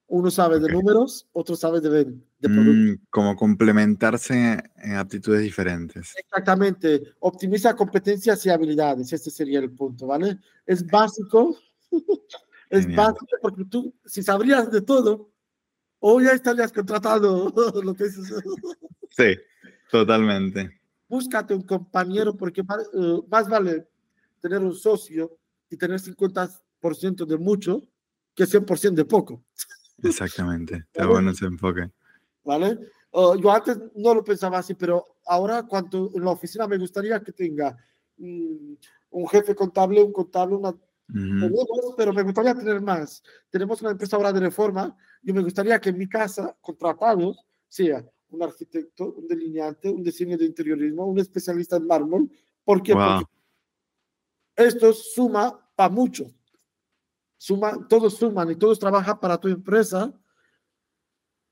Uno 0.07 0.29
sabe 0.29 0.59
de 0.59 0.71
números, 0.71 1.27
otro 1.31 1.55
sabe 1.55 1.79
de, 1.79 2.13
de 2.39 2.49
mm, 2.49 3.05
como 3.09 3.35
complementarse 3.35 4.61
en 4.75 4.95
aptitudes 4.95 5.41
diferentes. 5.41 6.13
Exactamente. 6.17 7.01
Optimiza 7.19 7.75
competencias 7.75 8.45
y 8.45 8.49
habilidades. 8.49 9.11
Este 9.13 9.31
sería 9.31 9.59
el 9.59 9.71
punto, 9.71 10.05
¿vale? 10.07 10.37
Es 10.65 10.85
básico. 10.85 11.57
es 12.73 12.95
básico 12.95 13.27
porque 13.41 13.65
tú, 13.65 13.93
si 14.05 14.23
sabrías 14.23 14.71
de 14.71 14.81
todo, 14.81 15.31
o 15.99 16.19
ya 16.19 16.31
estarías 16.31 16.71
contratado 16.71 17.53
lo 17.83 17.93
que 17.93 18.05
dices. 18.05 18.33
Sí, 19.09 19.35
totalmente. 19.89 20.81
Búscate 21.07 21.53
un 21.53 21.61
compañero 21.61 22.35
porque 22.35 22.63
más, 22.63 22.89
eh, 22.93 23.21
más 23.29 23.47
vale 23.47 23.87
tener 24.41 24.59
un 24.59 24.75
socio 24.75 25.37
y 25.69 25.77
tener 25.77 25.99
50% 25.99 27.25
de 27.25 27.37
mucho 27.37 27.81
que 28.35 28.45
100% 28.45 28.95
de 28.95 29.05
poco. 29.05 29.43
Exactamente, 30.01 30.75
está 30.91 31.05
bueno 31.05 31.31
ese 31.31 31.45
enfoque. 31.45 31.91
¿Vale? 32.43 32.77
Uh, 33.11 33.35
yo 33.35 33.51
antes 33.51 33.77
no 33.95 34.15
lo 34.15 34.23
pensaba 34.23 34.57
así, 34.57 34.73
pero 34.73 35.17
ahora 35.27 35.63
cuando 35.63 36.11
en 36.15 36.25
la 36.25 36.31
oficina 36.31 36.67
me 36.67 36.79
gustaría 36.79 37.21
que 37.21 37.31
tenga 37.31 37.77
mm, 38.17 38.73
un 39.11 39.27
jefe 39.29 39.53
contable, 39.55 40.01
un 40.01 40.11
contable, 40.11 40.55
una... 40.55 40.75
pero 41.97 42.13
me 42.13 42.23
gustaría 42.23 42.55
tener 42.55 42.81
más. 42.81 43.23
Tenemos 43.49 43.81
una 43.81 43.91
empresa 43.91 44.15
ahora 44.15 44.33
de 44.33 44.39
reforma. 44.39 44.95
Yo 45.21 45.33
me 45.33 45.41
gustaría 45.41 45.79
que 45.79 45.89
en 45.89 45.97
mi 45.97 46.07
casa, 46.07 46.55
contratados, 46.61 47.45
sea 47.67 48.05
un 48.29 48.43
arquitecto, 48.43 49.13
un 49.13 49.27
delineante, 49.27 49.89
un 49.89 50.03
diseño 50.03 50.37
de 50.37 50.45
interiorismo, 50.45 51.05
un 51.05 51.19
especialista 51.19 51.77
en 51.77 51.87
mármol. 51.87 52.29
¿Por 52.63 52.81
qué? 52.81 52.93
Porque 52.93 53.25
esto 54.55 54.93
suma 54.93 55.59
para 55.75 55.89
mucho. 55.89 56.25
Suma, 57.37 57.87
todos 57.87 58.15
suman 58.15 58.51
y 58.51 58.55
todos 58.55 58.79
trabajan 58.79 59.19
para 59.19 59.37
tu 59.37 59.49
empresa 59.49 60.13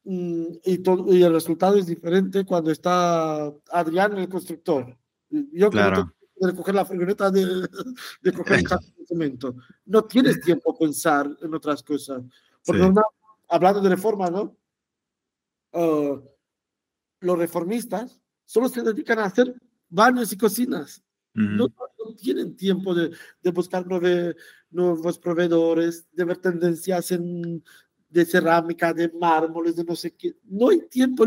mm, 0.04 0.46
y, 0.64 0.78
todo, 0.78 1.14
y 1.14 1.22
el 1.22 1.34
resultado 1.34 1.78
es 1.78 1.86
diferente 1.86 2.46
cuando 2.46 2.72
está 2.72 3.54
Adrián, 3.70 4.18
el 4.18 4.30
constructor. 4.30 4.98
Yo 5.30 5.70
claro. 5.70 6.14
De 6.41 6.51
recoger 6.51 6.75
la 6.75 6.86
furgoneta, 6.86 7.32
de, 7.32 7.67
de 8.21 8.34
coger 8.34 8.60
el 8.60 9.08
cemento. 9.08 9.56
No 9.86 10.04
tienes 10.04 10.41
tiempo 10.41 10.71
a 10.71 10.77
pensar 10.77 11.30
en 11.41 11.54
otras 11.54 11.84
cosas. 11.84 12.23
Por 12.65 12.77
hablando 13.47 13.82
de 13.82 13.89
reforma, 13.89 14.30
¿no? 14.30 14.58
Uh, 15.73 16.21
los 17.21 17.38
reformistas 17.38 18.19
solo 18.45 18.67
se 18.67 18.82
dedican 18.82 19.19
a 19.19 19.25
hacer 19.25 19.54
baños 19.89 20.34
y 20.34 20.38
cocinas 20.38 21.01
no, 21.34 21.73
tienen 22.17 22.56
tiempo 22.56 22.93
de, 22.93 23.12
de 23.41 23.51
buscar 23.51 23.86
nuevos 24.69 25.19
proveedores, 25.19 26.08
de 26.12 26.25
ver 26.25 26.38
tendencias 26.38 27.12
en, 27.12 27.63
de 28.10 28.25
cerámica, 28.25 28.93
de 28.93 29.10
mármoles, 29.10 29.75
de 29.75 29.84
no 29.84 29.95
sé 29.95 30.13
qué. 30.15 30.36
No 30.43 30.69
hay 30.69 30.88
tiempo. 30.88 31.25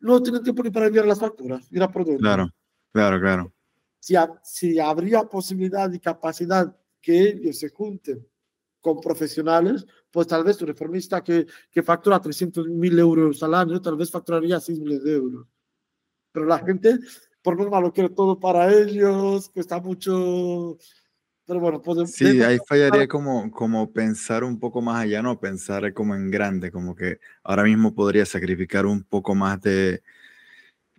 No 0.00 0.22
tienen 0.22 0.42
tiempo 0.42 0.62
ni 0.62 0.70
para 0.70 0.86
enviar 0.86 1.06
las 1.06 1.18
facturas, 1.18 1.66
mira 1.70 1.90
por 1.90 2.04
dónde. 2.04 2.20
Claro, 2.20 2.48
claro, 2.92 3.20
claro. 3.20 3.52
Si, 4.06 4.14
si 4.44 4.78
habría 4.78 5.24
posibilidad 5.24 5.92
y 5.92 5.98
capacidad 5.98 6.76
que 7.00 7.22
ellos 7.22 7.58
se 7.58 7.70
junten 7.70 8.24
con 8.80 9.00
profesionales, 9.00 9.84
pues 10.12 10.28
tal 10.28 10.44
vez 10.44 10.62
un 10.62 10.68
reformista 10.68 11.24
que, 11.24 11.44
que 11.72 11.82
factura 11.82 12.20
300 12.20 12.68
mil 12.68 12.96
euros 13.00 13.42
al 13.42 13.54
año, 13.54 13.82
tal 13.82 13.96
vez 13.96 14.08
facturaría 14.08 14.60
6 14.60 14.78
millones 14.78 15.02
de 15.02 15.12
euros. 15.12 15.48
Pero 16.30 16.46
la 16.46 16.60
gente 16.60 17.00
por 17.42 17.58
norma 17.58 17.80
lo 17.80 17.92
quiero 17.92 18.12
todo 18.12 18.38
para 18.38 18.72
ellos, 18.72 19.48
cuesta 19.48 19.80
mucho, 19.80 20.78
pero 21.44 21.58
bueno, 21.58 21.82
podemos... 21.82 22.12
Sí, 22.12 22.40
ahí 22.42 22.58
fallaría 22.64 23.08
como, 23.08 23.50
como 23.50 23.92
pensar 23.92 24.44
un 24.44 24.60
poco 24.60 24.80
más 24.80 25.02
allá, 25.02 25.20
no 25.20 25.40
pensar 25.40 25.92
como 25.94 26.14
en 26.14 26.30
grande, 26.30 26.70
como 26.70 26.94
que 26.94 27.18
ahora 27.42 27.64
mismo 27.64 27.92
podría 27.92 28.24
sacrificar 28.24 28.86
un 28.86 29.02
poco 29.02 29.34
más 29.34 29.60
de, 29.62 30.00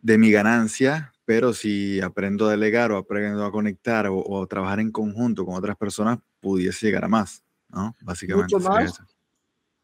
de 0.01 0.17
mi 0.17 0.29
ganancia, 0.29 1.13
pero 1.27 1.53
si 1.53 1.99
aprendo 1.99 2.47
a 2.47 2.51
delegar 2.51 2.89
o 2.93 2.97
aprendo 2.97 3.43
a 3.43 3.51
conectar 3.51 4.07
o, 4.07 4.41
a 4.41 4.47
trabajar 4.47 4.79
en 4.79 4.93
conjunto 4.93 5.45
con 5.45 5.55
otras 5.55 5.75
personas, 5.75 6.19
pudiese 6.39 6.85
llegar 6.85 7.03
a 7.03 7.09
más, 7.09 7.43
¿no? 7.67 7.93
Básicamente. 7.99 8.55
Mucho 8.55 8.69
más. 8.69 8.97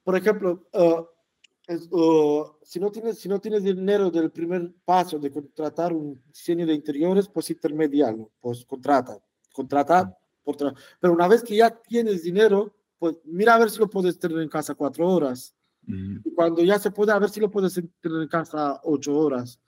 Por 0.05 0.15
ejemplo, 0.15 0.65
uh, 0.71 2.47
si, 2.63 2.79
no 2.79 2.89
tienes, 2.89 3.19
si 3.19 3.27
no 3.27 3.41
tienes 3.41 3.61
dinero 3.61 4.09
del 4.09 4.31
primer 4.31 4.71
paso 4.85 5.19
de 5.19 5.29
contratar 5.29 5.91
un 5.91 6.17
diseño 6.27 6.65
de 6.65 6.75
interiores, 6.75 7.27
pues 7.27 7.49
intermediarlo, 7.49 8.31
pues 8.39 8.63
contrata, 8.63 9.19
contrata, 9.51 10.17
por 10.45 10.55
pero 11.01 11.11
una 11.11 11.27
vez 11.27 11.43
que 11.43 11.57
ya 11.57 11.71
tienes 11.71 12.23
dinero, 12.23 12.73
pues 12.97 13.17
mira 13.25 13.55
a 13.55 13.59
ver 13.59 13.69
si 13.69 13.79
lo 13.79 13.89
puedes 13.89 14.17
tener 14.17 14.39
en 14.39 14.47
casa 14.47 14.75
cuatro 14.75 15.09
horas. 15.09 15.53
Y 15.85 16.33
cuando 16.33 16.63
ya 16.63 16.79
se 16.79 16.89
puede, 16.89 17.11
a 17.11 17.19
ver 17.19 17.29
si 17.29 17.41
lo 17.41 17.51
puedes 17.51 17.73
tener 17.73 18.21
en 18.21 18.29
casa 18.29 18.79
ocho 18.85 19.13
horas. 19.17 19.59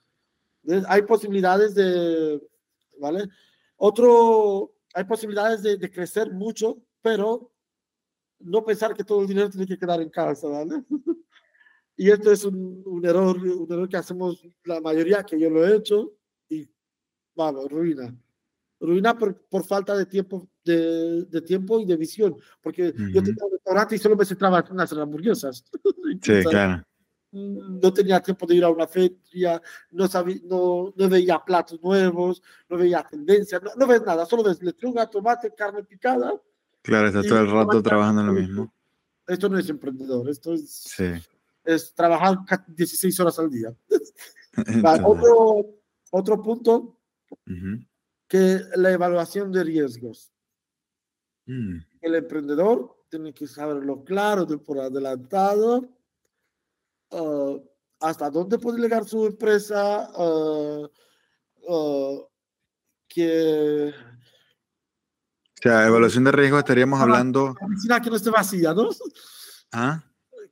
Hay 0.88 1.02
posibilidades 1.02 1.74
de, 1.74 2.40
¿vale? 2.98 3.28
Otro, 3.76 4.74
hay 4.94 5.04
posibilidades 5.04 5.62
de, 5.62 5.76
de 5.76 5.90
crecer 5.90 6.32
mucho, 6.32 6.82
pero 7.02 7.52
no 8.40 8.64
pensar 8.64 8.94
que 8.94 9.04
todo 9.04 9.22
el 9.22 9.28
dinero 9.28 9.50
tiene 9.50 9.66
que 9.66 9.78
quedar 9.78 10.00
en 10.00 10.10
casa, 10.10 10.48
¿vale? 10.48 10.82
Y 11.98 12.10
esto 12.10 12.30
es 12.30 12.44
un, 12.44 12.82
un, 12.84 13.06
error, 13.06 13.38
un 13.38 13.72
error 13.72 13.88
que 13.88 13.96
hacemos 13.96 14.46
la 14.64 14.82
mayoría, 14.82 15.24
que 15.24 15.40
yo 15.40 15.48
lo 15.48 15.66
he 15.66 15.76
hecho, 15.76 16.12
y 16.46 16.68
vamos, 17.34 17.70
ruina. 17.70 18.14
Ruina 18.78 19.16
por, 19.16 19.34
por 19.48 19.64
falta 19.64 19.96
de 19.96 20.04
tiempo, 20.04 20.46
de, 20.62 21.24
de, 21.24 21.40
tiempo 21.40 21.80
y 21.80 21.86
de 21.86 21.96
visión. 21.96 22.36
Porque 22.60 22.92
yo 22.94 23.22
tenía 23.22 23.46
un 23.46 23.52
restaurante 23.52 23.96
y 23.96 23.98
solo 23.98 24.14
me 24.14 24.26
centraba 24.26 24.62
en 24.70 24.78
hacer 24.78 25.00
hamburguesas. 25.00 25.64
Sí, 26.22 26.42
claro. 26.44 26.82
No 27.32 27.92
tenía 27.92 28.20
tiempo 28.20 28.46
de 28.46 28.54
ir 28.54 28.64
a 28.64 28.70
una 28.70 28.86
feria, 28.86 29.60
no, 29.90 30.08
sabía, 30.08 30.40
no, 30.44 30.94
no 30.96 31.08
veía 31.08 31.38
platos 31.44 31.82
nuevos, 31.82 32.42
no 32.68 32.78
veía 32.78 33.02
tendencias, 33.02 33.62
no, 33.62 33.70
no 33.76 33.86
ves 33.86 34.02
nada, 34.02 34.24
solo 34.24 34.42
ves 34.42 34.62
lechuga, 34.62 35.10
tomate, 35.10 35.52
carne 35.54 35.84
picada. 35.84 36.40
Claro, 36.82 37.08
estás 37.08 37.26
todo 37.26 37.40
el 37.40 37.50
rato 37.50 37.82
trabajando 37.82 38.22
en 38.22 38.26
lo 38.28 38.32
mismo. 38.32 38.74
Esto 39.26 39.48
no 39.48 39.58
es 39.58 39.68
emprendedor, 39.68 40.28
esto 40.30 40.54
es... 40.54 40.70
Sí 40.70 41.12
es 41.66 41.92
trabajar 41.92 42.38
16 42.68 43.20
horas 43.20 43.38
al 43.38 43.50
día. 43.50 43.74
otro, 45.04 45.80
otro 46.10 46.42
punto, 46.42 47.00
que 48.28 48.60
la 48.76 48.92
evaluación 48.92 49.52
de 49.52 49.64
riesgos. 49.64 50.32
Mm. 51.46 51.78
El 52.00 52.14
emprendedor 52.14 53.04
tiene 53.08 53.34
que 53.34 53.46
saberlo 53.46 54.04
claro 54.04 54.46
de 54.46 54.58
por 54.58 54.78
adelantado, 54.78 55.88
uh, 57.10 57.60
hasta 58.00 58.30
dónde 58.30 58.58
puede 58.58 58.80
llegar 58.80 59.04
su 59.04 59.26
empresa, 59.26 60.10
uh, 60.18 60.88
que... 63.08 63.92
O 65.58 65.62
sea, 65.62 65.86
evaluación 65.86 66.24
de 66.24 66.32
riesgos 66.32 66.60
estaríamos 66.60 67.00
hablando... 67.00 67.54
que 68.02 68.10
no 68.10 68.16
esté 68.16 68.30
vacía, 68.30 68.74
¿no? 68.74 68.90
¿Ah? 69.72 70.02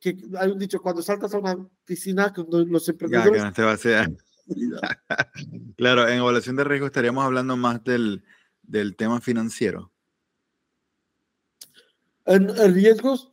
que 0.01 0.19
hay 0.39 0.51
un 0.51 0.59
dicho, 0.59 0.81
cuando 0.83 1.03
saltas 1.03 1.33
a 1.33 1.39
una 1.39 1.57
piscina, 1.85 2.33
los 2.37 2.89
emprendedores... 2.89 3.43
Ya, 3.43 3.53
que 3.53 3.63
no 3.63 3.77
te 3.77 3.95
a 3.95 4.07
claro, 5.77 6.07
en 6.07 6.19
evaluación 6.19 6.57
de 6.57 6.65
riesgo 6.65 6.87
estaríamos 6.87 7.25
hablando 7.25 7.57
más 7.57 7.83
del, 7.83 8.23
del 8.63 8.97
tema 8.97 9.21
financiero. 9.23 9.93
En, 12.27 12.49
riesgos, 12.75 13.33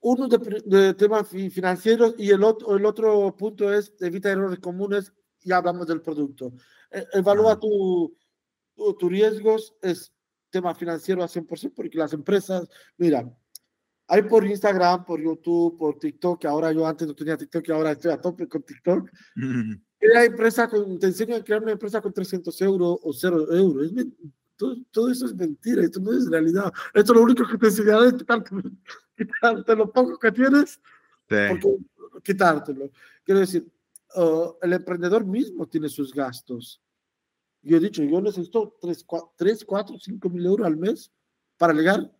uno 0.00 0.28
de, 0.28 0.94
temas 0.94 1.28
financieros 1.28 2.14
y 2.18 2.30
el 2.30 2.44
otro, 2.44 2.76
el 2.76 2.86
otro 2.86 3.34
punto 3.36 3.72
es 3.72 3.92
evita 4.00 4.30
errores 4.30 4.60
comunes 4.60 5.12
y 5.42 5.52
hablamos 5.52 5.86
del 5.86 6.00
producto. 6.00 6.52
E, 6.90 7.04
evalúa 7.14 7.58
tus 7.58 8.12
tu, 8.98 9.08
riesgos, 9.08 9.74
es 9.82 10.12
tema 10.50 10.74
financiero 10.74 11.22
a 11.22 11.28
100% 11.28 11.72
porque 11.74 11.98
las 11.98 12.12
empresas, 12.12 12.68
mira, 12.96 13.28
hay 14.06 14.22
por 14.22 14.46
Instagram, 14.46 15.04
por 15.04 15.20
YouTube, 15.20 15.76
por 15.76 15.98
TikTok, 15.98 16.40
que 16.40 16.46
ahora 16.46 16.72
yo 16.72 16.86
antes 16.86 17.06
no 17.06 17.14
tenía 17.14 17.36
TikTok 17.36 17.68
y 17.68 17.72
ahora 17.72 17.92
estoy 17.92 18.12
a 18.12 18.20
tope 18.20 18.48
con 18.48 18.62
TikTok. 18.62 19.10
Crea 20.00 20.24
empresa 20.24 20.68
con, 20.68 20.98
te 20.98 21.06
enseño 21.06 21.34
a 21.34 21.42
crear 21.42 21.60
una 21.60 21.72
empresa 21.72 22.00
con 22.00 22.12
300 22.12 22.60
euros 22.62 22.98
o 23.02 23.12
0 23.12 23.52
euros. 23.52 23.92
todo, 24.56 24.76
todo, 24.92 25.10
eso 25.10 25.26
es 25.26 25.34
mentira, 25.34 25.82
esto 25.82 26.00
no 26.00 26.12
es 26.12 26.30
realidad. 26.30 26.72
Esto 26.94 27.12
es 27.12 27.18
lo 27.18 27.24
único 27.24 27.46
que 27.48 27.58
te 27.58 27.66
enseñaré 27.66 28.06
es 28.06 28.24
quitarte, 29.26 29.76
lo 29.76 29.92
poco 29.92 30.18
que 30.18 30.32
tienes, 30.32 30.80
sí. 31.28 31.36
quitártelo. 32.22 32.90
Quiero 33.24 33.40
decir, 33.40 33.66
uh, 34.16 34.54
el 34.62 34.72
emprendedor 34.72 35.24
mismo 35.24 35.66
tiene 35.66 35.88
sus 35.88 36.12
gastos. 36.12 36.80
Yo 37.62 37.76
he 37.76 37.80
dicho, 37.80 38.02
yo 38.02 38.20
necesito 38.20 38.78
3, 39.36 39.64
4, 39.64 39.98
5 39.98 40.30
mil 40.30 40.46
euros 40.46 40.66
al 40.66 40.76
mes 40.76 41.10
para 41.56 41.72
llegar 41.72 42.10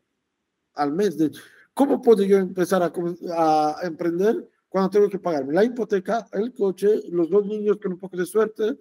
al 0.74 0.92
mes. 0.92 1.16
De, 1.16 1.30
¿Cómo 1.74 2.02
puedo 2.02 2.24
yo 2.24 2.38
empezar 2.38 2.82
a, 2.82 2.92
a 3.36 3.86
emprender 3.86 4.48
cuando 4.68 4.90
tengo 4.90 5.08
que 5.08 5.18
pagarme 5.18 5.54
la 5.54 5.64
hipoteca, 5.64 6.26
el 6.32 6.52
coche, 6.52 7.02
los 7.10 7.30
dos 7.30 7.46
niños 7.46 7.78
con 7.80 7.92
un 7.92 7.98
poco 7.98 8.16
de 8.16 8.26
suerte? 8.26 8.76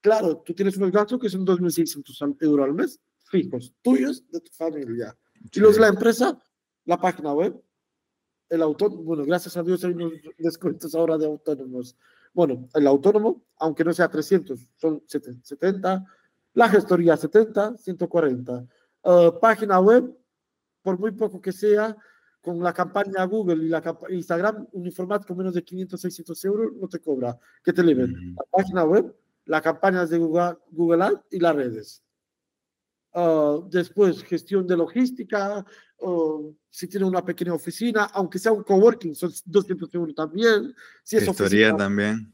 Claro, 0.00 0.42
tú 0.44 0.54
tienes 0.54 0.76
unos 0.76 0.92
gastos 0.92 1.18
que 1.18 1.28
son 1.28 1.44
2.600 1.44 2.36
euros 2.40 2.64
al 2.64 2.74
mes, 2.74 3.00
fijos, 3.24 3.74
tuyos, 3.82 4.24
de 4.30 4.40
tu 4.40 4.52
familia. 4.52 5.16
Y 5.52 5.60
los 5.60 5.74
de 5.74 5.80
la 5.80 5.88
empresa, 5.88 6.38
la 6.86 6.96
página 6.98 7.32
web, 7.34 7.60
el 8.48 8.62
autónomo, 8.62 9.02
bueno, 9.02 9.24
gracias 9.24 9.56
a 9.56 9.62
Dios 9.62 9.84
hay 9.84 9.92
unos 9.92 10.12
descuentos 10.38 10.94
ahora 10.94 11.18
de 11.18 11.26
autónomos. 11.26 11.96
Bueno, 12.32 12.68
el 12.74 12.86
autónomo, 12.86 13.44
aunque 13.58 13.84
no 13.84 13.92
sea 13.92 14.08
300, 14.08 14.58
son 14.76 15.02
70, 15.06 16.04
la 16.54 16.68
gestoría 16.68 17.16
70, 17.16 17.76
140. 17.76 18.66
Uh, 19.02 19.38
página 19.40 19.80
web, 19.80 20.16
por 20.82 20.98
muy 20.98 21.10
poco 21.10 21.40
que 21.40 21.52
sea, 21.52 21.96
con 22.40 22.62
la 22.62 22.72
campaña 22.72 23.24
Google 23.24 23.64
y 23.64 23.68
la 23.68 23.82
Instagram, 24.08 24.68
un 24.70 24.86
informático 24.86 25.34
menos 25.34 25.54
de 25.54 25.64
500, 25.64 26.00
600 26.00 26.44
euros 26.44 26.72
no 26.80 26.88
te 26.88 27.00
cobra. 27.00 27.36
que 27.64 27.72
te 27.72 27.82
libren? 27.82 28.36
La 28.36 28.44
página 28.50 28.84
web, 28.84 29.12
las 29.46 29.62
campañas 29.62 30.10
de 30.10 30.18
Google, 30.18 30.56
Google 30.70 31.04
Ads 31.04 31.24
y 31.32 31.40
las 31.40 31.56
redes. 31.56 32.05
Ah, 33.18 33.60
después, 33.70 34.22
gestión 34.24 34.66
de 34.66 34.76
logística, 34.76 35.64
si 36.68 36.86
tiene 36.86 37.06
una 37.06 37.24
pequeña 37.24 37.54
oficina, 37.54 38.04
aunque 38.12 38.38
sea 38.38 38.52
un 38.52 38.62
coworking, 38.62 39.14
son 39.14 39.32
200 39.46 39.94
euros 39.94 40.14
también. 40.14 40.74
Si 41.02 41.18
gestoría 41.18 41.74
también. 41.74 42.30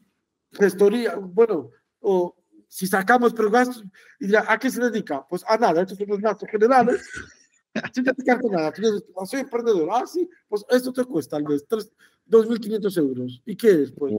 Gestoría, 0.51 1.15
bueno, 1.15 1.71
o 2.01 2.35
si 2.67 2.89
sacamos 2.89 3.33
pero 3.33 3.49
gastos, 3.49 3.85
y 4.19 4.27
dirá, 4.27 4.45
¿a 4.49 4.59
qué 4.59 4.71
se 4.71 4.81
dedica? 4.81 5.25
Pues 5.29 5.45
a 5.47 5.57
nada, 5.57 5.83
estos 5.83 5.97
son 5.97 6.09
los 6.09 6.21
gastos 6.21 6.49
generales 6.51 7.09
sin 7.95 8.03
dedicarte 8.03 8.49
nada. 8.49 8.73
Dices, 8.73 9.05
soy 9.25 9.41
emprendedor. 9.41 9.89
Ah, 9.93 10.05
sí, 10.05 10.29
pues 10.49 10.65
esto 10.69 10.93
te 10.93 11.05
cuesta 11.05 11.37
al 11.37 11.45
mes 11.45 11.65
2.500 11.69 12.99
euros. 12.99 13.41
¿Y 13.47 13.55
qué 13.57 13.83
es? 13.83 13.93
Pues 13.93 14.17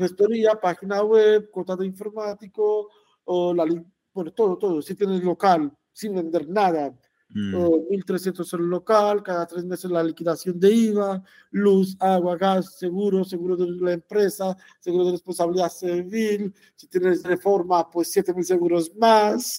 gestoría, 0.00 0.60
página 0.60 1.04
web, 1.04 1.48
de 1.78 1.86
informático, 1.86 2.88
o 3.22 3.54
la, 3.54 3.64
bueno, 4.12 4.32
todo, 4.32 4.58
todo. 4.58 4.82
Si 4.82 4.96
tienes 4.96 5.22
local 5.22 5.72
sin 5.94 6.14
vender 6.14 6.46
nada, 6.48 6.90
mm. 7.30 7.54
1.300 7.54 8.58
el 8.58 8.66
local, 8.66 9.22
cada 9.22 9.46
tres 9.46 9.64
meses 9.64 9.90
la 9.90 10.02
liquidación 10.02 10.58
de 10.60 10.70
IVA, 10.70 11.22
luz, 11.52 11.96
agua, 12.00 12.36
gas, 12.36 12.76
seguro, 12.76 13.24
seguro 13.24 13.56
de 13.56 13.70
la 13.80 13.92
empresa, 13.92 14.54
seguro 14.80 15.06
de 15.06 15.12
responsabilidad 15.12 15.70
civil, 15.70 16.52
si 16.74 16.88
tienes 16.88 17.22
reforma, 17.22 17.88
pues 17.88 18.14
7.000 18.14 18.42
seguros 18.42 18.94
más. 18.96 19.58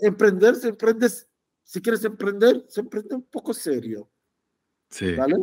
Emprender, 0.00 0.54
se 0.54 0.68
emprende, 0.68 1.08
si 1.62 1.82
quieres 1.82 2.04
emprender, 2.04 2.64
se 2.68 2.80
emprende 2.80 3.16
un 3.16 3.24
poco 3.24 3.52
serio. 3.52 4.08
Sí. 4.88 5.14
¿Vale? 5.14 5.36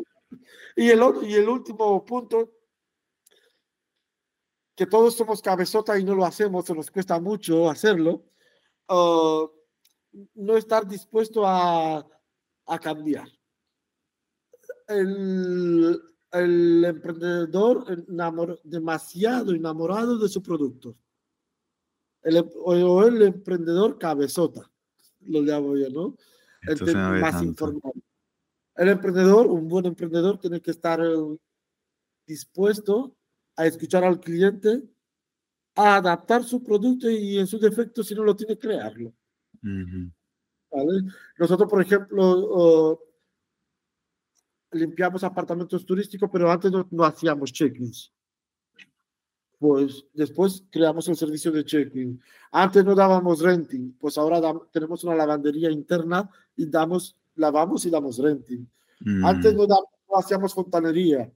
Y 0.77 0.89
el, 0.89 1.01
y 1.23 1.33
el 1.33 1.49
último 1.49 2.05
punto, 2.05 2.53
que 4.75 4.85
todos 4.85 5.15
somos 5.15 5.41
cabezota 5.41 5.99
y 5.99 6.03
no 6.03 6.15
lo 6.15 6.25
hacemos, 6.25 6.65
se 6.65 6.73
nos 6.73 6.89
cuesta 6.89 7.19
mucho 7.19 7.69
hacerlo, 7.69 8.30
uh, 8.91 9.49
no 10.35 10.57
estar 10.57 10.87
dispuesto 10.87 11.45
a, 11.45 12.05
a 12.65 12.79
cambiar. 12.79 13.27
El, 14.87 16.01
el 16.31 16.85
emprendedor 16.85 18.05
enamor, 18.07 18.59
demasiado 18.63 19.53
enamorado 19.53 20.17
de 20.17 20.27
su 20.29 20.41
producto 20.41 20.97
el, 22.23 22.45
o 22.63 23.03
el 23.05 23.21
emprendedor 23.21 23.97
cabezota, 23.97 24.69
lo 25.21 25.41
llamo 25.41 25.75
yo, 25.77 25.89
¿no? 25.89 26.17
El 26.61 26.95
más. 27.21 27.43
El 28.75 28.89
emprendedor, 28.89 29.47
un 29.47 29.67
buen 29.67 29.85
emprendedor, 29.85 30.39
tiene 30.39 30.61
que 30.61 30.71
estar 30.71 31.01
eh, 31.01 31.37
dispuesto 32.25 33.17
a 33.55 33.65
escuchar 33.65 34.03
al 34.03 34.19
cliente, 34.19 34.83
a 35.75 35.95
adaptar 35.95 36.43
su 36.43 36.63
producto 36.63 37.09
y 37.09 37.39
en 37.39 37.47
su 37.47 37.59
defecto, 37.59 38.03
si 38.03 38.13
no 38.15 38.23
lo 38.23 38.35
tiene, 38.35 38.57
crearlo. 38.57 39.13
¿Vale? 39.61 41.01
Nosotros, 41.37 41.69
por 41.69 41.81
ejemplo, 41.81 42.99
limpiamos 44.71 45.23
apartamentos 45.23 45.85
turísticos, 45.85 46.29
pero 46.31 46.51
antes 46.51 46.71
no, 46.71 46.87
no 46.91 47.03
hacíamos 47.03 47.51
check-ins 47.51 48.11
pues 49.61 50.03
después 50.15 50.63
creamos 50.71 51.07
el 51.07 51.15
servicio 51.15 51.51
de 51.51 51.63
check-in. 51.63 52.19
Antes 52.51 52.83
no 52.83 52.95
dábamos 52.95 53.41
renting, 53.41 53.91
pues 53.99 54.17
ahora 54.17 54.41
tenemos 54.71 55.03
una 55.03 55.13
lavandería 55.13 55.69
interna 55.69 56.27
y 56.55 56.65
damos, 56.65 57.15
lavamos 57.35 57.85
y 57.85 57.91
damos 57.91 58.17
renting. 58.17 58.65
Antes 59.23 59.53
mm. 59.53 59.57
no, 59.57 59.67
hacíamos 60.17 60.55
fontanería, 60.55 61.31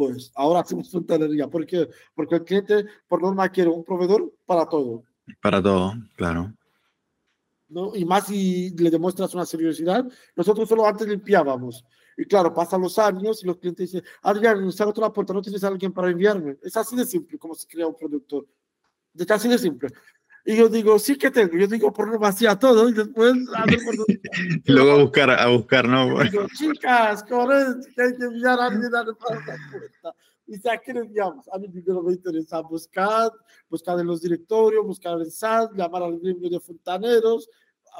pues 0.00 0.32
ahora 0.34 0.60
hacemos 0.60 0.90
fontanería. 0.90 1.46
¿Por 1.46 1.66
qué? 1.66 1.86
Porque 2.14 2.36
el 2.36 2.44
cliente 2.44 2.86
por 3.06 3.20
norma 3.20 3.50
quiere 3.50 3.68
un 3.68 3.84
proveedor 3.84 4.32
para 4.46 4.66
todo. 4.66 5.04
Para 5.42 5.62
todo, 5.62 5.92
claro. 6.16 6.54
¿No? 7.68 7.94
Y 7.94 8.06
más 8.06 8.28
si 8.28 8.70
le 8.78 8.88
demuestras 8.88 9.34
una 9.34 9.44
seriosidad. 9.44 10.06
Nosotros 10.34 10.66
solo 10.66 10.86
antes 10.86 11.06
limpiábamos. 11.06 11.84
Y 12.16 12.24
claro, 12.24 12.54
pasan 12.54 12.80
los 12.80 12.98
años 12.98 13.44
y 13.44 13.46
los 13.46 13.58
clientes 13.58 13.92
dicen, 13.92 14.08
Adrián, 14.22 14.72
sale 14.72 14.88
otra 14.88 15.12
puerta, 15.12 15.34
no 15.34 15.42
tienes 15.42 15.62
a 15.64 15.68
alguien 15.68 15.92
para 15.92 16.08
enviarme. 16.08 16.56
Es 16.62 16.74
así 16.78 16.96
de 16.96 17.04
simple 17.04 17.36
como 17.36 17.54
se 17.54 17.68
crea 17.68 17.86
un 17.86 17.94
producto. 17.94 18.46
Es 19.14 19.30
así 19.30 19.48
de 19.48 19.58
simple. 19.58 19.90
Y 20.44 20.56
yo 20.56 20.68
digo, 20.68 20.98
sí 20.98 21.16
que 21.16 21.30
tengo. 21.30 21.56
Yo 21.56 21.66
digo, 21.66 21.92
por 21.92 22.18
vacía 22.18 22.58
todo 22.58 22.88
y 22.88 22.92
después 22.92 23.34
por 23.84 23.94
Luego 24.66 24.92
a 24.92 25.02
buscar, 25.02 25.30
a 25.30 25.48
buscar, 25.48 25.88
¿no? 25.88 26.22
Digo, 26.22 26.46
chicas, 26.56 27.22
corren, 27.24 27.80
que 27.94 28.02
hay 28.02 28.16
que 28.16 28.24
enviar 28.24 28.58
a 28.58 28.66
alguien 28.66 28.94
a 28.94 29.04
la 29.04 29.12
puerta. 29.12 29.56
Y 30.46 30.56
si 30.56 30.68
aquí 30.68 30.92
le 30.92 31.00
enviamos, 31.00 31.46
a 31.52 31.58
mí 31.58 31.68
primero 31.68 32.02
me 32.02 32.12
interesa 32.12 32.60
buscar, 32.60 33.30
buscar 33.68 34.00
en 34.00 34.06
los 34.06 34.20
directorios, 34.22 34.84
buscar 34.84 35.20
en 35.20 35.30
SAT, 35.30 35.72
llamar 35.74 36.02
al 36.02 36.18
gremio 36.18 36.50
de 36.50 36.58
fontaneros. 36.58 37.48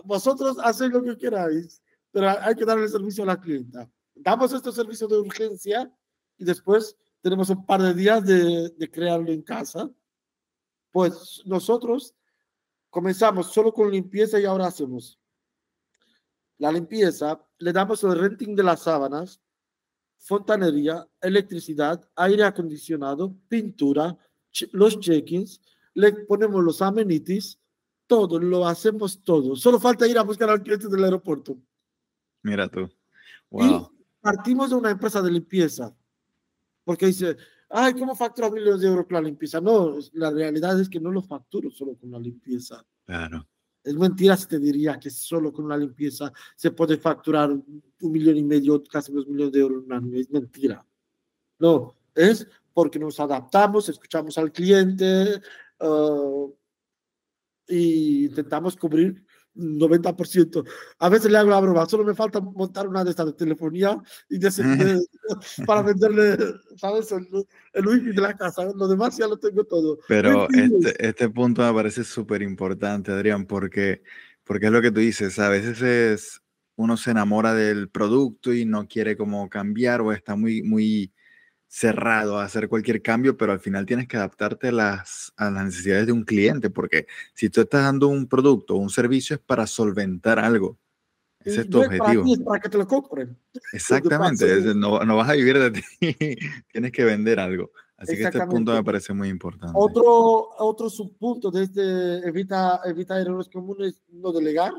Vosotros 0.04 0.56
hacéis 0.62 0.90
lo 0.90 1.02
que 1.02 1.16
queráis, 1.16 1.80
pero 2.10 2.30
hay 2.30 2.54
que 2.54 2.64
darle 2.64 2.84
el 2.84 2.90
servicio 2.90 3.22
a 3.24 3.26
la 3.26 3.40
clienta 3.40 3.88
damos 4.20 4.52
este 4.52 4.70
servicio 4.72 5.08
de 5.08 5.18
urgencia 5.18 5.90
y 6.38 6.44
después 6.44 6.96
tenemos 7.20 7.50
un 7.50 7.64
par 7.66 7.82
de 7.82 7.94
días 7.94 8.24
de, 8.24 8.70
de 8.70 8.90
crearlo 8.90 9.30
en 9.30 9.42
casa. 9.42 9.90
Pues 10.92 11.42
nosotros 11.44 12.14
comenzamos 12.90 13.52
solo 13.52 13.72
con 13.72 13.90
limpieza 13.90 14.38
y 14.38 14.44
ahora 14.44 14.66
hacemos 14.66 15.18
la 16.58 16.70
limpieza, 16.70 17.42
le 17.58 17.72
damos 17.72 18.04
el 18.04 18.18
renting 18.18 18.54
de 18.54 18.62
las 18.62 18.82
sábanas, 18.82 19.40
fontanería, 20.18 21.08
electricidad, 21.22 22.06
aire 22.16 22.44
acondicionado, 22.44 23.34
pintura, 23.48 24.18
los 24.72 25.00
check-ins, 25.00 25.62
le 25.94 26.12
ponemos 26.12 26.62
los 26.62 26.82
amenities, 26.82 27.58
todo, 28.06 28.38
lo 28.38 28.66
hacemos 28.66 29.22
todo. 29.22 29.56
Solo 29.56 29.80
falta 29.80 30.06
ir 30.06 30.18
a 30.18 30.22
buscar 30.22 30.50
al 30.50 30.62
cliente 30.62 30.88
del 30.88 31.04
aeropuerto. 31.04 31.56
Mira 32.42 32.68
tú. 32.68 32.90
Wow 33.48 33.90
partimos 34.20 34.70
de 34.70 34.76
una 34.76 34.90
empresa 34.90 35.22
de 35.22 35.30
limpieza, 35.30 35.94
porque 36.84 37.06
dice, 37.06 37.36
ay, 37.70 37.94
¿cómo 37.94 38.14
factura 38.14 38.50
millones 38.50 38.80
de 38.80 38.88
euros 38.88 39.06
con 39.06 39.14
la 39.14 39.22
limpieza? 39.22 39.60
No, 39.60 39.96
la 40.14 40.30
realidad 40.30 40.78
es 40.80 40.88
que 40.88 41.00
no 41.00 41.10
lo 41.10 41.22
facturo 41.22 41.70
solo 41.70 41.96
con 41.96 42.10
la 42.10 42.18
limpieza. 42.18 42.84
Claro. 43.06 43.46
Es 43.82 43.94
mentira 43.94 44.36
si 44.36 44.46
te 44.46 44.58
diría 44.58 44.98
que 44.98 45.08
solo 45.08 45.52
con 45.52 45.64
una 45.64 45.76
limpieza 45.76 46.30
se 46.54 46.70
puede 46.70 46.98
facturar 46.98 47.50
un 47.50 48.12
millón 48.12 48.36
y 48.36 48.42
medio, 48.42 48.82
casi 48.84 49.12
dos 49.12 49.26
millones 49.26 49.52
de 49.52 49.60
euros 49.60 49.78
en 49.78 49.84
un 49.86 49.92
año. 49.92 50.18
Es 50.18 50.30
mentira. 50.30 50.84
No, 51.58 51.94
es 52.14 52.46
porque 52.74 52.98
nos 52.98 53.18
adaptamos, 53.20 53.88
escuchamos 53.88 54.36
al 54.36 54.52
cliente 54.52 55.40
uh, 55.80 56.54
y 57.68 58.26
intentamos 58.26 58.76
cubrir 58.76 59.24
90%. 59.54 60.64
A 60.98 61.08
veces 61.08 61.30
le 61.30 61.38
hago 61.38 61.50
la 61.50 61.60
broma, 61.60 61.86
solo 61.86 62.04
me 62.04 62.14
falta 62.14 62.40
montar 62.40 62.88
una 62.88 63.04
de 63.04 63.10
estas 63.10 63.26
de 63.26 63.32
telefonía 63.32 64.00
y 64.28 64.38
de, 64.38 64.50
para 65.66 65.82
venderle, 65.82 66.36
¿sabes? 66.76 67.12
El, 67.12 67.28
el, 67.72 67.86
wifi 67.86 68.12
de 68.12 68.20
la 68.20 68.36
casa. 68.36 68.64
Lo 68.74 68.88
demás 68.88 69.16
ya 69.16 69.26
lo 69.26 69.38
tengo 69.38 69.64
todo. 69.64 69.98
Pero 70.08 70.48
este, 70.50 71.06
este 71.06 71.28
punto 71.28 71.62
me 71.62 71.72
parece 71.72 72.04
súper 72.04 72.42
importante, 72.42 73.12
Adrián, 73.12 73.46
porque, 73.46 74.02
porque 74.44 74.66
es 74.66 74.72
lo 74.72 74.82
que 74.82 74.90
tú 74.90 75.00
dices. 75.00 75.38
A 75.38 75.48
veces 75.48 75.82
es, 75.82 76.42
uno 76.76 76.96
se 76.96 77.10
enamora 77.10 77.54
del 77.54 77.88
producto 77.88 78.52
y 78.54 78.64
no 78.64 78.86
quiere 78.88 79.16
como 79.16 79.48
cambiar 79.48 80.00
o 80.00 80.12
está 80.12 80.36
muy, 80.36 80.62
muy 80.62 81.12
cerrado 81.72 82.40
a 82.40 82.44
hacer 82.44 82.68
cualquier 82.68 83.00
cambio, 83.00 83.36
pero 83.36 83.52
al 83.52 83.60
final 83.60 83.86
tienes 83.86 84.08
que 84.08 84.16
adaptarte 84.16 84.68
a 84.68 84.72
las, 84.72 85.32
a 85.36 85.52
las 85.52 85.66
necesidades 85.66 86.06
de 86.06 86.12
un 86.12 86.24
cliente, 86.24 86.68
porque 86.68 87.06
si 87.32 87.48
tú 87.48 87.60
estás 87.60 87.84
dando 87.84 88.08
un 88.08 88.26
producto 88.26 88.74
o 88.74 88.78
un 88.78 88.90
servicio 88.90 89.36
es 89.36 89.40
para 89.40 89.68
solventar 89.68 90.40
algo. 90.40 90.76
Ese 91.38 91.60
es 91.60 91.70
tu 91.70 91.80
objetivo. 91.80 92.24
Para, 92.24 92.44
para, 92.44 92.60
que 92.60 92.68
te 92.70 92.76
lo 92.76 92.88
compren. 92.88 93.38
Exactamente, 93.72 94.74
no, 94.74 94.98
no, 95.04 95.16
vas 95.16 95.30
a 95.30 95.34
vivir 95.34 95.60
de 95.60 95.70
ti, 95.70 95.82
tienes 96.72 96.90
que 96.90 97.04
vender 97.04 97.38
algo. 97.38 97.70
Así 97.96 98.16
que 98.16 98.24
este 98.24 98.46
punto 98.46 98.72
me 98.72 98.82
parece 98.82 99.12
muy 99.12 99.28
importante. 99.28 99.72
Otro, 99.76 100.48
otro 100.58 100.90
subpunto 100.90 101.52
de 101.52 101.64
este 101.64 102.28
evita, 102.28 102.80
evita 102.84 103.20
errores 103.20 103.48
comunes, 103.48 104.02
no 104.08 104.32
delegar. 104.32 104.72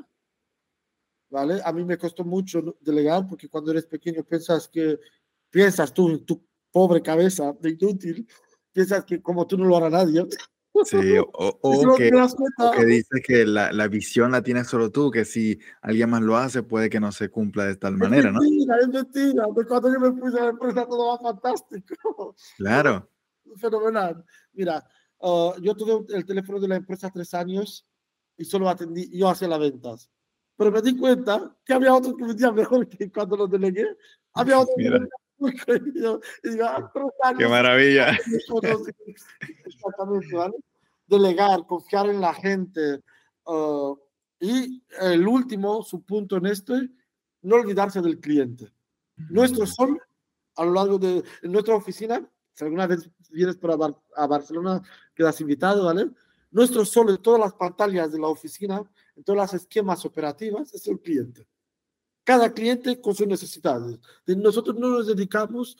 ¿Vale? 1.30 1.62
A 1.64 1.72
mí 1.72 1.86
me 1.86 1.98
costó 1.98 2.26
mucho 2.26 2.76
delegar 2.82 3.26
porque 3.30 3.48
cuando 3.48 3.72
eres 3.72 3.86
pequeño 3.86 4.26
piensas 4.26 4.68
que 4.68 5.00
piensas 5.50 5.94
tú, 5.94 6.20
tú 6.26 6.44
pobre 6.72 7.01
cabeza 7.01 7.53
de 7.59 7.72
inútil, 7.72 8.28
piensas 8.72 9.03
que 9.05 9.22
como 9.22 9.45
tú 9.47 9.57
no 9.57 9.65
lo 9.65 9.78
hará 9.78 9.89
nadie. 9.89 10.26
Sí, 10.86 11.15
o, 11.19 11.59
que, 11.97 12.11
que, 12.78 12.86
dices 12.86 13.22
que 13.26 13.45
la, 13.45 13.74
la, 13.74 13.88
visión 13.88 14.32
la 14.32 14.41
tienes 14.41 14.67
solo 14.67 14.89
tú, 14.89 15.11
que 15.11 15.26
si 15.26 15.59
alguien 15.82 16.09
más 16.09 16.22
lo 16.22 16.38
hace 16.38 16.63
puede 16.63 16.89
que 16.89 16.99
no 16.99 17.11
se 17.11 17.30
cumpla 17.30 17.65
de 17.65 17.76
tal 17.76 17.97
manera, 17.97 18.32
¿no? 18.32 18.41
Es 18.41 18.49
mentira, 18.49 18.78
es 18.80 18.88
mentira. 18.88 19.45
De 19.53 19.65
cuando 19.65 19.93
yo 19.93 19.99
me 19.99 20.11
puse 20.11 20.39
a 20.39 20.43
la 20.43 20.49
empresa 20.51 20.86
todo 20.86 21.07
va 21.07 21.19
fantástico. 21.19 22.36
Claro. 22.57 23.09
Fenomenal. 23.57 24.24
Mira, 24.53 24.84
uh, 25.19 25.53
yo 25.61 25.76
tuve 25.76 26.15
el 26.15 26.26
teléfono 26.26 26.59
de 26.59 26.69
la 26.69 26.76
empresa 26.78 27.11
tres 27.13 27.34
años 27.34 27.86
y 28.38 28.45
solo 28.45 28.69
atendí, 28.69 29.09
yo 29.11 29.30
hacía 29.30 29.49
las 29.49 29.59
ventas. 29.59 30.09
Pero 30.55 30.72
me 30.72 30.82
di 30.82 30.97
cuenta 30.97 31.55
que 31.65 31.74
había 31.74 31.93
otros 31.93 32.15
que 32.15 32.24
vendían 32.24 32.55
mejor 32.55 32.88
que 32.88 33.11
cuando 33.11 33.36
los 33.36 33.49
delegué. 33.49 33.86
Había 34.34 34.59
otros 34.59 34.76
que 34.78 34.89
Ah, 36.64 36.92
Qué 37.38 37.48
maravilla. 37.48 38.12
Delegar, 41.08 41.66
confiar 41.68 42.10
en 42.10 42.22
la 42.22 42.34
gente. 42.34 43.02
Uh, 43.46 43.98
y 44.39 44.84
el 45.00 45.28
último, 45.28 45.84
su 45.84 46.04
punto 46.04 46.38
en 46.38 46.46
esto, 46.46 46.76
no 47.42 47.56
olvidarse 47.56 48.02
del 48.02 48.20
cliente. 48.20 48.72
Nuestro 49.30 49.66
sol, 49.66 50.02
a 50.56 50.66
lo 50.66 50.74
largo 50.74 50.98
de 50.98 51.24
nuestra 51.44 51.76
oficina, 51.76 52.28
si 52.54 52.64
alguna 52.64 52.88
vez 52.88 53.10
vienes 53.30 53.58
por 53.58 53.72
a, 54.16 54.28
Barcelona, 54.28 54.82
quedas 55.14 55.39
invitado, 55.42 55.86
¿vale? 55.86 56.10
Nuestro 56.52 56.86
sol 56.86 57.10
en 57.10 57.18
todas 57.18 57.39
las 57.39 57.54
pantallas 57.54 58.12
de 58.12 58.20
la 58.20 58.28
oficina, 58.28 58.84
en 59.16 59.24
todas 59.24 59.38
las 59.38 59.62
esquemas 59.62 60.06
operativas, 60.06 60.74
es 60.74 60.88
el 60.88 61.00
cliente 61.00 61.46
cada 62.32 62.53
cliente 62.53 63.01
con 63.01 63.13
sus 63.13 63.27
necesidades. 63.27 63.99
Nosotros 64.25 64.77
no 64.79 64.88
nos 64.88 65.07
dedicamos 65.07 65.75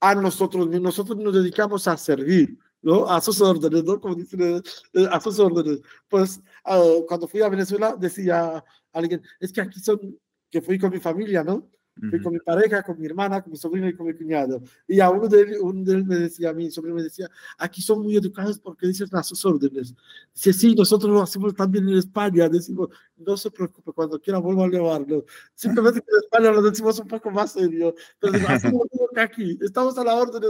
a 0.00 0.12
nosotros, 0.12 0.66
nosotros 0.68 1.16
nos 1.16 1.34
dedicamos 1.34 1.86
a 1.86 1.96
servir, 1.96 2.58
¿no? 2.80 3.08
A 3.08 3.20
sus 3.20 3.40
órdenes, 3.40 3.84
¿no? 3.84 4.00
Como 4.00 4.16
dicen, 4.16 4.60
eh, 4.92 5.08
a 5.08 5.20
sus 5.20 5.38
órdenes. 5.38 5.80
Pues 6.08 6.40
ah, 6.64 6.82
cuando 7.06 7.28
fui 7.28 7.42
a 7.42 7.48
Venezuela 7.48 7.94
decía 7.96 8.64
alguien, 8.92 9.22
es 9.38 9.52
que 9.52 9.60
aquí 9.60 9.78
son, 9.78 10.18
que 10.50 10.60
fui 10.60 10.80
con 10.80 10.90
mi 10.90 10.98
familia, 10.98 11.44
¿no? 11.44 11.70
Fui 11.94 12.20
con 12.22 12.32
mi 12.32 12.40
pareja, 12.40 12.82
con 12.82 12.98
mi 12.98 13.06
hermana, 13.06 13.42
con 13.42 13.52
mi 13.52 13.58
sobrino 13.58 13.86
y 13.86 13.94
con 13.94 14.06
mi 14.06 14.14
cuñado. 14.14 14.62
Y 14.88 14.98
a 15.00 15.10
uno 15.10 15.28
de, 15.28 15.58
uno 15.60 15.84
de 15.84 15.92
él 15.92 16.04
me 16.04 16.16
decía, 16.16 16.50
a 16.50 16.52
mi 16.52 16.70
sobrino 16.70 16.96
me 16.96 17.02
decía, 17.02 17.28
aquí 17.58 17.82
son 17.82 18.02
muy 18.02 18.16
educados 18.16 18.58
porque 18.58 18.86
dicen 18.86 19.08
a 19.12 19.22
sus 19.22 19.44
órdenes. 19.44 19.94
Dice, 20.34 20.52
sí, 20.52 20.74
nosotros 20.74 21.12
lo 21.12 21.22
hacemos 21.22 21.54
también 21.54 21.88
en 21.88 21.98
España. 21.98 22.48
Decimos, 22.48 22.88
no 23.16 23.36
se 23.36 23.50
preocupe, 23.50 23.92
cuando 23.92 24.18
quiera 24.18 24.38
vuelvo 24.38 24.64
a 24.64 24.68
llevarlo. 24.68 25.26
Simplemente 25.54 26.00
que 26.00 26.10
en 26.10 26.22
España 26.24 26.50
lo 26.50 26.62
decimos 26.62 26.98
un 26.98 27.08
poco 27.08 27.30
más 27.30 27.52
serio. 27.52 27.94
Digo, 28.22 28.48
así 28.48 28.68
que 29.14 29.20
aquí, 29.20 29.58
estamos 29.60 29.96
a 29.98 30.04
la 30.04 30.14
orden. 30.14 30.42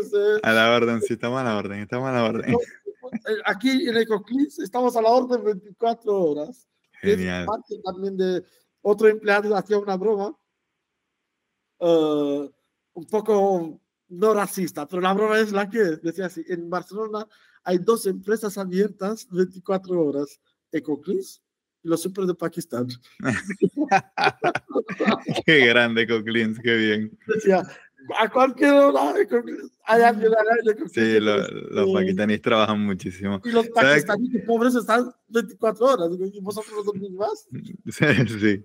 A 0.43 0.53
la 0.53 0.76
orden, 0.76 1.01
sí, 1.03 1.14
estamos 1.14 1.40
a 1.40 1.45
la 1.45 1.57
orden, 1.57 1.80
estamos 1.80 2.09
a 2.09 2.12
la 2.12 2.24
orden. 2.24 2.53
Eh, 2.53 3.43
aquí 3.45 3.88
en 3.88 3.97
Ecoclis 3.97 4.61
estamos 4.61 4.97
a 4.97 5.03
la 5.03 5.09
orden 5.11 5.43
24 5.43 6.14
horas. 6.14 6.68
Genial. 7.01 7.43
Es 7.43 7.47
parte 7.47 7.80
también 7.84 8.16
de 8.16 8.45
otro 8.80 9.09
empleado 9.09 9.57
hacía 9.57 9.78
una 9.78 9.97
broma 9.97 10.36
uh, 11.83 12.51
un 12.95 13.07
poco 13.07 13.80
no 14.09 14.35
racista, 14.35 14.87
pero 14.87 15.03
la 15.03 15.14
broma 15.14 15.39
es 15.39 15.53
la 15.53 15.68
que 15.68 15.78
decía 16.03 16.26
así, 16.26 16.45
en 16.49 16.68
Barcelona 16.68 17.26
hay 17.64 17.78
dos 17.78 18.07
empresas 18.07 18.59
abiertas 18.59 19.28
24 19.30 20.01
horas, 20.01 20.41
Ecoclis 20.70 21.43
y 21.83 21.89
los 21.89 22.03
super 22.03 22.26
de 22.26 22.35
Pakistán. 22.35 22.89
qué 25.47 25.66
grande 25.66 26.03
Ecoclis, 26.03 26.59
qué 26.61 26.76
bien. 26.76 27.18
Decía, 27.26 27.62
a 28.18 28.28
cualquier 28.28 28.72
hora 28.72 29.14
alguien 29.84 30.88
Sí, 30.92 31.20
los 31.20 31.92
pakistaníes 31.92 32.42
trabajan 32.42 32.80
muchísimo. 32.80 33.40
Y 33.44 33.50
los 33.50 33.68
pakistaníes 33.68 34.44
pobres 34.46 34.74
están 34.74 35.12
24 35.28 35.86
horas. 35.86 36.11
¿Y 36.32 36.40
vosotros 36.40 36.74
los 36.76 36.86
dormís 36.86 37.11
más? 37.12 37.48
Sí. 37.90 38.05
sí. 38.40 38.64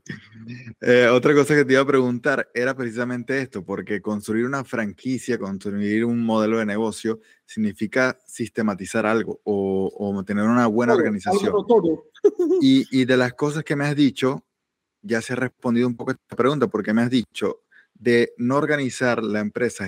Eh, 0.81 1.07
otra 1.07 1.33
cosa 1.33 1.55
que 1.55 1.65
te 1.65 1.73
iba 1.73 1.81
a 1.81 1.87
preguntar 1.87 2.49
era 2.53 2.75
precisamente 2.75 3.41
esto, 3.41 3.63
porque 3.63 4.01
construir 4.01 4.45
una 4.45 4.63
franquicia, 4.63 5.37
construir 5.37 6.05
un 6.05 6.23
modelo 6.23 6.59
de 6.59 6.65
negocio, 6.65 7.19
significa 7.45 8.17
sistematizar 8.25 9.05
algo 9.05 9.39
o, 9.43 9.91
o 9.97 10.23
tener 10.23 10.43
una 10.43 10.67
buena 10.67 10.93
organización. 10.93 11.53
Todo. 11.67 12.05
Y, 12.61 12.85
y 12.91 13.05
de 13.05 13.17
las 13.17 13.33
cosas 13.33 13.63
que 13.63 13.75
me 13.75 13.85
has 13.85 13.95
dicho, 13.95 14.43
ya 15.01 15.21
se 15.21 15.33
ha 15.33 15.37
respondido 15.37 15.87
un 15.87 15.95
poco 15.95 16.11
esta 16.11 16.35
pregunta, 16.35 16.67
porque 16.67 16.93
me 16.93 17.01
has 17.01 17.09
dicho, 17.09 17.63
de 17.99 18.33
no 18.37 18.57
organizar 18.57 19.23
la 19.23 19.39
empresa 19.39 19.85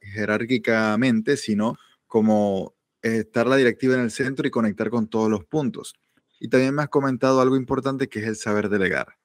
jerárquicamente, 0.00 1.36
sino 1.36 1.76
como 2.06 2.74
estar 3.02 3.46
la 3.46 3.56
directiva 3.56 3.94
en 3.94 4.00
el 4.00 4.10
centro 4.10 4.46
y 4.46 4.50
conectar 4.50 4.90
con 4.90 5.08
todos 5.08 5.30
los 5.30 5.44
puntos. 5.44 5.94
Y 6.40 6.48
también 6.48 6.74
me 6.74 6.82
has 6.82 6.88
comentado 6.88 7.40
algo 7.40 7.56
importante 7.56 8.08
que 8.08 8.20
es 8.20 8.26
el 8.26 8.36
saber 8.36 8.68
delegar. 8.68 9.16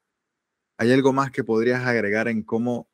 ¿Hay 0.78 0.92
algo 0.92 1.14
más 1.14 1.32
que 1.32 1.44
podrías 1.44 1.86
agregar 1.86 2.28
en 2.28 2.44
cómo, 2.44 2.90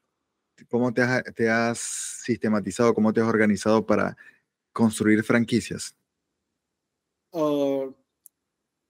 cómo 0.70 0.93
te, 0.93 1.01
has, 1.49 1.80
sistematizado, 1.80 2.93
cómo 2.93 3.13
te 3.13 3.22
has 3.22 3.28
organizado 3.28 3.86
para 3.86 4.17
construir 4.74 5.24
franquicias? 5.24 5.95
Ah, 7.34 7.89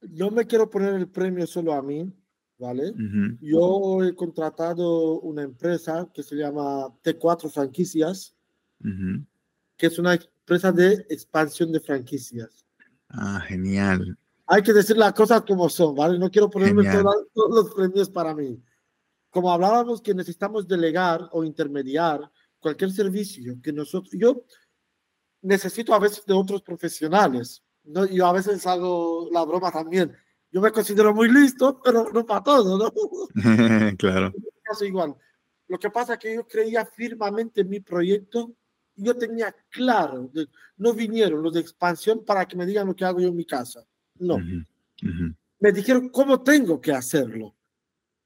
no 0.01 0.31
me 0.31 0.45
quiero 0.45 0.69
poner 0.69 0.95
el 0.95 1.07
premio 1.07 1.45
solo 1.45 1.73
a 1.73 1.81
mí, 1.81 2.11
¿vale? 2.59 2.93
Yo 3.41 4.03
he 4.03 4.13
contratado 4.13 5.21
una 5.21 5.43
empresa 5.43 6.07
que 6.13 6.21
se 6.21 6.35
llama 6.35 6.93
T4 7.03 7.49
Franquicias, 7.49 8.35
que 9.77 9.87
es 9.87 9.97
una 9.97 10.13
empresa 10.13 10.71
de 10.71 11.05
expansión 11.09 11.71
de 11.71 11.79
franquicias. 11.79 12.65
Ah, 13.07 13.41
genial. 13.47 14.17
Hay 14.45 14.61
que 14.61 14.73
decir 14.73 14.97
las 14.97 15.13
cosas 15.13 15.41
como 15.43 15.69
son, 15.69 15.95
¿vale? 15.95 16.19
No 16.19 16.29
quiero 16.29 16.49
ponerme 16.49 16.83
todos, 17.33 17.49
los 17.49 17.73
premios 17.73 18.09
para 18.09 18.35
mí. 18.35 18.61
Como 19.29 19.51
hablábamos 19.51 20.01
que 20.01 20.13
necesitamos 20.13 20.67
delegar 20.67 21.29
o 21.31 21.43
intermediar 21.43 22.29
cualquier 22.59 22.91
servicio 22.91 23.57
que 23.61 23.71
nosotros, 23.71 24.11
yo 24.17 24.43
necesito 25.41 25.93
a 25.93 25.99
veces 25.99 26.25
de 26.25 26.33
otros 26.33 26.61
profesionales, 26.61 27.63
¿no? 27.83 28.05
Yo 28.05 28.25
a 28.25 28.33
veces 28.33 28.65
hago 28.67 29.29
la 29.31 29.45
broma 29.45 29.71
también 29.71 30.13
yo 30.51 30.61
me 30.61 30.71
considero 30.71 31.13
muy 31.13 31.29
listo, 31.31 31.79
pero 31.83 32.09
no 32.11 32.25
para 32.25 32.43
todo, 32.43 32.77
¿no? 32.77 32.91
claro. 33.97 34.33
igual. 34.81 35.15
Lo 35.67 35.77
que 35.77 35.89
pasa 35.89 36.13
es 36.13 36.19
que 36.19 36.35
yo 36.35 36.47
creía 36.47 36.85
firmemente 36.85 37.61
en 37.61 37.69
mi 37.69 37.79
proyecto 37.79 38.55
yo 38.99 39.15
tenía 39.15 39.55
claro, 39.69 40.29
no 40.77 40.93
vinieron 40.93 41.41
los 41.41 41.53
de 41.53 41.61
expansión 41.61 42.23
para 42.25 42.45
que 42.45 42.57
me 42.57 42.65
digan 42.65 42.87
lo 42.87 42.95
que 42.95 43.05
hago 43.05 43.19
yo 43.19 43.29
en 43.29 43.35
mi 43.35 43.45
casa. 43.45 43.85
No. 44.15 44.37
Me 45.59 45.71
dijeron 45.71 46.09
cómo 46.09 46.41
tengo 46.43 46.79
que 46.81 46.91
hacerlo. 46.91 47.55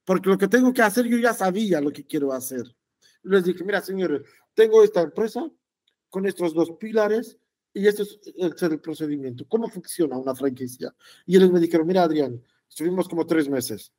Porque 0.04 0.30
lo 0.30 0.38
que 0.38 0.48
tengo 0.48 0.74
que 0.74 0.82
hacer 0.82 1.06
yo 1.06 1.18
ya 1.18 1.34
sabía 1.34 1.80
lo 1.80 1.92
que 1.92 2.06
quiero 2.06 2.34
hacer. 2.34 2.64
Les 3.22 3.46
dije, 3.46 3.64
mira, 3.64 3.82
señores, 3.82 4.24
tengo 4.54 4.84
esta 4.84 5.02
empresa 5.02 5.50
con 6.10 6.26
estos 6.26 6.54
dos 6.54 6.72
pilares 6.80 7.38
y 7.74 7.88
este 7.88 8.04
es 8.04 8.20
el, 8.38 8.80
procedimiento. 8.80 9.46
¿Cómo 9.48 9.68
funciona 9.70 10.18
una 10.18 10.36
franquicia? 10.36 10.94
Y 11.26 11.38
ellos 11.38 11.52
me 11.52 11.60
dijeron, 11.60 11.88
mira, 11.88 12.04
Adrián, 12.04 12.42
Estuvimos 12.74 13.08
como 13.08 13.28
tres 13.28 13.48
meses 13.48 13.94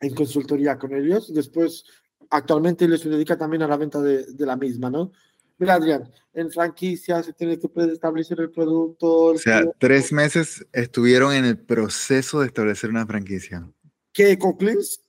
en 0.00 0.12
consultoría 0.16 0.76
con 0.76 0.92
ellos. 0.92 1.32
Después, 1.32 1.84
actualmente 2.28 2.88
les 2.88 3.00
se 3.00 3.08
dedica 3.08 3.38
también 3.38 3.62
a 3.62 3.68
la 3.68 3.76
venta 3.76 4.02
de, 4.02 4.24
de 4.24 4.46
la 4.46 4.56
misma, 4.56 4.90
¿no? 4.90 5.12
Mira, 5.58 5.74
Adrián, 5.74 6.10
en 6.32 6.50
franquicia 6.50 7.22
se 7.22 7.32
tiene 7.34 7.56
que 7.56 7.68
establecer 7.92 8.40
el 8.40 8.50
producto. 8.50 9.26
o 9.26 9.38
sea, 9.38 9.62
tres 9.78 10.12
meses 10.12 10.66
estuvieron 10.72 11.32
en 11.34 11.44
el 11.44 11.56
proceso 11.56 12.40
de 12.40 12.48
establecer 12.48 12.90
una 12.90 13.06
franquicia. 13.06 13.70
Que 14.12 14.32
Ecocleans 14.32 15.02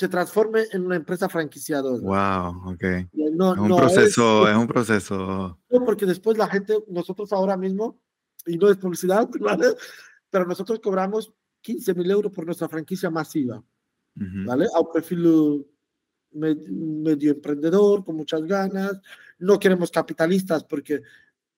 se 0.00 0.08
transforme 0.08 0.64
en 0.72 0.86
una 0.86 0.96
empresa 0.96 1.28
franquiciadora. 1.28 2.00
Wow, 2.00 2.72
ok. 2.72 2.84
No, 3.34 3.52
es 3.52 3.60
un 3.60 3.76
proceso, 3.76 4.48
es, 4.48 4.56
un 4.56 4.66
proceso. 4.66 5.60
No, 5.68 5.84
porque 5.84 6.06
después 6.06 6.38
la 6.38 6.48
gente, 6.48 6.78
nosotros 6.88 7.30
ahora 7.34 7.54
mismo, 7.58 8.00
y 8.46 8.56
no 8.56 8.70
es 8.70 8.78
publicidad, 8.78 9.28
¿vale? 9.40 9.66
Pero 10.30 10.46
nosotros 10.46 10.80
cobramos 10.80 11.34
15 11.60 11.92
mil 11.92 12.10
euros 12.10 12.32
por 12.32 12.46
nuestra 12.46 12.66
franquicia 12.66 13.10
masiva, 13.10 13.62
¿vale? 14.14 14.68
A 14.74 14.80
un 14.80 14.90
perfil 14.90 15.66
medio 16.32 17.32
emprendedor, 17.32 18.02
con 18.02 18.16
muchas 18.16 18.42
ganas. 18.44 18.98
No 19.38 19.58
queremos 19.58 19.90
capitalistas 19.90 20.64
porque 20.64 21.02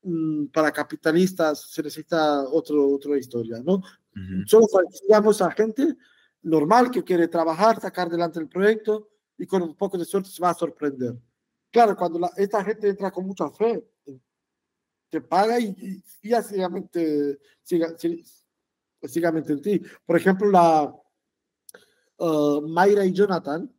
mm, 0.02 0.46
para 0.46 0.72
capitalistas 0.72 1.70
se 1.70 1.80
necesita 1.80 2.42
otro, 2.42 2.88
otra 2.88 3.16
historia, 3.16 3.62
¿no? 3.64 3.80
Solo 4.46 4.66
facilitamos 4.66 5.40
a 5.40 5.52
gente 5.52 5.96
normal 6.42 6.90
que 6.90 7.04
quiere 7.04 7.28
trabajar, 7.28 7.80
sacar 7.80 8.10
delante 8.10 8.38
el 8.38 8.48
proyecto 8.48 9.08
y 9.38 9.46
con 9.46 9.62
un 9.62 9.74
poco 9.74 9.98
de 9.98 10.04
suerte 10.04 10.30
se 10.30 10.42
va 10.42 10.50
a 10.50 10.54
sorprender. 10.54 11.16
Claro, 11.70 11.96
cuando 11.96 12.30
esta 12.36 12.64
gente 12.64 12.88
entra 12.88 13.10
con 13.10 13.26
mucha 13.26 13.50
fe, 13.50 13.82
te 15.08 15.20
paga 15.20 15.58
y, 15.60 15.74
y, 15.78 16.02
y 16.22 16.34
siga, 19.08 19.28
en 19.30 19.62
ti. 19.62 19.82
Por 20.06 20.16
ejemplo, 20.16 20.50
la 20.50 20.94
uh, 22.18 22.60
Mayra 22.68 23.04
y 23.04 23.12
Jonathan, 23.12 23.70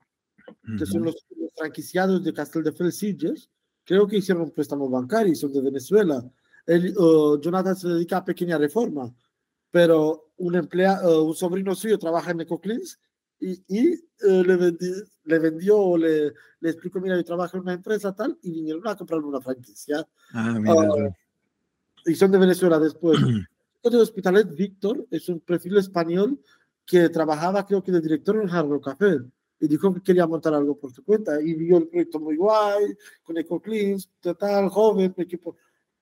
que 0.77 0.85
son 0.85 1.03
los, 1.03 1.25
franquiciados 1.55 2.23
de 2.23 2.33
Casteldefels 2.33 2.97
Sitges, 2.97 3.49
creo 3.83 4.07
que 4.07 4.17
hicieron 4.17 4.43
un 4.43 4.51
préstamo 4.51 4.89
bancario 4.89 5.31
y 5.31 5.35
son 5.35 5.53
de 5.53 5.61
Venezuela. 5.61 6.23
El, 6.65 6.97
uh, 6.97 7.39
Jonathan 7.39 7.75
se 7.75 7.87
dedica 7.89 8.17
a 8.17 8.25
pequeña 8.25 8.57
reforma, 8.57 9.13
pero 9.73 10.29
un, 10.37 10.53
empleado, 10.53 11.23
uh, 11.23 11.27
un 11.27 11.35
sobrino 11.35 11.73
suyo 11.73 11.97
trabaja 11.97 12.29
en 12.29 12.41
EcoCleans 12.41 12.99
y, 13.39 13.53
y 13.67 13.95
uh, 14.23 14.43
le, 14.43 14.77
le, 15.23 15.39
vendió 15.39 15.79
o 15.79 15.97
le, 15.97 16.31
le 16.59 16.69
explicó, 16.69 17.01
mira, 17.01 17.17
yo 17.17 17.23
trabajo 17.23 17.57
en 17.57 17.63
una 17.63 17.73
empresa 17.73 18.13
tal, 18.13 18.37
y 18.43 18.51
vinieron 18.51 18.87
a 18.87 18.95
comprarme 18.95 19.25
una 19.25 19.41
franquicia. 19.41 20.07
Ah, 20.31 20.59
mira. 20.59 21.17
y 22.05 22.13
son 22.13 22.31
de 22.31 22.37
Venezuela 22.37 22.77
después. 22.77 23.17
el 23.83 23.95
Hospitalet, 23.95 24.55
Víctor, 24.55 25.07
es 25.09 25.27
un 25.27 25.39
perfil 25.39 25.77
español 25.77 26.39
que 26.85 27.09
trabajaba, 27.09 27.65
creo 27.65 27.83
que 27.83 27.91
de 27.91 28.01
director 28.01 28.39
en 28.39 28.51
Hard 28.51 28.79
Café 28.79 29.21
y 29.59 29.67
dijo 29.67 29.91
que 29.91 30.03
quería 30.03 30.27
montar 30.27 30.53
algo 30.53 30.77
por 30.77 30.91
su 30.91 31.03
cuenta 31.03 31.41
y 31.41 31.55
vio 31.55 31.77
el 31.77 31.87
proyecto 31.87 32.19
muy 32.19 32.35
guay, 32.35 32.95
con 33.23 33.39
EcoCleans, 33.39 34.07
total, 34.19 34.69
joven, 34.69 35.15
equipo. 35.17 35.57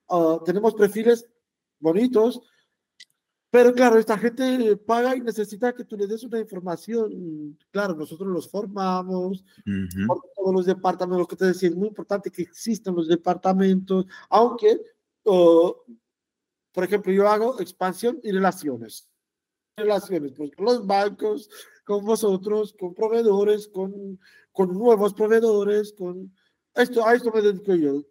Uh, 0.09 0.43
tenemos 0.43 0.73
perfiles 0.73 1.25
bonitos, 1.79 2.41
pero 3.51 3.73
claro, 3.73 3.99
esta 3.99 4.17
gente 4.17 4.77
paga 4.77 5.13
y 5.13 5.19
necesita 5.19 5.73
que 5.73 5.83
tú 5.83 5.97
le 5.97 6.07
des 6.07 6.23
una 6.23 6.39
información. 6.39 7.57
Claro, 7.69 7.95
nosotros 7.95 8.29
los 8.29 8.49
formamos, 8.49 9.43
por 10.07 10.21
todos 10.33 10.53
los 10.53 10.65
departamentos, 10.65 11.19
lo 11.19 11.27
que 11.27 11.35
te 11.35 11.47
decía, 11.47 11.67
es 11.67 11.75
muy 11.75 11.89
importante 11.89 12.31
que 12.31 12.43
existan 12.43 12.95
los 12.95 13.09
departamentos, 13.09 14.05
aunque, 14.29 14.79
uh, 15.25 15.73
por 16.71 16.83
ejemplo, 16.85 17.11
yo 17.11 17.27
hago 17.27 17.59
expansión 17.59 18.21
y 18.23 18.31
relaciones. 18.31 19.09
Relaciones 19.75 20.31
pues, 20.31 20.51
con 20.55 20.65
los 20.65 20.87
bancos, 20.87 21.49
con 21.85 22.05
vosotros, 22.05 22.73
con 22.79 22.95
proveedores, 22.95 23.67
con, 23.67 24.17
con 24.53 24.73
nuevos 24.73 25.13
proveedores, 25.13 25.91
con 25.91 26.33
esto, 26.73 27.05
a 27.05 27.15
esto 27.15 27.29
me 27.33 27.41
dedico 27.41 27.75
yo. 27.75 28.01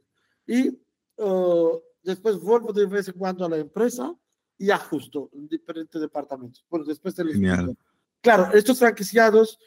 Y 0.46 0.68
uh, 1.16 1.80
después 2.02 2.38
vuelvo 2.38 2.74
de 2.74 2.84
vez 2.84 3.08
en 3.08 3.14
cuando 3.14 3.46
a 3.46 3.48
la 3.48 3.56
empresa 3.56 4.14
y 4.60 4.70
ajusto 4.70 5.30
en 5.32 5.48
diferentes 5.48 5.98
departamentos. 5.98 6.62
Bueno, 6.68 6.84
después 6.84 7.16
de 7.16 7.24
Genial. 7.24 7.74
Claro, 8.20 8.52
estos 8.52 8.78
franquiciados 8.78 9.58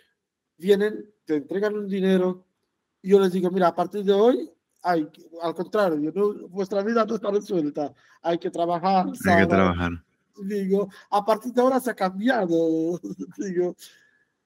vienen, 0.55 1.11
te 1.25 1.37
entregan 1.37 1.75
un 1.75 1.87
dinero 1.87 2.45
y 3.01 3.09
yo 3.09 3.19
les 3.19 3.31
digo, 3.31 3.49
mira, 3.49 3.69
a 3.69 3.75
partir 3.75 4.03
de 4.03 4.13
hoy, 4.13 4.51
hay, 4.83 5.09
al 5.41 5.55
contrario, 5.55 6.11
no, 6.13 6.47
vuestra 6.47 6.83
vida 6.83 7.03
no 7.05 7.15
está 7.15 7.31
resuelta, 7.31 7.91
hay 8.21 8.37
que 8.37 8.51
trabajar. 8.51 9.07
Hay 9.25 9.41
que 9.41 9.47
trabajar. 9.47 9.91
Digo, 10.43 10.87
a 11.09 11.25
partir 11.25 11.51
de 11.53 11.61
ahora 11.61 11.79
se 11.79 11.89
ha 11.89 11.95
cambiado. 11.95 12.99
Digo, 13.37 13.75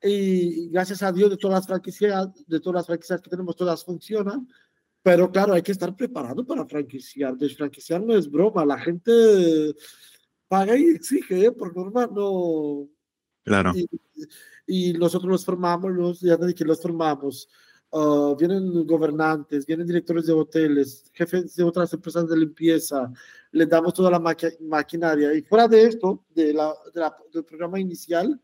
y 0.01 0.69
gracias 0.69 1.03
a 1.03 1.11
Dios 1.11 1.29
de 1.29 1.37
todas 1.37 1.59
las 1.59 1.67
franquicias, 1.67 2.29
de 2.47 2.59
todas 2.61 2.75
las 2.75 2.85
franquicias 2.85 3.19
que 3.19 3.29
tenemos, 3.29 3.53
todas 3.53 3.83
funcionan. 3.83 4.47
Pero 5.03 5.29
claro, 5.29 5.53
hay 5.53 5.61
que 5.61 5.73
estar 5.73 5.93
preparado 5.93 6.45
para 6.45 6.65
franquiciar. 6.65 7.35
Desfranquiciar 7.35 8.01
no 8.01 8.15
es 8.15 8.31
broma. 8.31 8.65
La 8.65 8.79
gente 8.79 9.75
paga 10.47 10.77
y 10.77 10.89
exige, 10.89 11.45
¿eh? 11.45 11.51
por 11.51 11.75
norma 11.75 12.07
no. 12.07 12.87
Claro. 13.43 13.71
Y, 13.75 13.87
y, 14.67 14.93
nosotros 14.93 15.31
los 15.31 15.45
formamos, 15.45 15.91
los, 15.91 16.19
ya 16.19 16.37
que 16.37 16.65
los 16.65 16.81
formamos. 16.81 17.49
Uh, 17.89 18.35
vienen 18.35 18.85
gobernantes, 18.85 19.65
vienen 19.65 19.87
directores 19.87 20.25
de 20.25 20.33
hoteles, 20.33 21.09
jefes 21.13 21.55
de 21.55 21.63
otras 21.63 21.93
empresas 21.93 22.27
de 22.27 22.35
limpieza, 22.35 23.09
les 23.51 23.69
damos 23.69 23.93
toda 23.93 24.11
la 24.11 24.19
maquinaria. 24.59 25.33
Y 25.33 25.41
fuera 25.43 25.69
de 25.69 25.83
esto, 25.83 26.25
de 26.35 26.53
la, 26.53 26.73
de 26.93 26.99
la, 26.99 27.15
del 27.33 27.45
programa 27.45 27.79
inicial, 27.79 28.41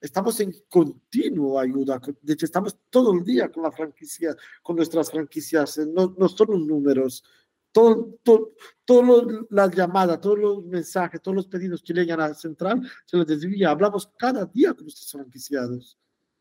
estamos 0.00 0.40
en 0.40 0.52
continuo 0.68 1.60
ayuda. 1.60 2.00
De 2.20 2.32
hecho, 2.32 2.46
estamos 2.46 2.76
todo 2.90 3.12
el 3.12 3.22
día 3.22 3.48
con 3.50 3.62
la 3.62 3.70
franquicia, 3.70 4.34
con 4.60 4.74
nuestras 4.74 5.10
franquicias. 5.10 5.78
No, 5.78 6.14
no 6.18 6.28
son 6.28 6.66
números. 6.66 7.22
Todo, 7.72 8.18
todo, 8.22 8.52
todo 8.84 9.46
las 9.50 9.70
llamadas, 9.74 10.20
todos 10.20 10.38
los 10.38 10.64
mensajes, 10.64 11.22
todos 11.22 11.36
los 11.36 11.46
pedidos 11.46 11.82
que 11.82 11.92
llegan 11.92 12.20
a 12.20 12.28
la 12.28 12.34
central, 12.34 12.82
se 13.04 13.16
les 13.16 13.26
desvía. 13.26 13.70
Hablamos 13.70 14.10
cada 14.18 14.44
día 14.46 14.74
con 14.74 14.84
nuestros 14.84 15.10
franquiciados. 15.10 15.96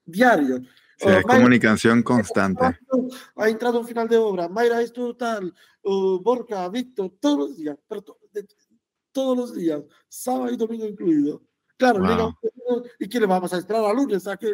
Diario. 0.05 0.61
Sí, 0.97 1.07
uh, 1.07 1.21
comunicación 1.21 2.03
constante. 2.03 2.77
Ha 3.35 3.49
entrado 3.49 3.79
un 3.79 3.87
final 3.87 4.09
de 4.09 4.17
obra. 4.17 4.49
Mayra, 4.49 4.81
esto 4.81 5.15
tal. 5.15 5.53
Uh, 5.83 6.19
Borja, 6.19 6.67
Víctor, 6.69 7.13
todos 7.21 7.37
los 7.37 7.57
días. 7.57 7.77
Pero 7.87 8.01
to, 8.01 8.17
de, 8.33 8.45
todos 9.11 9.37
los 9.37 9.55
días. 9.55 9.81
Sábado 10.07 10.51
y 10.51 10.57
domingo 10.57 10.85
incluido. 10.85 11.41
Claro, 11.77 11.99
wow. 11.99 12.83
¿y 12.99 13.07
qué 13.07 13.21
le 13.21 13.25
vamos 13.25 13.53
a 13.53 13.57
esperar 13.57 13.85
a 13.85 13.93
lunes 13.93 14.27
a 14.27 14.35
que, 14.35 14.53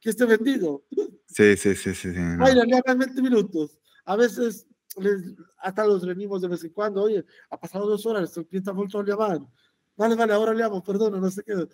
que 0.00 0.10
esté 0.10 0.24
vendido? 0.24 0.84
Sí, 1.26 1.56
sí, 1.56 1.76
sí, 1.76 1.94
sí. 1.94 2.12
sí 2.12 2.18
no. 2.18 2.44
Ay, 2.44 2.54
le 2.56 2.82
20 2.96 3.22
minutos. 3.22 3.78
A 4.04 4.16
veces 4.16 4.66
les, 4.96 5.34
hasta 5.58 5.86
los 5.86 6.02
reunimos 6.02 6.42
de 6.42 6.48
vez 6.48 6.64
en 6.64 6.72
cuando. 6.72 7.02
Oye, 7.02 7.24
ha 7.50 7.58
pasado 7.58 7.86
dos 7.86 8.04
horas, 8.06 8.36
el 8.36 8.46
cliente 8.46 8.70
ha 8.70 8.72
vuelto 8.72 9.00
a 9.00 9.04
llamar. 9.04 9.40
Vale, 9.96 10.14
vale, 10.14 10.32
ahora 10.32 10.52
le 10.52 10.64
perdón, 10.82 11.20
no 11.20 11.30
sé 11.30 11.42
qué. 11.44 11.68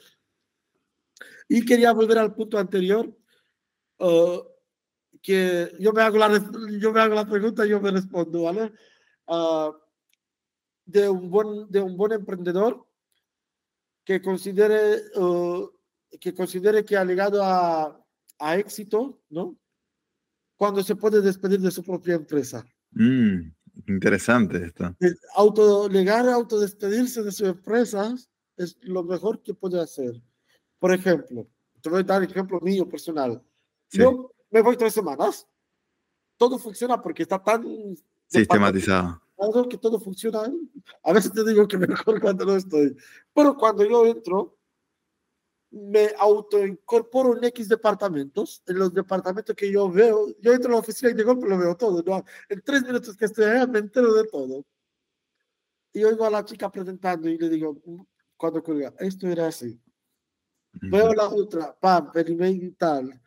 Y 1.49 1.65
quería 1.65 1.93
volver 1.93 2.19
al 2.19 2.35
punto 2.35 2.59
anterior, 2.59 3.15
uh, 3.99 4.43
que 5.23 5.73
yo 5.79 5.93
me, 5.93 6.03
hago 6.03 6.19
la, 6.19 6.29
yo 6.79 6.93
me 6.93 7.01
hago 7.01 7.15
la 7.15 7.29
pregunta 7.29 7.67
yo 7.67 7.81
me 7.81 7.91
respondo, 7.91 8.43
¿vale? 8.43 8.73
Uh, 9.27 9.73
de, 10.85 11.09
un 11.09 11.31
buen, 11.31 11.71
de 11.71 11.81
un 11.81 11.97
buen 11.97 12.13
emprendedor 12.13 12.87
que 14.05 14.21
considere, 14.21 15.03
uh, 15.17 15.69
que 16.21 16.35
considere 16.35 16.85
que 16.85 16.97
ha 16.97 17.05
llegado 17.05 17.43
a, 17.43 18.05
a, 18.39 18.57
éxito, 18.57 19.21
¿no? 19.29 19.57
Cuando 20.57 20.83
se 20.83 20.97
puede 20.97 21.21
despedir 21.21 21.61
de 21.61 21.71
su 21.71 21.83
propia 21.83 22.15
empresa. 22.15 22.65
Mm, 22.93 23.53
interesante 23.87 24.65
esto. 24.65 24.95
Auto, 25.35 25.89
llegar 25.89 26.29
a 26.29 26.35
autodespedirse 26.35 27.23
de 27.23 27.33
su 27.33 27.47
empresa 27.47 28.15
es 28.57 28.77
lo 28.83 29.03
mejor 29.03 29.43
que 29.43 29.55
puede 29.55 29.81
hacer. 29.81 30.21
Por 30.79 30.93
ejemplo, 30.93 31.49
te 31.81 31.91
voy 31.91 32.01
a 32.01 32.05
dar 32.05 32.23
ejemplo 32.23 32.61
mío 32.61 32.89
personal. 32.89 33.43
Sí. 33.89 33.99
Yo 33.99 34.33
me 34.51 34.63
voy 34.63 34.77
tres 34.77 34.95
semanas. 34.95 35.47
Todo 36.37 36.59
funciona 36.59 37.01
porque 37.01 37.23
está 37.23 37.43
tan 37.43 37.65
sistematizado 38.27 39.21
que 39.69 39.79
todo 39.79 39.99
funciona. 39.99 40.43
A 41.03 41.13
veces 41.13 41.33
te 41.33 41.45
digo 41.45 41.67
que 41.67 41.79
mejor 41.79 42.21
cuando 42.21 42.45
no 42.45 42.57
estoy. 42.57 42.97
Pero 43.35 43.57
cuando 43.57 43.85
yo 43.85 44.07
entro, 44.07 44.59
me 45.71 46.11
autoincorporo 46.19 47.37
en 47.37 47.45
X 47.45 47.69
departamentos, 47.69 48.63
en 48.67 48.79
los 48.79 48.93
departamentos 48.93 49.55
que 49.55 49.71
yo 49.71 49.91
veo. 49.91 50.27
Yo 50.41 50.53
entro 50.53 50.71
a 50.71 50.75
la 50.75 50.81
oficina 50.81 51.11
y 51.11 51.15
de 51.15 51.23
golpe 51.23 51.49
lo 51.49 51.59
veo 51.59 51.77
todo. 51.77 52.03
¿no? 52.03 52.25
En 52.49 52.61
tres 52.63 52.83
minutos 52.83 53.17
que 53.17 53.27
estoy 53.27 53.45
allá 53.45 53.67
me 53.67 53.79
entero 53.79 54.13
de 54.15 54.25
todo. 54.25 54.65
Y 55.93 56.05
oigo 56.05 56.25
a 56.25 56.31
la 56.31 56.45
chica 56.45 56.71
presentando 56.71 57.29
y 57.29 57.37
le 57.37 57.49
digo, 57.49 57.81
cuando 58.37 58.63
cuelga, 58.63 58.95
esto 58.99 59.27
era 59.27 59.49
así. 59.49 59.81
Veo 60.73 61.13
la 61.15 61.29
otra, 61.29 61.77
pam, 61.79 62.13
email 62.15 62.65
y 62.65 62.71
tal 62.73 63.21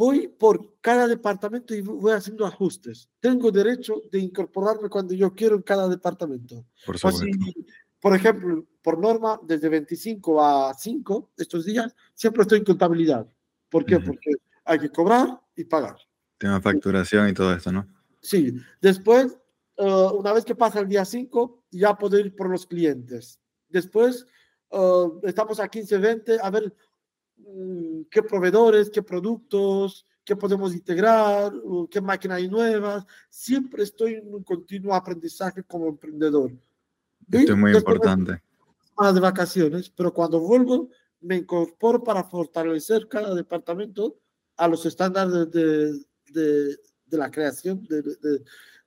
voy 0.00 0.28
por 0.28 0.80
cada 0.80 1.06
departamento 1.06 1.74
y 1.74 1.82
voy 1.82 2.12
haciendo 2.12 2.46
ajustes. 2.46 3.10
Tengo 3.20 3.50
derecho 3.50 4.00
de 4.10 4.20
incorporarme 4.20 4.88
cuando 4.88 5.12
yo 5.12 5.34
quiero 5.34 5.56
en 5.56 5.62
cada 5.62 5.88
departamento. 5.90 6.64
Por 6.86 6.98
supuesto. 6.98 7.26
Así, 7.26 7.54
por 8.00 8.14
ejemplo, 8.16 8.64
por 8.82 8.98
norma, 8.98 9.38
desde 9.42 9.68
25 9.68 10.42
a 10.42 10.74
5, 10.74 11.32
estos 11.36 11.66
días, 11.66 11.94
siempre 12.14 12.42
estoy 12.42 12.58
en 12.58 12.64
contabilidad. 12.64 13.26
¿Por 13.68 13.84
qué? 13.84 14.00
Porque 14.00 14.32
hay 14.64 14.78
que 14.78 14.90
cobrar 14.90 15.40
y 15.54 15.64
pagar. 15.64 15.96
Tema 16.38 16.60
facturación 16.60 17.28
y 17.28 17.34
todo 17.34 17.54
esto, 17.54 17.70
¿no? 17.70 17.86
Sí. 18.22 18.58
Después, 18.80 19.36
eh, 19.76 20.08
una 20.14 20.32
vez 20.32 20.44
que 20.44 20.54
pasa 20.54 20.80
el 20.80 20.88
día 20.88 21.04
5, 21.04 21.64
ya 21.70 21.96
puedo 21.96 22.18
ir 22.18 22.34
por 22.34 22.48
los 22.48 22.66
clientes. 22.66 23.38
Después, 23.68 24.26
eh, 24.70 25.06
estamos 25.24 25.60
a 25.60 25.68
15, 25.68 25.98
20, 25.98 26.38
a 26.40 26.50
ver 26.50 26.74
mm, 27.36 28.02
qué 28.10 28.22
proveedores, 28.22 28.88
qué 28.88 29.02
productos, 29.02 30.06
qué 30.24 30.36
podemos 30.36 30.72
integrar, 30.74 31.52
qué 31.90 32.00
máquinas 32.00 32.38
hay 32.38 32.48
nuevas. 32.48 33.04
Siempre 33.28 33.82
estoy 33.82 34.14
en 34.14 34.34
un 34.34 34.42
continuo 34.42 34.94
aprendizaje 34.94 35.62
como 35.64 35.88
emprendedor. 35.88 36.52
Esto 37.30 37.52
es 37.52 37.58
muy 37.58 37.72
importante. 37.72 38.42
Más 38.96 39.14
de 39.14 39.20
vacaciones, 39.20 39.90
pero 39.90 40.12
cuando 40.12 40.40
vuelvo 40.40 40.90
me 41.20 41.36
incorporo 41.36 42.02
para 42.02 42.24
fortalecer 42.24 43.08
cada 43.08 43.34
departamento 43.34 44.18
a 44.56 44.68
los 44.68 44.84
estándares 44.86 45.50
de, 45.50 45.92
de, 46.32 46.76
de 47.06 47.18
la 47.18 47.30
creación 47.30 47.86
de, 47.88 48.02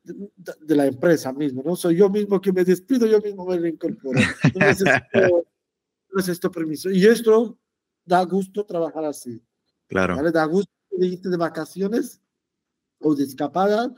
de, 0.03 0.75
la 0.75 0.87
empresa 0.87 1.31
mismo, 1.31 1.63
¿no? 1.65 1.75
Soy 1.75 1.95
yo 1.95 2.09
mismo 2.09 2.41
que 2.41 2.51
me 2.51 2.63
despido, 2.63 3.05
yo 3.07 3.21
mismo 3.21 3.45
me 3.45 3.57
reincorporo. 3.57 4.19
No 4.55 4.67
necesito, 4.67 5.47
necesito 6.13 6.51
permiso. 6.51 6.91
Y 6.91 7.05
esto 7.05 7.57
da 8.05 8.23
gusto 8.23 8.65
trabajar 8.65 9.05
así. 9.05 9.41
Claro. 9.87 10.15
¿vale? 10.15 10.31
Da 10.31 10.45
gusto 10.45 10.71
irte 10.99 11.29
de 11.29 11.37
vacaciones 11.37 12.21
o 12.99 13.15
de 13.15 13.23
escapada 13.23 13.93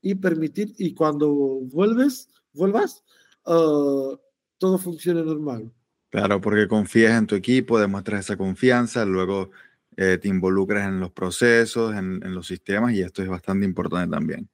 y 0.00 0.14
permitir, 0.14 0.74
y 0.78 0.94
cuando 0.94 1.28
vuelves, 1.30 2.28
vuelvas, 2.52 3.04
uh, 3.46 4.16
todo 4.58 4.78
funcione 4.78 5.22
normal. 5.22 5.72
Claro, 6.10 6.40
porque 6.40 6.66
confías 6.66 7.16
en 7.16 7.26
tu 7.26 7.36
equipo, 7.36 7.78
demuestras 7.78 8.24
esa 8.24 8.36
confianza, 8.36 9.04
luego 9.04 9.50
eh, 9.96 10.18
te 10.18 10.28
involucras 10.28 10.88
en 10.88 10.98
los 10.98 11.12
procesos, 11.12 11.94
en, 11.94 12.20
en, 12.24 12.34
los 12.34 12.46
sistemas, 12.46 12.92
y 12.92 13.02
esto 13.02 13.22
es 13.22 13.28
bastante 13.28 13.64
importante 13.64 14.16
también. 14.16 14.48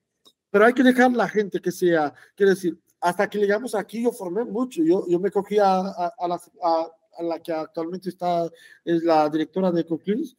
Pero 0.51 0.67
hay 0.67 0.75
que 0.75 0.83
dejar 0.83 1.13
la 1.13 1.29
gente 1.29 1.61
que 1.61 1.73
sea, 1.73 2.13
quiero 2.35 2.51
decir, 2.51 2.79
hasta 3.01 3.29
que 3.29 3.39
llegamos 3.39 3.75
aquí 3.75 4.03
yo 4.03 4.13
formé 4.13 4.45
mucho, 4.45 4.83
yo, 4.83 5.07
yo 5.09 5.19
me 5.19 5.31
cogí 5.31 5.59
a, 5.59 5.79
a, 5.79 6.13
a, 6.19 6.29
la, 6.29 6.41
a, 6.63 7.23
la, 7.23 7.41
que 7.41 7.53
actualmente 7.53 8.09
está, 8.11 8.51
es 8.85 9.03
la 9.03 9.29
directora 9.31 9.71
de 9.71 9.81
Ecocleans, 9.81 10.37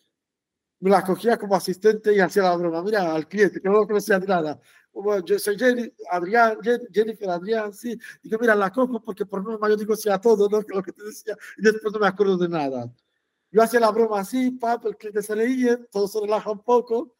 me 0.80 0.90
la 0.92 1.04
cogía 1.04 1.38
como 1.38 1.56
asistente 1.56 2.16
y 2.16 2.20
hacía 2.20 2.44
la 2.44 2.56
broma, 2.56 2.84
mira, 2.84 3.14
al 3.14 3.28
cliente, 3.28 3.60
que 3.60 3.70
no 3.70 3.80
lo 3.80 3.88
conocía 3.88 4.20
nada, 4.20 4.60
yo 5.26 5.40
soy 5.40 5.58
Jenny, 5.58 5.92
Adrián, 6.12 6.58
Jennifer, 6.92 7.30
Adrián, 7.30 7.74
sí. 7.74 7.98
Digo, 8.22 8.38
mira, 8.40 8.56
la 8.56 8.72
cojo 8.72 9.02
porque 9.02 9.26
por 9.26 9.44
norma 9.44 9.70
yo 9.70 9.76
digo 9.76 9.96
sí 9.96 10.10
a 10.10 10.20
todo, 10.20 10.50
¿no? 10.50 10.62
Que 10.62 10.76
lo 10.76 10.84
que 10.84 10.92
te 10.92 11.04
decía, 11.04 11.38
y 11.58 11.62
después 11.62 11.94
no 11.94 12.00
me 12.00 12.08
acuerdo 12.08 12.38
de 12.38 12.50
nada. 12.50 12.92
Yo 13.52 13.62
hacía 13.62 13.80
la 13.80 13.92
broma 13.92 14.20
así, 14.20 14.52
papá, 14.52 14.90
el 14.90 14.98
cliente 14.98 15.22
se 15.22 15.36
leía, 15.36 15.80
todo 15.92 16.08
se 16.08 16.20
relaja 16.20 16.52
un 16.52 16.64
poco. 16.64 17.16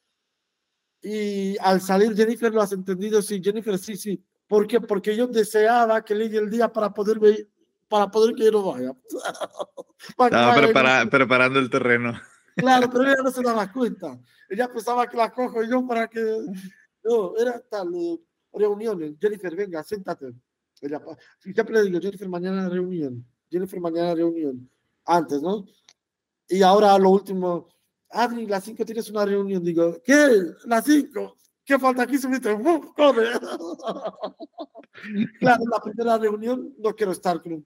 Y 1.02 1.58
al 1.60 1.80
salir 1.82 2.16
Jennifer 2.16 2.54
lo 2.54 2.62
has 2.62 2.72
entendido, 2.72 3.22
sí, 3.22 3.42
Jennifer, 3.44 3.78
sí, 3.78 3.96
sí. 3.96 4.24
¿Por 4.48 4.68
qué? 4.68 4.82
Porque 4.82 5.16
yo 5.16 5.28
deseaba 5.28 6.04
que 6.04 6.16
llegue 6.16 6.38
el 6.38 6.50
día 6.50 6.72
para 6.72 6.94
poder 6.94 7.20
ver, 7.20 7.48
para 7.88 8.10
poder 8.10 8.36
que 8.36 8.46
yo 8.46 8.52
no 8.52 8.72
vaya. 8.72 8.94
Estaba 10.20 10.56
prepara, 10.56 11.06
preparando 11.10 11.60
el 11.60 11.70
terreno. 11.70 12.20
Claro, 12.56 12.90
pero 12.90 13.04
ella 13.04 13.22
no 13.24 13.32
se 13.32 13.44
daba 13.44 13.72
cuenta. 13.72 14.20
Ella 14.50 14.72
pensaba 14.72 15.08
que 15.08 15.18
la 15.18 15.32
cojo 15.32 15.64
yo 15.64 15.86
para 15.86 16.08
que 16.08 16.20
no, 17.08 17.38
era 17.38 17.60
tal, 17.70 17.90
reuniones. 18.54 19.16
Jennifer, 19.20 19.56
venga, 19.56 19.84
siéntate. 19.84 20.34
Ella, 20.82 21.02
siempre 21.40 21.76
le 21.76 21.84
digo, 21.84 22.00
Jennifer, 22.00 22.30
mañana 22.30 22.70
reunión. 22.70 23.26
Jennifer, 23.50 23.80
mañana 23.80 24.14
reunión. 24.14 24.70
Antes, 25.06 25.42
¿no? 25.42 25.66
Y 26.50 26.62
ahora 26.62 26.98
lo 26.98 27.10
último, 27.10 27.68
Adri, 28.10 28.46
las 28.46 28.64
5 28.64 28.86
tienes 28.86 29.10
una 29.10 29.26
reunión. 29.26 29.64
Digo, 29.64 30.02
¿qué? 30.04 30.44
Las 30.66 30.86
5. 30.86 31.36
¿Qué 31.66 31.78
falta 31.78 32.04
aquí? 32.04 32.18
Subiste, 32.18 32.54
¡Uf, 32.54 32.94
corre. 32.96 33.32
claro, 35.40 35.64
la 35.70 35.80
primera 35.82 36.18
reunión 36.18 36.74
no 36.78 36.96
quiero 36.96 37.12
estar 37.12 37.42
con 37.42 37.54
un 37.54 37.66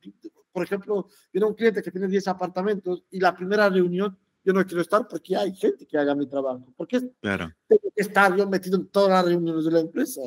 Por 0.51 0.63
ejemplo, 0.63 1.07
viene 1.31 1.47
un 1.47 1.53
cliente 1.53 1.83
que 1.83 1.91
tiene 1.91 2.07
10 2.07 2.27
apartamentos 2.29 3.03
y 3.11 3.19
la 3.19 3.35
primera 3.35 3.69
reunión 3.69 4.17
yo 4.43 4.53
no 4.53 4.65
quiero 4.65 4.81
estar 4.81 5.07
porque 5.07 5.35
hay 5.35 5.55
gente 5.55 5.85
que 5.85 5.97
haga 5.97 6.15
mi 6.15 6.27
trabajo. 6.27 6.73
Porque 6.75 6.99
claro. 7.19 7.51
tengo 7.67 7.91
que 7.95 8.01
estar 8.01 8.35
yo 8.35 8.47
metido 8.47 8.77
en 8.77 8.87
todas 8.87 9.09
las 9.09 9.25
reuniones 9.25 9.65
de 9.65 9.71
la 9.71 9.79
empresa. 9.79 10.21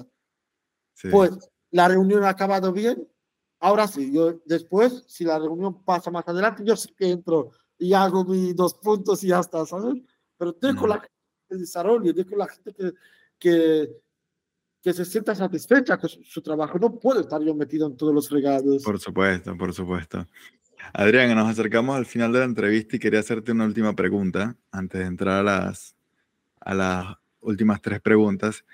Pues 1.11 1.33
la 1.71 1.89
reunión 1.89 2.25
ha 2.25 2.31
acabado 2.31 2.73
bien. 2.73 3.09
Ahora 3.59 3.89
sí, 3.89 4.13
yo 4.13 4.41
después, 4.45 5.05
si 5.09 5.25
la 5.25 5.39
reunión 5.39 5.83
pasa 5.85 6.11
más 6.11 6.27
adelante, 6.29 6.63
yo 6.65 6.77
sí 6.77 6.91
que 6.97 7.11
entro 7.11 7.51
y 7.79 7.93
hago 7.93 8.25
mis 8.25 8.55
dos 8.55 8.75
puntos 8.75 9.25
y 9.25 9.29
ya 9.29 9.41
está, 9.41 9.65
¿sabes? 9.67 10.03
Pero 10.37 10.53
dejo 10.53 10.87
la 10.87 10.97
gente 10.97 11.15
que 11.49 11.57
desarrolle, 11.57 12.13
dejo 12.13 12.37
la 12.37 12.47
gente 12.47 12.73
que, 12.73 12.93
que, 13.39 13.97
que 14.83 14.93
se 14.93 15.05
sienta 15.05 15.35
satisfecha 15.35 15.99
con 15.99 16.11
su, 16.11 16.23
su, 16.23 16.43
trabajo. 16.43 16.79
No 16.79 16.99
puedo 16.99 17.21
estar 17.21 17.43
yo 17.43 17.55
metido 17.55 17.87
en 17.87 17.97
todos 17.97 18.15
los 18.15 18.31
regalos. 18.31 18.83
Por 18.83 19.01
supuesto, 19.01 19.57
por 19.57 19.73
supuesto. 19.73 20.27
Adrián, 20.93 21.35
nos 21.35 21.49
acercamos 21.49 21.97
al 21.97 22.07
final 22.07 22.33
de 22.33 22.41
la 22.41 22.45
entrevista 22.45 22.97
y 22.97 22.99
quería 22.99 23.21
hacerte 23.21 23.53
una 23.53 23.65
última 23.65 23.95
pregunta 23.95 24.57
antes 24.71 25.01
de 25.01 25.07
entrar 25.07 25.41
a 25.41 25.43
las, 25.43 25.97
a 26.61 26.75
las 26.75 27.17
últimas 27.41 27.81
tres 27.81 28.01
preguntas. 28.01 28.65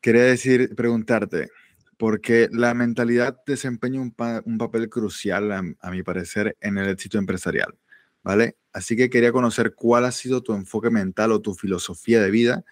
Quería 0.00 0.24
decir, 0.24 0.74
preguntarte, 0.74 1.48
porque 1.98 2.48
la 2.52 2.72
mentalidad 2.74 3.36
desempeña 3.46 4.00
un, 4.00 4.12
pa 4.12 4.42
un 4.44 4.58
papel 4.58 4.88
crucial, 4.88 5.52
a, 5.52 5.62
a, 5.80 5.90
mi 5.90 6.02
parecer, 6.02 6.56
en 6.60 6.78
el 6.78 6.88
éxito 6.88 7.18
empresarial, 7.18 7.76
¿vale? 8.22 8.56
Así 8.72 8.96
que 8.96 9.10
quería 9.10 9.32
conocer 9.32 9.74
cuál 9.74 10.04
ha 10.04 10.12
sido 10.12 10.42
tu 10.42 10.54
enfoque 10.54 10.90
mental 10.90 11.32
o 11.32 11.40
tu 11.40 11.54
filosofía 11.54 12.22
de 12.22 12.30
vida, 12.30 12.64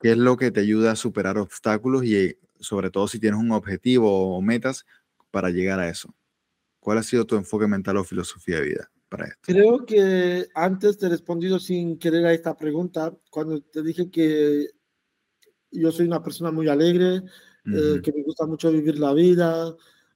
qué 0.00 0.12
es 0.12 0.18
lo 0.18 0.36
que 0.36 0.50
te 0.50 0.60
ayuda 0.60 0.92
a 0.92 0.96
superar 0.96 1.36
obstáculos 1.36 2.04
y 2.04 2.38
sobre 2.58 2.90
todo 2.90 3.08
si 3.08 3.18
tienes 3.18 3.40
un 3.40 3.52
objetivo 3.52 4.36
o 4.36 4.40
metas 4.40 4.86
para 5.30 5.50
llegar 5.50 5.80
a 5.80 5.88
eso. 5.88 6.14
¿Cuál 6.80 6.98
ha 6.98 7.02
sido 7.02 7.26
tu 7.26 7.36
enfoque 7.36 7.66
mental 7.66 7.98
o 7.98 8.04
filosofía 8.04 8.56
de 8.56 8.62
vida 8.62 8.90
para 9.08 9.26
esto? 9.26 9.40
Creo 9.42 9.84
que 9.84 10.48
antes 10.54 10.96
te 10.98 11.06
he 11.06 11.08
respondido 11.10 11.60
sin 11.60 11.98
querer 11.98 12.24
a 12.24 12.32
esta 12.32 12.56
pregunta, 12.56 13.14
cuando 13.30 13.60
te 13.60 13.82
dije 13.82 14.10
que 14.10 14.70
yo 15.70 15.92
soy 15.92 16.06
una 16.06 16.22
persona 16.22 16.50
muy 16.50 16.68
alegre, 16.68 17.18
uh 17.18 17.22
-huh. 17.64 17.98
eh, 17.98 18.02
que 18.02 18.12
me 18.12 18.22
gusta 18.22 18.46
mucho 18.46 18.72
vivir 18.72 18.98
la 18.98 19.12
vida, 19.12 19.68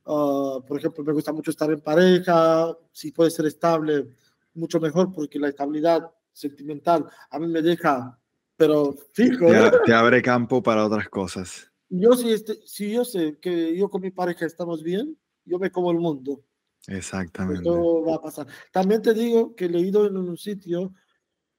uh, 0.07 0.65
por 0.67 0.79
ejemplo, 0.79 1.05
me 1.05 1.12
gusta 1.12 1.33
mucho 1.33 1.51
estar 1.51 1.71
en 1.71 1.81
pareja, 1.81 2.77
si 2.91 3.12
puede 3.12 3.31
ser 3.31 3.47
estable, 3.47 4.09
mucho 4.55 4.81
mejor, 4.81 5.12
porque 5.12 5.39
la 5.39 5.49
estabilidad 5.49 6.11
sentimental 6.33 7.07
a 7.31 7.39
mí 7.39 7.47
me 7.47 7.61
deja, 7.61 8.19
pero 8.57 8.95
fijo. 9.12 9.47
Te, 9.47 9.71
te 9.85 9.93
abre 9.93 10.23
campo 10.23 10.62
para 10.62 10.87
otras 10.87 11.09
cosas. 11.11 11.71
Yo 11.91 12.15
si, 12.15 12.33
este, 12.33 12.59
si 12.65 12.91
yo 12.91 13.05
sé 13.05 13.39
que 13.41 13.77
yo 13.77 13.89
con 13.89 14.01
mi 14.01 14.11
pareja 14.11 14.47
estamos 14.47 14.83
bien, 14.83 15.17
yo 15.45 15.59
me 15.59 15.71
como 15.71 15.91
el 15.91 15.99
mundo. 15.99 16.43
Exactamente. 16.87 17.68
Esto 17.68 18.05
va 18.05 18.16
a 18.16 18.20
pasar. 18.20 18.47
También 18.72 19.03
te 19.03 19.14
digo 19.14 19.55
que 19.55 19.66
he 19.66 19.68
leído 19.68 20.07
en 20.07 20.16
un 20.16 20.37
sitio, 20.37 20.95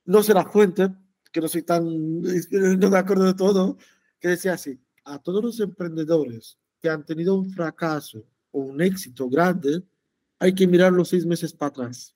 no 0.06 0.22
sé 0.22 0.34
la 0.34 0.46
fuente, 0.46 0.90
que 1.32 1.42
no 1.42 1.48
soy 1.48 1.64
tan, 1.64 1.84
no 2.22 2.90
me 2.90 2.98
acuerdo 2.98 3.26
de 3.26 3.34
todo, 3.34 3.78
que 4.20 4.30
decía 4.30 4.54
así, 4.54 4.80
a 5.04 5.20
todos 5.20 5.44
los 5.44 5.60
emprendedores 5.60 6.58
que 6.82 6.90
han 6.90 7.06
tenido 7.06 7.36
un 7.36 7.50
fracaso 7.52 8.26
o 8.52 8.62
un 8.62 8.82
éxito 8.82 9.30
grande, 9.30 9.84
hay 10.40 10.54
que 10.54 10.68
mirar 10.68 10.94
los 10.94 11.10
seis 11.10 11.26
meses 11.26 11.54
para 11.54 11.70
atrás. 11.70 12.16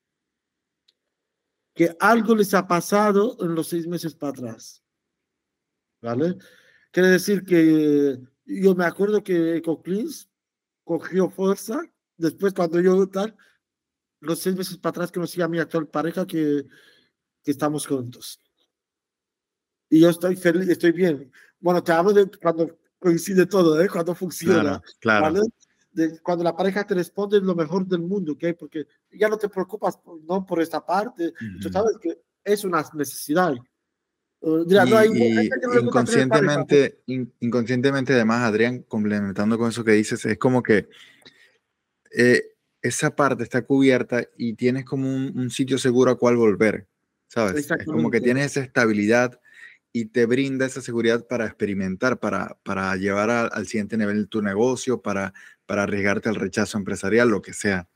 Que 1.74 1.96
algo 2.00 2.36
les 2.36 2.54
ha 2.54 2.68
pasado 2.68 3.38
en 3.42 3.56
los 3.56 3.68
seis 3.68 3.88
meses 3.88 4.14
para 4.14 4.32
atrás. 4.32 4.84
¿Vale? 6.02 6.38
Quiere 6.92 7.10
decir 7.10 7.44
que 7.44 8.20
yo 8.46 8.76
me 8.76 8.86
acuerdo 8.86 9.24
que 9.24 9.58
Ecocleans 9.58 10.30
cogió 10.84 11.30
fuerza 11.30 11.82
después 12.20 12.54
cuando 12.54 12.80
yo 12.80 13.08
tal, 13.08 13.36
los 14.20 14.40
seis 14.40 14.56
meses 14.56 14.78
para 14.78 14.92
atrás 14.92 15.12
conocí 15.12 15.42
a 15.42 15.48
mi 15.48 15.60
actual 15.60 15.88
pareja 15.88 16.28
que, 16.28 16.66
que 17.44 17.52
estamos 17.52 17.88
juntos. 17.88 18.40
Y 19.90 20.02
yo 20.02 20.10
estoy 20.10 20.36
feliz, 20.36 20.70
estoy 20.70 20.92
bien. 20.92 21.32
Bueno, 21.60 21.84
te 21.84 21.92
hablo 21.92 22.14
de 22.14 22.30
cuando 22.42 22.78
coincide 23.00 23.46
todo, 23.46 23.82
¿eh? 23.82 23.90
cuando 23.90 24.14
funciona. 24.14 24.62
Claro, 24.62 24.82
claro. 25.00 25.22
¿vale? 25.22 25.40
De, 25.92 26.20
cuando 26.20 26.44
la 26.44 26.56
pareja 26.56 26.86
te 26.86 26.94
responde 26.94 27.38
es 27.38 27.44
lo 27.44 27.56
mejor 27.56 27.88
del 27.88 28.02
mundo, 28.02 28.34
¿ok? 28.34 28.44
Porque 28.60 28.86
ya 29.12 29.28
no 29.28 29.38
te 29.38 29.50
preocupas 29.50 29.98
¿no? 30.28 30.46
por 30.46 30.62
esta 30.62 30.86
parte. 30.86 31.28
Uh 31.28 31.32
-huh. 31.32 31.62
Tú 31.62 31.70
sabes 31.70 31.98
que 32.00 32.22
es 32.44 32.64
una 32.64 32.86
necesidad. 32.94 33.56
Uh, 34.42 34.64
dirá, 34.64 34.86
y, 34.86 34.90
no 34.90 34.98
hay, 34.98 35.10
y 35.12 35.50
inconscientemente, 35.82 37.02
in, 37.08 37.34
inconscientemente, 37.40 38.14
además, 38.14 38.44
Adrián, 38.44 38.84
complementando 38.84 39.58
con 39.58 39.70
eso 39.70 39.84
que 39.84 39.92
dices, 39.94 40.26
es 40.26 40.38
como 40.38 40.64
que 40.64 40.88
eh, 42.12 42.44
esa 42.82 43.16
parte 43.16 43.44
está 43.44 43.62
cubierta 43.64 44.24
y 44.38 44.54
tienes 44.54 44.86
como 44.86 45.14
un, 45.14 45.38
un 45.38 45.50
sitio 45.50 45.78
seguro 45.78 46.12
a 46.12 46.18
cual 46.18 46.38
volver, 46.38 46.88
¿sabes? 47.28 47.70
Es 47.70 47.86
como 47.86 48.10
que 48.10 48.22
tienes 48.22 48.46
esa 48.46 48.62
estabilidad 48.62 49.40
y 49.92 50.06
te 50.06 50.26
brinda 50.26 50.66
esa 50.66 50.82
seguridad 50.82 51.26
para 51.28 51.46
experimentar, 51.46 52.20
para, 52.20 52.58
para 52.64 52.96
llevar 52.96 53.30
a, 53.30 53.42
al 53.48 53.66
siguiente 53.66 53.98
nivel 53.98 54.30
tu 54.30 54.42
negocio, 54.42 55.02
para, 55.02 55.34
para 55.66 55.84
arriesgarte 55.84 56.30
al 56.30 56.36
rechazo 56.36 56.78
empresarial, 56.78 57.30
lo 57.30 57.42
que 57.42 57.54
sea. 57.54 57.88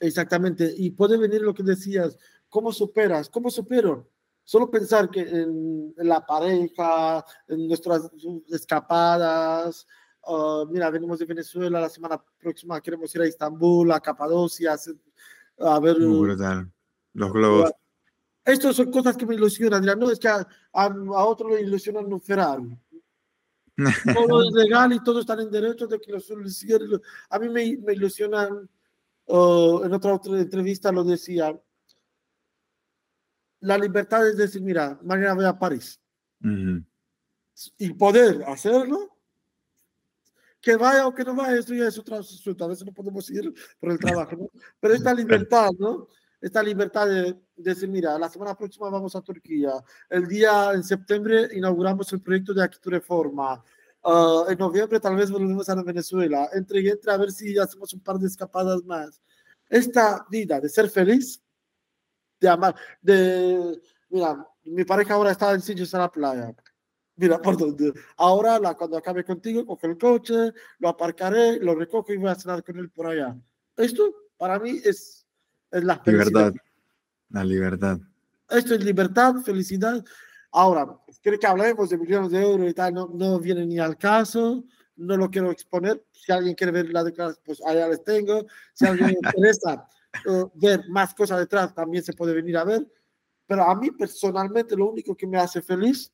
Exactamente, 0.00 0.74
y 0.76 0.90
puede 0.90 1.16
venir 1.16 1.40
lo 1.42 1.54
que 1.54 1.62
decías, 1.62 2.18
¿cómo 2.48 2.72
superas? 2.72 3.30
¿Cómo 3.30 3.50
supero? 3.50 4.10
Solo 4.44 4.70
pensar 4.70 5.10
que 5.10 5.20
en, 5.20 5.94
la 5.96 6.24
pareja, 6.24 7.24
en 7.48 7.66
nuestras 7.66 8.10
escapadas, 8.48 9.86
ah, 10.26 10.64
mira, 10.68 10.90
venimos 10.90 11.18
de 11.18 11.24
Venezuela, 11.24 11.80
la 11.80 11.88
semana 11.88 12.22
próxima 12.38 12.80
queremos 12.80 13.14
ir 13.14 13.22
a 13.22 13.26
Estambul, 13.26 13.92
a 13.92 14.00
Capadocia, 14.00 14.76
a 15.58 15.80
ver... 15.80 15.98
Muy 16.00 16.28
brutal. 16.28 16.70
Los 17.14 17.32
globos. 17.32 17.72
Estas 18.44 18.76
son 18.76 18.92
cosas 18.92 19.16
que 19.16 19.26
me 19.26 19.34
ilusionan, 19.34 19.84
no 19.98 20.10
es 20.10 20.20
que 20.20 20.28
a, 20.28 20.46
a, 20.72 21.24
otro 21.24 21.48
le 21.48 21.62
ilusionan 21.62 22.12
un 22.12 22.20
Ferrari. 22.20 22.78
todo 24.14 24.48
es 24.48 24.52
legal 24.52 24.92
y 24.92 25.02
todos 25.02 25.20
están 25.20 25.40
en 25.40 25.50
derecho 25.50 25.86
de 25.86 26.00
que 26.00 26.12
los 26.12 26.30
A 27.30 27.38
mí 27.38 27.48
me, 27.48 27.76
me 27.78 27.92
ilusionan, 27.92 28.68
uh, 29.26 29.82
en 29.84 29.92
otra, 29.92 30.14
otra 30.14 30.38
entrevista 30.38 30.92
lo 30.92 31.02
decía, 31.02 31.60
la 33.60 33.78
libertad 33.78 34.28
es 34.28 34.36
decir, 34.36 34.62
mira, 34.62 34.98
mañana 35.02 35.34
voy 35.34 35.44
a 35.44 35.58
París. 35.58 36.00
Y 37.78 37.92
poder 37.94 38.44
hacerlo, 38.46 39.15
que 40.66 40.74
vaya 40.74 41.06
o 41.06 41.14
que 41.14 41.22
no 41.22 41.32
vaya, 41.32 41.60
esto 41.60 41.72
ya 41.74 41.86
es 41.86 41.96
otro 41.96 42.16
asunto. 42.16 42.64
A 42.64 42.66
veces 42.66 42.84
no 42.84 42.92
podemos 42.92 43.30
ir 43.30 43.54
por 43.78 43.92
el 43.92 44.00
trabajo, 44.00 44.34
¿no? 44.34 44.50
Pero 44.80 44.94
esta 44.94 45.14
libertad, 45.14 45.70
¿no? 45.78 46.08
Esta 46.40 46.60
libertad 46.60 47.06
de, 47.06 47.36
decir, 47.54 47.88
mira, 47.88 48.18
la 48.18 48.28
semana 48.28 48.56
próxima 48.56 48.90
vamos 48.90 49.14
a 49.14 49.22
Turquía. 49.22 49.74
El 50.10 50.26
día 50.26 50.72
en 50.74 50.82
septiembre 50.82 51.50
inauguramos 51.52 52.12
el 52.12 52.20
proyecto 52.20 52.52
de 52.52 52.64
Aquí 52.64 52.80
Reforma. 52.82 53.62
Uh, 54.02 54.50
en 54.50 54.58
noviembre 54.58 54.98
tal 54.98 55.14
vez 55.14 55.30
volvemos 55.30 55.68
a 55.68 55.80
Venezuela. 55.84 56.48
Entre 56.52 56.80
y 56.80 56.88
entre 56.88 57.12
a 57.12 57.16
ver 57.16 57.30
si 57.30 57.56
hacemos 57.56 57.94
un 57.94 58.00
par 58.00 58.18
de 58.18 58.26
escapadas 58.26 58.82
más. 58.82 59.22
Esta 59.68 60.26
vida 60.28 60.60
de 60.60 60.68
ser 60.68 60.90
feliz 60.90 61.40
de 62.40 62.48
amar, 62.48 62.74
de, 63.00 63.80
mira, 64.08 64.44
mi 64.64 64.84
pareja 64.84 65.14
ahora 65.14 65.30
está 65.30 65.52
en 65.52 65.60
sitios 65.60 65.94
en 65.94 66.00
la 66.00 66.10
playa. 66.10 66.52
Mira, 67.16 67.40
por 67.40 67.56
donde, 67.56 67.92
ahora 68.16 68.58
la, 68.58 68.74
cuando 68.74 68.96
acabe 68.96 69.24
contigo, 69.24 69.64
cojo 69.64 69.86
el 69.86 69.96
coche, 69.96 70.52
lo 70.78 70.88
aparcaré, 70.88 71.58
lo 71.58 71.74
recojo 71.74 72.12
y 72.12 72.18
voy 72.18 72.28
a 72.28 72.34
cenar 72.34 72.62
con 72.62 72.78
él 72.78 72.90
por 72.90 73.06
allá. 73.06 73.34
Esto 73.76 74.14
para 74.36 74.58
mí 74.58 74.80
es, 74.84 75.26
es 75.70 75.84
la 75.84 76.02
libertad. 76.04 76.52
La 77.30 77.42
libertad. 77.42 77.98
Esto 78.50 78.74
es 78.74 78.84
libertad, 78.84 79.36
felicidad. 79.44 80.04
Ahora, 80.52 80.86
quiero 81.22 81.38
que 81.38 81.46
hablemos 81.46 81.90
de 81.90 81.98
millones 81.98 82.30
de 82.30 82.42
euros 82.42 82.70
y 82.70 82.74
tal, 82.74 82.94
no, 82.94 83.10
no 83.12 83.40
viene 83.40 83.66
ni 83.66 83.78
al 83.78 83.96
caso, 83.96 84.64
no 84.96 85.16
lo 85.16 85.30
quiero 85.30 85.50
exponer. 85.50 86.04
Si 86.12 86.32
alguien 86.32 86.54
quiere 86.54 86.72
ver 86.72 86.90
la 86.90 87.02
declaración, 87.02 87.42
pues 87.44 87.62
allá 87.64 87.88
les 87.88 88.04
tengo. 88.04 88.46
Si 88.72 88.86
alguien 88.86 89.08
le 89.08 89.12
interesa 89.22 89.88
ver 90.54 90.88
más 90.88 91.14
cosas 91.14 91.40
detrás, 91.40 91.74
también 91.74 92.02
se 92.04 92.12
puede 92.12 92.34
venir 92.34 92.56
a 92.56 92.64
ver. 92.64 92.86
Pero 93.46 93.64
a 93.64 93.74
mí 93.74 93.90
personalmente 93.90 94.76
lo 94.76 94.90
único 94.90 95.14
que 95.14 95.26
me 95.26 95.38
hace 95.38 95.62
feliz, 95.62 96.12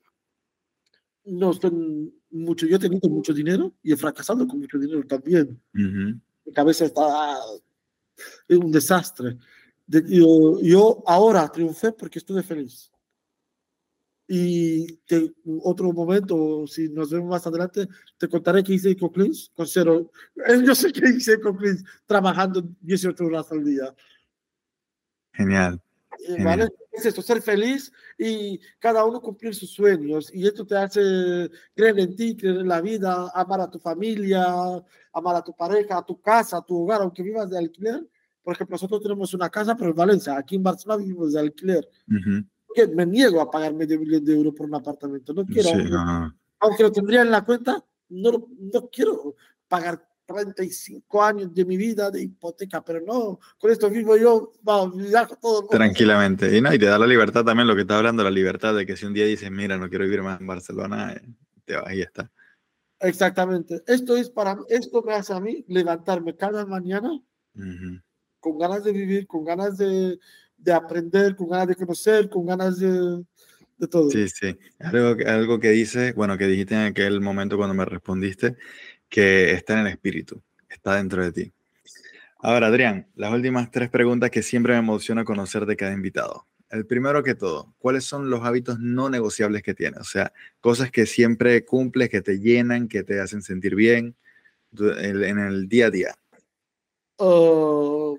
no 1.24 1.52
son 1.52 2.12
mucho, 2.30 2.66
yo 2.66 2.76
he 2.76 2.80
tenido 2.80 3.08
mucho 3.08 3.32
dinero 3.32 3.72
y 3.82 3.92
he 3.92 3.96
fracasado 3.96 4.46
con 4.46 4.60
mucho 4.60 4.78
dinero 4.78 5.04
también. 5.06 5.60
Mi 5.72 6.52
cabeza 6.52 6.86
está, 6.86 7.38
es 8.48 8.58
un 8.58 8.72
desastre. 8.72 9.38
yo, 9.86 10.60
yo 10.60 11.02
ahora 11.06 11.48
triunfé 11.48 11.92
porque 11.92 12.18
estuve 12.18 12.42
feliz. 12.42 12.92
Y 14.34 14.96
te, 15.04 15.30
otro 15.62 15.92
momento, 15.92 16.66
si 16.66 16.88
nos 16.88 17.10
vemos 17.10 17.28
más 17.28 17.46
adelante, 17.46 17.86
te 18.16 18.28
contaré 18.28 18.62
que 18.62 18.74
hice 18.74 18.90
Ecocleans 18.90 19.50
con 19.54 19.66
cero. 19.66 20.10
Yo 20.64 20.74
sé 20.74 20.90
que 20.92 21.06
hice 21.08 21.34
Ecocleans 21.34 21.84
trabajando 22.06 22.66
18 22.80 23.24
horas 23.24 23.52
al 23.52 23.64
día. 23.64 23.94
Genial. 25.32 25.82
¿Vale? 26.42 26.68
Es 26.90 27.06
esto, 27.06 27.22
ser 27.22 27.42
feliz 27.42 27.92
y 28.18 28.60
cada 28.78 29.04
uno 29.04 29.20
cumplir 29.20 29.54
sus 29.54 29.70
sueños. 29.70 30.30
Y 30.32 30.46
esto 30.46 30.66
te 30.66 30.76
hace 30.76 31.50
creer 31.74 31.98
en 31.98 32.16
ti, 32.16 32.36
creer 32.36 32.58
en 32.58 32.68
la 32.68 32.80
vida, 32.80 33.30
amar 33.34 33.60
a 33.60 33.70
tu 33.70 33.78
familia, 33.78 34.44
amar 35.12 35.36
a 35.36 35.42
tu 35.42 35.54
pareja, 35.54 35.98
a 35.98 36.04
tu 36.04 36.20
casa, 36.20 36.58
a 36.58 36.62
tu 36.62 36.82
hogar, 36.82 37.02
aunque 37.02 37.22
vivas 37.22 37.50
de 37.50 37.58
alquiler. 37.58 38.06
Por 38.42 38.54
ejemplo, 38.54 38.74
nosotros 38.74 39.02
tenemos 39.02 39.32
una 39.34 39.48
casa, 39.48 39.76
pero 39.76 39.90
en 39.90 39.96
Valencia, 39.96 40.36
aquí 40.36 40.56
en 40.56 40.62
Barcelona 40.62 41.02
vivimos 41.02 41.32
de 41.32 41.40
alquiler 41.40 41.88
que 42.74 42.88
me 42.88 43.06
niego 43.06 43.40
a 43.40 43.50
pagar 43.50 43.74
medio 43.74 44.00
millón 44.00 44.24
de 44.24 44.34
euros 44.34 44.54
por 44.54 44.66
un 44.66 44.74
apartamento. 44.74 45.32
No 45.32 45.44
quiero, 45.44 45.70
aunque 46.58 46.82
lo 46.82 46.92
tendría 46.92 47.22
en 47.22 47.30
la 47.30 47.44
cuenta, 47.44 47.84
no, 48.08 48.48
no 48.58 48.88
quiero 48.88 49.36
pagar 49.68 50.08
35 50.32 51.22
años 51.22 51.54
de 51.54 51.64
mi 51.64 51.76
vida 51.76 52.10
de 52.10 52.22
hipoteca, 52.22 52.82
pero 52.82 53.00
no, 53.00 53.38
con 53.58 53.70
esto 53.70 53.88
vivo 53.90 54.16
yo, 54.16 54.52
vamos, 54.62 54.96
viajo 54.96 55.36
todo. 55.36 55.66
Tranquilamente. 55.68 56.56
Y, 56.56 56.60
no, 56.60 56.72
y 56.72 56.78
te 56.78 56.86
da 56.86 56.98
la 56.98 57.06
libertad 57.06 57.44
también, 57.44 57.68
lo 57.68 57.74
que 57.74 57.82
está 57.82 57.98
hablando, 57.98 58.24
la 58.24 58.30
libertad 58.30 58.74
de 58.74 58.86
que 58.86 58.96
si 58.96 59.06
un 59.06 59.14
día 59.14 59.26
dices, 59.26 59.50
mira, 59.50 59.76
no 59.76 59.88
quiero 59.88 60.04
vivir 60.04 60.22
más 60.22 60.40
en 60.40 60.46
Barcelona, 60.46 61.12
eh, 61.12 61.22
te 61.64 61.76
vas 61.76 61.92
y 61.92 61.98
ya 61.98 62.04
está. 62.04 62.30
Exactamente. 63.00 63.82
Esto 63.86 64.16
es 64.16 64.30
para 64.30 64.56
esto 64.68 65.02
me 65.02 65.14
hace 65.14 65.32
a 65.32 65.40
mí 65.40 65.64
levantarme 65.68 66.36
cada 66.36 66.64
mañana 66.64 67.20
con 68.40 68.58
ganas 68.58 68.84
de 68.84 68.92
vivir, 68.92 69.26
con 69.26 69.44
ganas 69.44 69.76
de, 69.76 70.18
de 70.56 70.72
aprender, 70.72 71.36
con 71.36 71.48
ganas 71.48 71.68
de 71.68 71.76
conocer, 71.76 72.28
con 72.28 72.46
ganas 72.46 72.78
de, 72.78 73.24
de 73.78 73.88
todo. 73.88 74.10
Sí, 74.10 74.28
sí. 74.28 74.56
Algo, 74.78 75.16
algo 75.26 75.60
que 75.60 75.70
dice, 75.70 76.12
bueno, 76.12 76.38
que 76.38 76.46
dijiste 76.46 76.74
en 76.74 76.82
aquel 76.82 77.20
momento 77.20 77.56
cuando 77.56 77.74
me 77.74 77.84
respondiste, 77.84 78.56
que 79.12 79.52
está 79.52 79.74
en 79.74 79.80
el 79.80 79.92
espíritu, 79.92 80.42
está 80.70 80.96
dentro 80.96 81.22
de 81.22 81.32
ti. 81.32 81.52
Ahora, 82.38 82.68
Adrián, 82.68 83.08
las 83.14 83.30
últimas 83.30 83.70
tres 83.70 83.90
preguntas 83.90 84.30
que 84.30 84.42
siempre 84.42 84.72
me 84.72 84.78
emociona 84.78 85.22
conocer 85.22 85.66
de 85.66 85.76
cada 85.76 85.92
invitado. 85.92 86.46
El 86.70 86.86
primero 86.86 87.22
que 87.22 87.34
todo, 87.34 87.74
¿cuáles 87.78 88.04
son 88.04 88.30
los 88.30 88.42
hábitos 88.42 88.78
no 88.80 89.10
negociables 89.10 89.62
que 89.62 89.74
tienes? 89.74 90.00
O 90.00 90.04
sea, 90.04 90.32
cosas 90.60 90.90
que 90.90 91.04
siempre 91.04 91.62
cumples, 91.66 92.08
que 92.08 92.22
te 92.22 92.38
llenan, 92.38 92.88
que 92.88 93.02
te 93.02 93.20
hacen 93.20 93.42
sentir 93.42 93.74
bien 93.74 94.16
en 94.78 95.38
el 95.38 95.68
día 95.68 95.88
a 95.88 95.90
día. 95.90 96.14
Uh, 97.18 98.18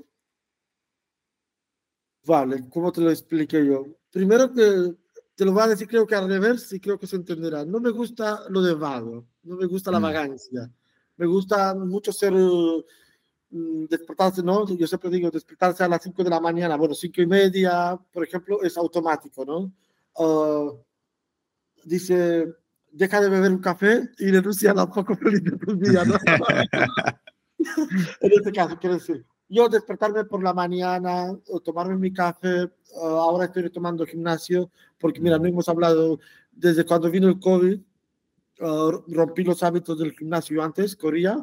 Vale, 2.24 2.70
¿cómo 2.70 2.92
te 2.92 3.02
lo 3.02 3.10
expliqué 3.10 3.66
yo? 3.66 3.88
Primero 4.12 4.54
que 4.54 4.94
te 5.34 5.44
lo 5.44 5.54
voy 5.54 5.64
a 5.64 5.68
decir, 5.70 5.88
creo 5.88 6.06
que 6.06 6.14
al 6.14 6.30
revés, 6.30 6.72
y 6.72 6.80
creo 6.80 7.00
que 7.00 7.08
se 7.08 7.16
entenderá. 7.16 7.66
No 7.66 7.80
me 7.80 7.90
gusta 7.90 8.44
lo 8.50 8.62
de 8.62 8.76
vago, 8.76 9.26
no 9.42 9.56
me 9.56 9.66
gusta 9.66 9.90
la 9.90 10.00
mm. 10.00 10.04
vagancia. 10.04 10.72
Me 11.18 11.26
gusta 11.26 11.76
mucho 11.76 12.12
ser 12.12 12.34
mm, 12.34 13.86
despertarse, 13.90 14.44
¿no? 14.44 14.68
Yo 14.68 14.88
siempre 14.88 15.10
digo 15.10 15.30
despertarse 15.30 15.84
a 15.84 15.88
las 15.88 16.02
5 16.02 16.24
de 16.24 16.30
la 16.30 16.40
mañana, 16.40 16.76
bueno, 16.76 16.94
5 16.94 17.22
y 17.22 17.28
media, 17.28 18.00
por 18.12 18.24
ejemplo, 18.24 18.62
es 18.64 18.78
automático, 18.78 19.46
¿no? 19.46 19.72
Ah, 20.18 20.72
dice, 21.86 22.48
deja 22.92 23.22
de 23.22 23.30
beber 23.30 23.52
un 23.52 23.60
café 23.60 24.10
y 24.20 24.32
renuncia 24.32 24.72
a 24.72 24.76
la 24.76 24.90
poco 24.90 25.16
feliz 25.16 25.44
de 25.44 25.58
tu 25.58 25.76
día, 25.76 26.04
¿no? 26.06 26.16
en 28.22 28.32
este 28.32 28.52
caso, 28.52 28.78
quiero 28.80 28.96
decir, 28.96 29.26
yo 29.50 29.70
despertarme 29.70 30.26
por 30.26 30.44
la 30.44 30.54
mañana 30.54 31.32
o 31.50 31.60
tomarme 31.60 31.98
mi 31.98 32.12
café, 32.12 32.64
uh, 32.64 33.06
ahora 33.06 33.46
estoy 33.46 33.64
retomando 33.64 34.06
gimnasio, 34.06 34.72
porque 34.98 35.22
mira, 35.22 35.38
no 35.38 35.46
hemos 35.46 35.70
hablado 35.70 36.20
desde 36.52 36.86
cuando 36.86 37.10
vino 37.10 37.28
el 37.28 37.40
COVID, 37.40 37.80
uh, 38.60 38.92
rompí 39.08 39.44
los 39.44 39.64
hábitos 39.64 39.98
del 40.00 40.14
gimnasio 40.14 40.64
antes, 40.64 40.96
corría, 40.96 41.38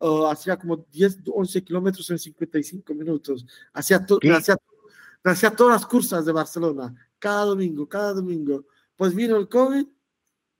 uh, 0.00 0.26
hacía 0.26 0.56
como 0.56 0.86
10, 0.90 1.18
11 1.26 1.64
kilómetros 1.64 2.08
en 2.10 2.18
55 2.18 2.94
minutos, 2.94 3.46
hacía, 3.72 4.04
hacía, 4.34 4.56
hacía 5.24 5.50
todas 5.50 5.80
las 5.80 5.86
cursas 5.86 6.24
de 6.24 6.32
Barcelona, 6.32 6.94
cada 7.18 7.44
domingo, 7.44 7.88
cada 7.88 8.12
domingo. 8.12 8.64
Pues 8.96 9.14
vino 9.14 9.36
el 9.36 9.48
COVID 9.48 9.86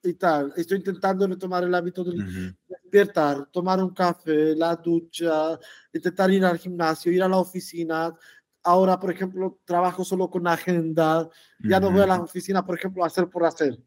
y 0.02 0.14
tal. 0.14 0.52
Estoy 0.56 0.78
intentando 0.78 1.26
retomar 1.26 1.64
el 1.64 1.74
hábito 1.74 2.04
de 2.04 2.54
despertar, 2.68 3.46
tomar 3.50 3.82
un 3.82 3.90
café, 3.90 4.54
la 4.54 4.76
ducha, 4.76 5.58
intentar 5.92 6.30
ir 6.30 6.44
al 6.44 6.58
gimnasio, 6.58 7.12
ir 7.12 7.22
a 7.22 7.28
la 7.28 7.38
oficina. 7.38 8.14
Ahora, 8.62 8.98
por 8.98 9.10
ejemplo, 9.10 9.58
trabajo 9.64 10.04
solo 10.04 10.28
con 10.30 10.46
agenda. 10.46 11.28
Ya 11.60 11.80
no 11.80 11.90
voy 11.90 12.02
a 12.02 12.06
la 12.06 12.20
oficina, 12.20 12.64
por 12.64 12.76
ejemplo, 12.76 13.04
a 13.04 13.06
hacer 13.06 13.28
por 13.28 13.44
hacer. 13.44 13.78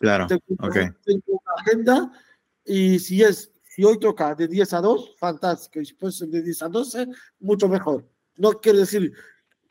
Claro. 0.00 0.26
Tengo, 0.26 0.42
una 1.26 1.52
agenda 1.58 2.12
y 2.64 2.98
si 2.98 3.22
es 3.22 3.52
si 3.64 3.84
hoy 3.84 3.98
toca 3.98 4.34
de 4.34 4.46
10 4.46 4.72
a 4.74 4.80
2, 4.80 5.16
fantástico. 5.18 5.80
Y 5.80 5.86
si 5.86 5.94
puede 5.94 6.12
ser 6.12 6.28
de 6.28 6.42
10 6.42 6.62
a 6.62 6.68
12, 6.68 7.08
mucho 7.40 7.68
mejor. 7.68 8.08
No 8.36 8.52
quiere 8.60 8.80
decir 8.80 9.12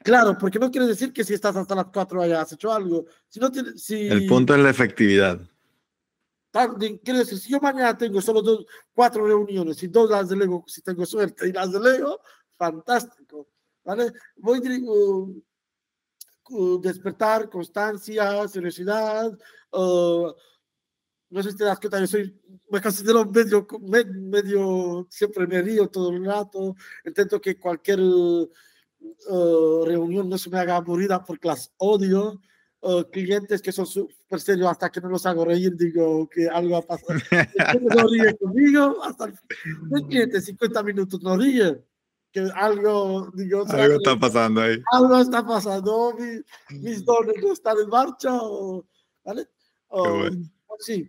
Claro, 0.03 0.37
porque 0.37 0.59
no 0.59 0.69
quiere 0.69 0.85
decir 0.85 1.13
que 1.13 1.23
si 1.23 1.33
estás 1.33 1.55
hasta 1.55 1.75
las 1.75 1.85
4 1.85 2.21
hayas 2.21 2.51
hecho 2.51 2.73
algo. 2.73 3.05
Si 3.29 3.39
no 3.39 3.49
tiene, 3.49 3.77
si... 3.77 4.07
El 4.07 4.27
punto 4.27 4.53
es 4.53 4.61
la 4.61 4.69
efectividad. 4.69 5.39
Quiere 6.51 7.19
decir, 7.19 7.39
si 7.39 7.51
yo 7.51 7.59
mañana 7.59 7.97
tengo 7.97 8.21
solo 8.21 8.41
dos, 8.41 8.65
cuatro 8.93 9.25
reuniones 9.25 9.81
y 9.81 9.87
dos 9.87 10.09
las 10.09 10.29
delego, 10.29 10.63
si 10.67 10.81
tengo 10.81 11.03
suerte 11.05 11.47
y 11.47 11.51
las 11.51 11.71
delego, 11.71 12.19
fantástico. 12.51 13.47
¿vale? 13.83 14.11
Voy 14.35 14.59
a 14.59 14.91
uh, 14.91 15.43
uh, 16.49 16.79
despertar, 16.79 17.49
constancia, 17.49 18.47
seriosidad, 18.47 19.31
uh, 19.71 20.31
no 21.29 21.41
sé 21.41 21.51
si 21.51 21.57
te 21.57 21.63
das 21.63 21.79
cuenta, 21.79 21.99
yo 21.99 22.07
soy, 22.07 22.39
me 22.69 22.79
considero 22.79 23.25
medio, 23.25 23.65
medio, 23.81 25.07
siempre 25.09 25.47
me 25.47 25.61
río 25.61 25.87
todo 25.87 26.11
el 26.11 26.23
rato, 26.23 26.75
intento 27.03 27.41
que 27.41 27.57
cualquier 27.57 27.99
uh, 28.01 28.49
reunión 29.85 30.29
no 30.29 30.37
se 30.37 30.49
me 30.49 30.59
haga 30.59 30.75
aburrida 30.75 31.23
porque 31.23 31.47
las 31.47 31.73
odio. 31.77 32.39
Uh, 32.85 33.01
clientes 33.09 33.61
que 33.61 33.71
son 33.71 33.85
súper 33.85 34.41
serios 34.41 34.69
hasta 34.69 34.91
que 34.91 34.99
no 34.99 35.07
los 35.07 35.25
hago 35.25 35.45
reír, 35.45 35.73
digo 35.77 36.27
que 36.27 36.49
algo 36.49 36.75
ha 36.75 36.81
pasado. 36.81 37.17
no 37.81 38.07
ríe 38.09 38.37
conmigo, 38.37 39.01
hasta 39.01 39.25
el 39.25 40.07
cliente 40.09 40.41
50 40.41 40.83
minutos 40.83 41.23
no 41.23 41.37
ríe 41.37 41.81
que 42.33 42.49
algo, 42.55 43.29
digo, 43.35 43.63
algo 43.69 43.97
está 43.97 44.19
pasando 44.19 44.61
ahí. 44.61 44.81
Algo 44.91 45.19
está 45.19 45.45
pasando, 45.45 46.17
mis 46.71 47.05
dones 47.05 47.35
no 47.41 47.53
están 47.53 47.77
en 47.77 47.89
marcha, 47.89 48.31
¿vale? 49.23 49.47
Sí, 50.79 51.07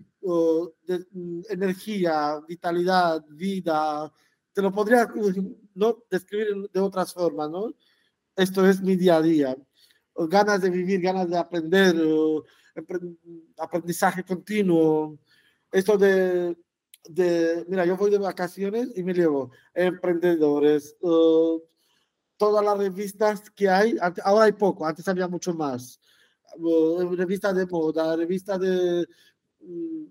de, 0.87 1.07
mm, 1.11 1.41
energía, 1.49 2.39
vitalidad, 2.47 3.25
vida, 3.31 4.13
te 4.53 4.61
lo 4.61 4.71
podría 4.71 5.09
no 5.75 6.05
describir 6.11 6.71
de 6.71 6.81
otras 6.81 7.15
formas, 7.15 7.49
¿no? 7.51 7.73
Esto 8.37 8.69
es 8.69 8.83
mi 8.83 8.95
día 8.95 9.17
a 9.17 9.23
día. 9.23 9.57
ganas 10.17 10.61
de 10.61 10.71
vivir, 10.71 11.01
ganas 11.01 11.29
de 11.29 11.39
aprender, 11.39 11.97
aprendizaje 13.59 14.23
continuo. 14.23 15.19
Esto 15.73 15.99
de, 15.99 16.55
de, 17.09 17.65
mira, 17.69 17.85
yo 17.85 17.97
voy 17.97 18.11
de 18.11 18.19
vacaciones 18.19 18.91
y 18.97 19.03
me 19.03 19.15
llevo 19.15 19.51
emprendedores, 19.75 20.97
todas 22.37 22.65
las 22.65 22.79
revistas 22.79 23.51
que 23.51 23.69
hay, 23.69 23.97
ahora 24.23 24.47
hay 24.47 24.53
poco, 24.53 24.87
antes 24.87 25.07
había 25.09 25.29
mucho 25.29 25.55
más. 25.55 26.01
revistas 27.17 27.55
de 27.55 27.67
moda, 27.67 28.17
revistas 28.17 28.61
de 28.61 29.07
mm, 29.61 30.05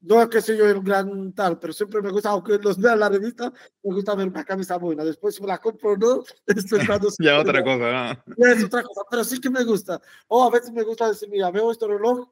no 0.00 0.22
es 0.22 0.28
que 0.28 0.40
soy 0.40 0.56
yo 0.56 0.66
el 0.68 0.80
gran 0.80 1.32
tal, 1.32 1.58
pero 1.58 1.72
siempre 1.72 2.00
me 2.00 2.10
gusta, 2.10 2.30
aunque 2.30 2.58
los 2.58 2.78
vea 2.78 2.92
en 2.92 3.00
la 3.00 3.08
revista, 3.08 3.52
me 3.82 3.94
gusta 3.94 4.14
ver 4.14 4.28
una 4.28 4.44
camisa 4.44 4.76
buena. 4.76 5.04
Después, 5.04 5.34
si 5.34 5.42
me 5.42 5.48
la 5.48 5.58
compro 5.58 5.96
no, 5.96 6.22
esto 6.46 6.76
es 6.76 6.86
ya 7.18 7.40
otra 7.40 7.64
cosa, 7.64 8.22
¿no? 8.26 8.34
Es 8.46 8.64
otra 8.64 8.82
cosa, 8.82 9.02
pero 9.10 9.24
sí 9.24 9.40
que 9.40 9.50
me 9.50 9.64
gusta. 9.64 10.00
O 10.28 10.44
a 10.44 10.50
veces 10.50 10.72
me 10.72 10.84
gusta 10.84 11.08
decir, 11.08 11.28
mira, 11.28 11.50
veo 11.50 11.72
este 11.72 11.86
reloj 11.86 12.28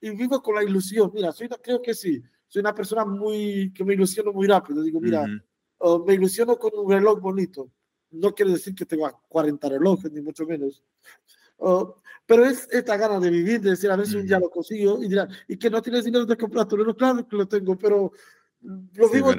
y 0.00 0.10
vivo 0.10 0.42
con 0.42 0.54
la 0.54 0.62
ilusión. 0.62 1.10
Mira, 1.14 1.32
soy, 1.32 1.48
creo 1.48 1.80
que 1.80 1.94
sí, 1.94 2.22
soy 2.48 2.60
una 2.60 2.74
persona 2.74 3.04
muy, 3.04 3.72
que 3.74 3.84
me 3.84 3.94
ilusiono 3.94 4.32
muy 4.32 4.46
rápido. 4.46 4.82
Digo, 4.82 5.00
mira, 5.00 5.26
me 6.06 6.14
ilusiono 6.14 6.58
con 6.58 6.72
un 6.74 6.90
reloj 6.90 7.20
bonito. 7.20 7.70
No 8.10 8.34
quiere 8.34 8.52
decir 8.52 8.74
que 8.74 8.86
tenga 8.86 9.12
40 9.28 9.68
relojes, 9.68 10.10
ni 10.10 10.22
mucho 10.22 10.46
menos. 10.46 10.82
pero 12.26 12.44
es 12.46 12.66
esta 12.70 12.96
gana 12.96 13.20
de 13.20 13.30
vivir, 13.30 13.60
de 13.60 13.70
decir, 13.70 13.90
a 13.90 13.96
ver 13.96 14.06
si 14.06 14.16
un 14.16 14.26
día 14.26 14.38
lo 14.38 14.48
consigo 14.48 15.02
y 15.02 15.08
dirá, 15.08 15.28
y 15.46 15.58
que 15.58 15.68
no 15.68 15.82
tienes 15.82 16.04
dinero 16.04 16.24
de 16.24 16.36
comprar 16.36 16.66
tu 16.66 16.76
reloj, 16.76 16.96
claro 16.96 17.28
que 17.28 17.36
lo 17.36 17.46
tengo, 17.46 17.76
pero 17.76 18.12
lo 18.62 19.10
vivo. 19.10 19.32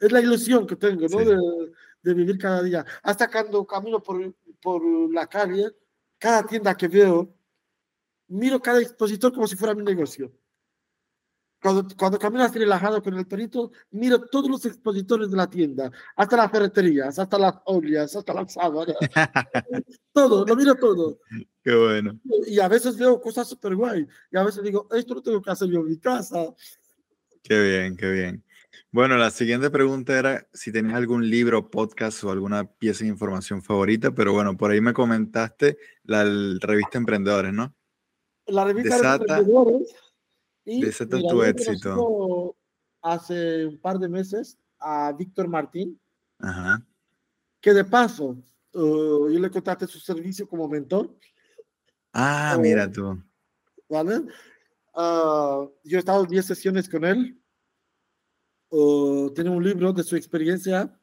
Es 0.00 0.10
la 0.10 0.20
ilusión 0.20 0.66
que 0.66 0.74
tengo, 0.74 1.06
¿no? 1.06 1.18
De, 1.18 1.38
de, 2.02 2.14
vivir 2.14 2.36
cada 2.36 2.60
día. 2.62 2.84
Hasta 3.02 3.30
cuando 3.30 3.64
camino 3.64 4.02
por, 4.02 4.34
por 4.60 4.82
la 5.12 5.28
calle, 5.28 5.70
cada 6.18 6.44
tienda 6.44 6.76
que 6.76 6.88
veo, 6.88 7.32
miro 8.26 8.60
cada 8.60 8.80
expositor 8.80 9.32
como 9.32 9.46
si 9.46 9.54
fuera 9.54 9.74
mi 9.74 9.84
negocio. 9.84 10.32
Cuando, 11.62 11.86
cuando 11.96 12.18
caminas 12.18 12.52
relajado 12.52 13.00
con 13.00 13.14
el 13.14 13.24
perito, 13.24 13.70
miro 13.92 14.20
todos 14.26 14.50
los 14.50 14.66
expositores 14.66 15.30
de 15.30 15.36
la 15.36 15.48
tienda, 15.48 15.92
hasta 16.16 16.36
las 16.36 16.50
ferreterías, 16.50 17.16
hasta 17.16 17.38
las 17.38 17.54
ollas, 17.66 18.16
hasta 18.16 18.34
las 18.34 18.52
sábanas. 18.52 18.96
todo, 20.12 20.44
lo 20.44 20.56
miro 20.56 20.74
todo. 20.74 21.20
Qué 21.62 21.72
bueno. 21.72 22.18
Y 22.48 22.58
a 22.58 22.66
veces 22.66 22.98
veo 22.98 23.20
cosas 23.20 23.48
súper 23.48 23.76
guay. 23.76 24.04
Y 24.32 24.36
a 24.36 24.42
veces 24.42 24.64
digo, 24.64 24.88
esto 24.90 25.14
lo 25.14 25.22
tengo 25.22 25.40
que 25.40 25.52
hacer 25.52 25.68
yo 25.68 25.78
en 25.78 25.86
mi 25.86 25.98
casa. 25.98 26.52
Qué 27.44 27.62
bien, 27.62 27.96
qué 27.96 28.10
bien. 28.10 28.44
Bueno, 28.90 29.16
la 29.16 29.30
siguiente 29.30 29.70
pregunta 29.70 30.18
era 30.18 30.48
si 30.52 30.72
tenías 30.72 30.96
algún 30.96 31.30
libro, 31.30 31.70
podcast 31.70 32.24
o 32.24 32.32
alguna 32.32 32.64
pieza 32.64 33.04
de 33.04 33.10
información 33.10 33.62
favorita, 33.62 34.10
pero 34.10 34.32
bueno, 34.32 34.56
por 34.56 34.72
ahí 34.72 34.80
me 34.80 34.92
comentaste 34.92 35.78
la, 36.02 36.24
revista 36.60 36.98
Emprendedores, 36.98 37.52
¿no? 37.52 37.72
La 38.46 38.64
revista 38.64 39.14
Emprendedores 39.14 39.94
y 40.64 40.80
tu 41.28 41.42
éxito. 41.42 42.56
Hace 43.02 43.66
un 43.66 43.78
par 43.78 43.98
de 43.98 44.08
meses 44.08 44.58
a 44.78 45.12
Víctor 45.12 45.48
Martín, 45.48 45.98
que 47.60 47.72
de 47.72 47.84
paso 47.84 48.36
uh, 48.74 49.28
yo 49.28 49.38
le 49.40 49.50
contacté 49.50 49.86
su 49.86 49.98
servicio 49.98 50.48
como 50.48 50.68
mentor. 50.68 51.14
Ah, 52.12 52.56
mira 52.60 52.90
tú. 52.90 53.22
¿Vale? 53.88 54.22
Uh, 54.94 55.70
yo 55.84 55.96
he 55.96 55.98
estado 55.98 56.24
10 56.24 56.44
sesiones 56.44 56.88
con 56.88 57.04
él. 57.04 57.38
Uh, 58.68 59.30
tiene 59.34 59.50
un 59.50 59.62
libro 59.62 59.92
de 59.92 60.02
su 60.02 60.16
experiencia. 60.16 60.98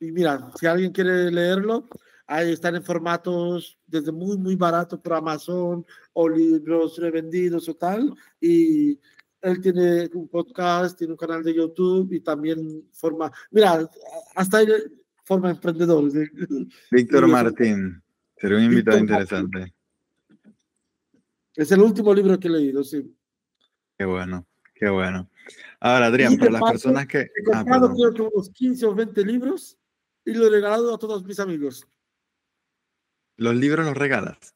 y 0.00 0.12
mira, 0.12 0.50
si 0.58 0.66
alguien 0.66 0.92
quiere 0.92 1.30
leerlo, 1.30 1.88
Ahí 2.26 2.52
están 2.52 2.74
en 2.74 2.82
formatos 2.82 3.78
desde 3.86 4.10
muy, 4.10 4.36
muy 4.36 4.56
barato 4.56 5.00
por 5.00 5.14
Amazon 5.14 5.86
o 6.12 6.28
libros 6.28 6.98
revendidos 6.98 7.68
o 7.68 7.74
tal. 7.74 8.14
Y 8.40 8.98
él 9.42 9.60
tiene 9.60 10.10
un 10.12 10.28
podcast, 10.28 10.98
tiene 10.98 11.12
un 11.12 11.18
canal 11.18 11.44
de 11.44 11.54
YouTube 11.54 12.12
y 12.12 12.20
también 12.20 12.88
forma, 12.92 13.30
mira, 13.50 13.88
hasta 14.34 14.58
ahí 14.58 14.66
forma 15.24 15.50
emprendedores. 15.50 16.14
Víctor 16.90 17.28
Martín, 17.28 18.02
sería 18.36 18.58
un 18.58 18.64
invitado 18.64 18.98
interesante. 18.98 19.72
Es 21.54 21.70
el 21.70 21.80
último 21.80 22.12
libro 22.12 22.38
que 22.38 22.48
he 22.48 22.50
leído, 22.50 22.82
sí. 22.82 23.14
Qué 23.96 24.04
bueno, 24.04 24.46
qué 24.74 24.88
bueno. 24.88 25.30
Ahora, 25.80 26.06
Adrián, 26.06 26.36
para 26.36 26.50
las 26.50 26.62
personas 26.62 27.06
que... 27.06 27.20
He 27.20 27.30
ah, 27.52 27.58
comprado 27.58 27.94
creo 27.94 28.12
que 28.12 28.22
unos 28.22 28.50
15 28.50 28.86
o 28.86 28.94
20 28.94 29.24
libros 29.24 29.78
y 30.24 30.34
lo 30.34 30.46
he 30.46 30.50
regalado 30.50 30.94
a 30.94 30.98
todos 30.98 31.24
mis 31.24 31.38
amigos. 31.38 31.86
Los 33.36 33.54
libros 33.54 33.84
los 33.84 33.96
regalas. 33.96 34.54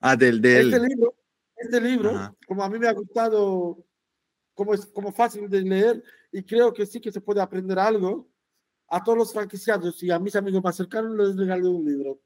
Ah, 0.00 0.16
del 0.16 0.40
de 0.40 0.60
Este 0.60 0.80
libro, 0.80 1.14
este 1.56 1.80
libro 1.80 2.36
como 2.46 2.62
a 2.62 2.68
mí 2.68 2.78
me 2.78 2.88
ha 2.88 2.92
gustado, 2.92 3.86
como 4.54 4.74
es 4.74 4.86
como 4.86 5.12
fácil 5.12 5.48
de 5.48 5.62
leer 5.62 6.02
y 6.30 6.42
creo 6.42 6.74
que 6.74 6.84
sí 6.84 7.00
que 7.00 7.12
se 7.12 7.20
puede 7.20 7.40
aprender 7.40 7.78
algo, 7.78 8.28
a 8.88 9.02
todos 9.02 9.16
los 9.16 9.32
franquiciados 9.32 10.02
y 10.02 10.10
a 10.10 10.18
mis 10.18 10.36
amigos 10.36 10.62
más 10.62 10.76
cercanos 10.76 11.16
les 11.16 11.36
regalo 11.36 11.70
un 11.70 11.84
libro. 11.86 12.20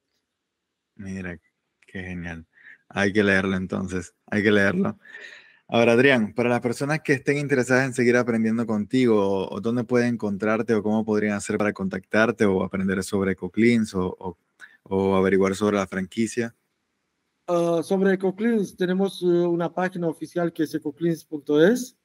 Mira, 0.97 1.39
qué 1.87 2.03
genial. 2.03 2.47
Hay 2.89 3.13
que 3.13 3.23
leerlo 3.23 3.57
entonces, 3.57 4.15
hay 4.27 4.43
que 4.43 4.51
leerlo. 4.51 4.99
Ahora, 5.69 5.93
Adrián, 5.93 6.33
para 6.33 6.49
las 6.49 6.61
personas 6.61 7.01
que 7.03 7.13
estén 7.13 7.37
interesadas 7.37 7.85
en 7.85 7.93
seguir 7.93 8.17
aprendiendo 8.17 8.67
contigo, 8.67 9.49
o, 9.51 9.61
dónde 9.61 9.85
pueden 9.85 10.15
encontrarte, 10.15 10.75
o 10.75 10.83
cómo 10.83 11.05
podrían 11.05 11.35
hacer 11.35 11.59
para 11.59 11.75
contactarte, 11.75 12.47
o 12.47 12.65
aprender 12.65 13.05
sobre 13.05 13.33
EcoCleans, 13.33 13.95
o, 13.95 14.17
o 14.19 14.39
o 14.89 15.15
averiguar 15.15 15.55
sobre 15.55 15.77
la 15.77 15.87
franquicia? 15.87 16.55
Ah, 17.51 17.81
sobre 17.83 18.13
EcoCleans, 18.13 18.77
tenemos 18.77 19.23
eh, 19.23 19.27
una 19.27 19.73
página 19.73 20.07
oficial 20.07 20.53
que 20.53 20.65
es 20.65 20.75
ecocleans.es. 20.75 21.97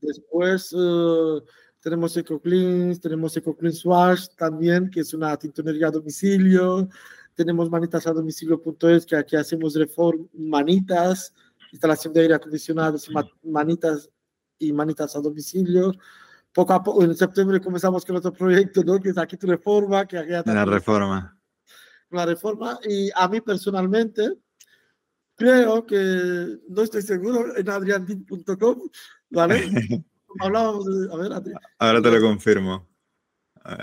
Después 0.00 0.72
uh, 0.72 1.42
tenemos 1.80 2.16
EcoCleans, 2.16 2.98
tenemos 3.00 3.36
EcoCleans 3.36 3.84
Wash 3.84 4.28
también, 4.36 4.90
que 4.90 5.00
es 5.00 5.12
una 5.12 5.36
tintonería 5.36 5.88
a 5.88 5.90
domicilio. 5.90 6.88
Tenemos 7.34 7.70
manitasadomicilio.es, 7.70 9.06
que 9.06 9.16
aquí 9.16 9.36
hacemos 9.36 9.74
reform 9.74 10.28
manitas, 10.32 11.32
instalación 11.70 12.14
de 12.14 12.22
aire 12.22 12.34
acondicionado, 12.34 12.98
manitas 13.42 14.10
y 14.58 14.72
manitas 14.72 15.14
a 15.14 15.20
domicilio. 15.20 15.92
Poco 16.52 16.72
a 16.72 16.82
poco, 16.82 17.04
en 17.04 17.14
septiembre 17.14 17.60
comenzamos 17.60 18.04
con 18.04 18.16
otro 18.16 18.32
proyecto, 18.32 18.82
¿no? 18.82 18.98
Que 18.98 19.10
es 19.10 19.18
aquí 19.18 19.36
tu 19.36 19.46
reforma. 19.46 20.06
Que 20.06 20.18
aquí 20.18 20.30
la 20.30 20.64
reforma 20.64 21.37
la 22.10 22.26
reforma 22.26 22.78
y 22.84 23.10
a 23.14 23.28
mí 23.28 23.40
personalmente 23.40 24.38
creo 25.36 25.86
que 25.86 26.58
no 26.68 26.82
estoy 26.82 27.02
seguro 27.02 27.56
en 27.56 27.68
adriandin.com, 27.68 28.88
¿vale? 29.30 29.64
Hablábamos 30.40 30.84
de, 30.86 31.12
a 31.12 31.16
ver, 31.16 31.32
Adrián. 31.32 31.60
Ahora 31.78 32.02
te 32.02 32.10
lo 32.10 32.20
confirmo. 32.20 32.88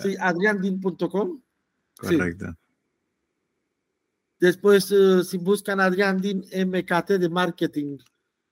Sí, 0.01 0.15
adriandin.com. 0.19 1.41
Correcto. 1.97 2.55
Después, 4.39 4.91
eh, 4.91 5.23
si 5.23 5.37
buscan 5.37 5.79
Adriandin 5.79 6.45
MKT 6.51 7.11
de 7.11 7.29
marketing, 7.29 7.97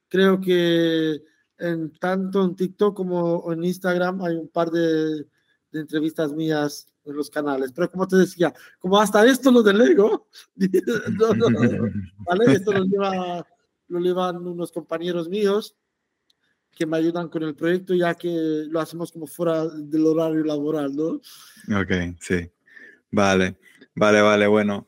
creo 0.08 0.40
que 0.40 1.22
en, 1.58 1.92
tanto 1.94 2.46
en 2.46 2.56
TikTok 2.56 2.96
como 2.96 3.52
en 3.52 3.64
Instagram 3.64 4.22
hay 4.22 4.36
un 4.36 4.48
par 4.48 4.72
de, 4.72 5.28
de 5.72 5.80
entrevistas 5.80 6.32
mías 6.32 6.93
en 7.06 7.16
los 7.16 7.30
canales. 7.30 7.72
Pero 7.74 7.90
como 7.90 8.08
te 8.08 8.18
decía, 8.18 8.54
como 8.80 9.00
hasta 9.00 9.26
esto 9.26 9.52
lo 9.52 9.64
delego, 9.64 10.28
¿vale? 10.56 12.54
Esto 12.54 12.72
lo, 12.72 12.86
lleva, 12.86 13.46
lo 13.88 14.00
llevan 14.00 14.48
unos 14.48 14.72
compañeros 14.72 15.30
míos 15.30 15.76
que 16.72 16.86
me 16.86 16.98
ayudan 16.98 17.30
con 17.30 17.44
el 17.44 17.56
proyecto, 17.56 17.94
ya 17.94 18.16
que 18.16 18.66
lo 18.68 18.80
hacemos 18.80 19.12
como 19.12 19.28
fuera 19.28 19.68
del 19.68 20.06
horario 20.08 20.44
laboral, 20.44 20.96
¿no? 20.96 21.22
Ok, 21.80 22.18
sí. 22.20 22.50
Vale, 23.12 23.58
vale, 23.96 24.22
vale. 24.22 24.48
Bueno, 24.48 24.88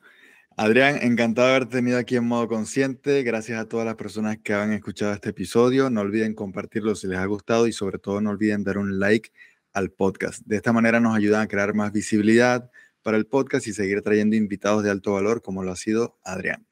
Adrián, 0.58 0.98
encantado 1.02 1.50
de 1.50 1.56
haber 1.56 1.70
tenido 1.70 1.98
aquí 1.98 2.16
en 2.16 2.26
modo 2.26 2.48
consciente. 2.48 3.22
Gracias 3.24 3.60
a 3.60 3.68
todas 3.68 3.86
las 3.86 3.96
personas 3.96 4.38
que 4.40 4.54
han 4.54 4.72
escuchado 4.72 5.14
este 5.14 5.30
episodio. 5.30 5.90
No 5.92 6.02
olviden 6.02 6.34
compartirlo 6.34 6.96
si 6.96 7.08
les 7.08 7.20
ha 7.20 7.26
gustado 7.26 7.68
y 7.68 7.74
sobre 7.74 8.00
todo 8.00 8.20
no 8.20 8.32
olviden 8.32 8.64
dar 8.64 8.80
un 8.80 8.98
like 8.98 9.32
al 9.76 9.92
podcast. 9.92 10.42
De 10.46 10.56
esta 10.56 10.74
manera 10.74 11.00
nos 11.00 11.16
ayudan 11.16 11.42
a 11.42 11.48
crear 11.48 11.76
más 11.76 11.92
visibilidad 11.92 12.72
para 13.04 13.18
el 13.18 13.28
podcast 13.28 13.68
y 13.68 13.74
seguir 13.74 14.02
trayendo 14.02 14.36
invitados 14.36 14.84
de 14.84 14.90
alto 14.90 15.14
valor 15.14 15.42
como 15.44 15.64
lo 15.64 15.72
ha 15.72 15.76
sido 15.76 16.18
Adrián. 16.24 16.66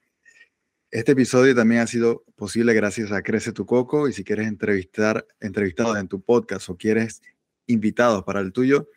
Este 0.89 1.11
episodio 1.11 1.53
también 1.53 1.81
ha 1.81 1.87
sido 1.87 2.23
posible 2.35 2.73
gracias 2.73 3.11
a 3.11 3.21
Crece 3.21 3.51
tu 3.51 3.65
Coco 3.65 4.07
y 4.07 4.13
si 4.13 4.23
quieres 4.23 4.47
entrevistar 4.47 5.27
entrevistados 5.41 5.97
en 5.97 6.07
tu 6.07 6.21
podcast 6.21 6.69
o 6.69 6.77
quieres 6.77 7.21
invitados 7.67 8.23
para 8.23 8.39
el 8.39 8.53
tuyo, 8.53 8.89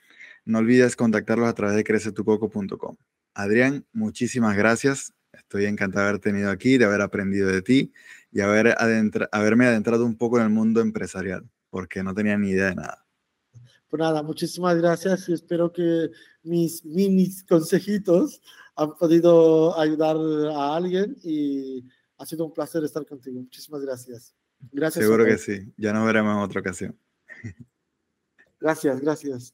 no 0.44 0.58
olvides 0.58 0.94
contactarlos 0.94 1.48
a 1.48 1.54
través 1.54 1.76
de 1.76 1.84
crecetucoco.com. 1.84 2.96
Adrián, 3.34 3.86
muchísimas 3.92 4.56
gracias. 4.56 5.12
Estoy 5.32 5.66
encantado 5.66 6.04
de 6.04 6.10
haber 6.10 6.20
tenido 6.20 6.50
aquí, 6.50 6.78
de 6.78 6.84
haber 6.84 7.00
aprendido 7.00 7.48
de 7.48 7.62
ti 7.62 7.92
y 8.30 8.40
haber 8.40 8.76
haberme 9.32 9.66
adentrado 9.66 10.06
un 10.06 10.16
poco 10.16 10.38
en 10.38 10.44
el 10.44 10.50
mundo 10.50 10.80
empresarial, 10.80 11.48
porque 11.70 12.02
no 12.02 12.14
tenía 12.14 12.38
ni 12.38 12.50
idea 12.50 12.66
de 12.66 12.76
nada. 12.76 13.05
Pues 13.88 14.00
nada, 14.00 14.22
muchísimas 14.22 14.76
gracias 14.78 15.28
y 15.28 15.32
espero 15.32 15.72
que 15.72 16.10
mis, 16.42 16.84
mis 16.84 17.44
consejitos 17.44 18.40
han 18.74 18.94
podido 18.96 19.78
ayudar 19.78 20.16
a 20.16 20.76
alguien 20.76 21.16
y 21.22 21.84
ha 22.18 22.26
sido 22.26 22.46
un 22.46 22.52
placer 22.52 22.82
estar 22.84 23.06
contigo. 23.06 23.40
Muchísimas 23.40 23.82
gracias. 23.82 24.34
Gracias. 24.72 25.04
Seguro 25.04 25.24
que 25.24 25.38
sí. 25.38 25.72
Ya 25.76 25.92
nos 25.92 26.06
veremos 26.06 26.34
en 26.34 26.42
otra 26.42 26.60
ocasión. 26.60 26.98
Gracias, 28.58 29.00
gracias. 29.00 29.44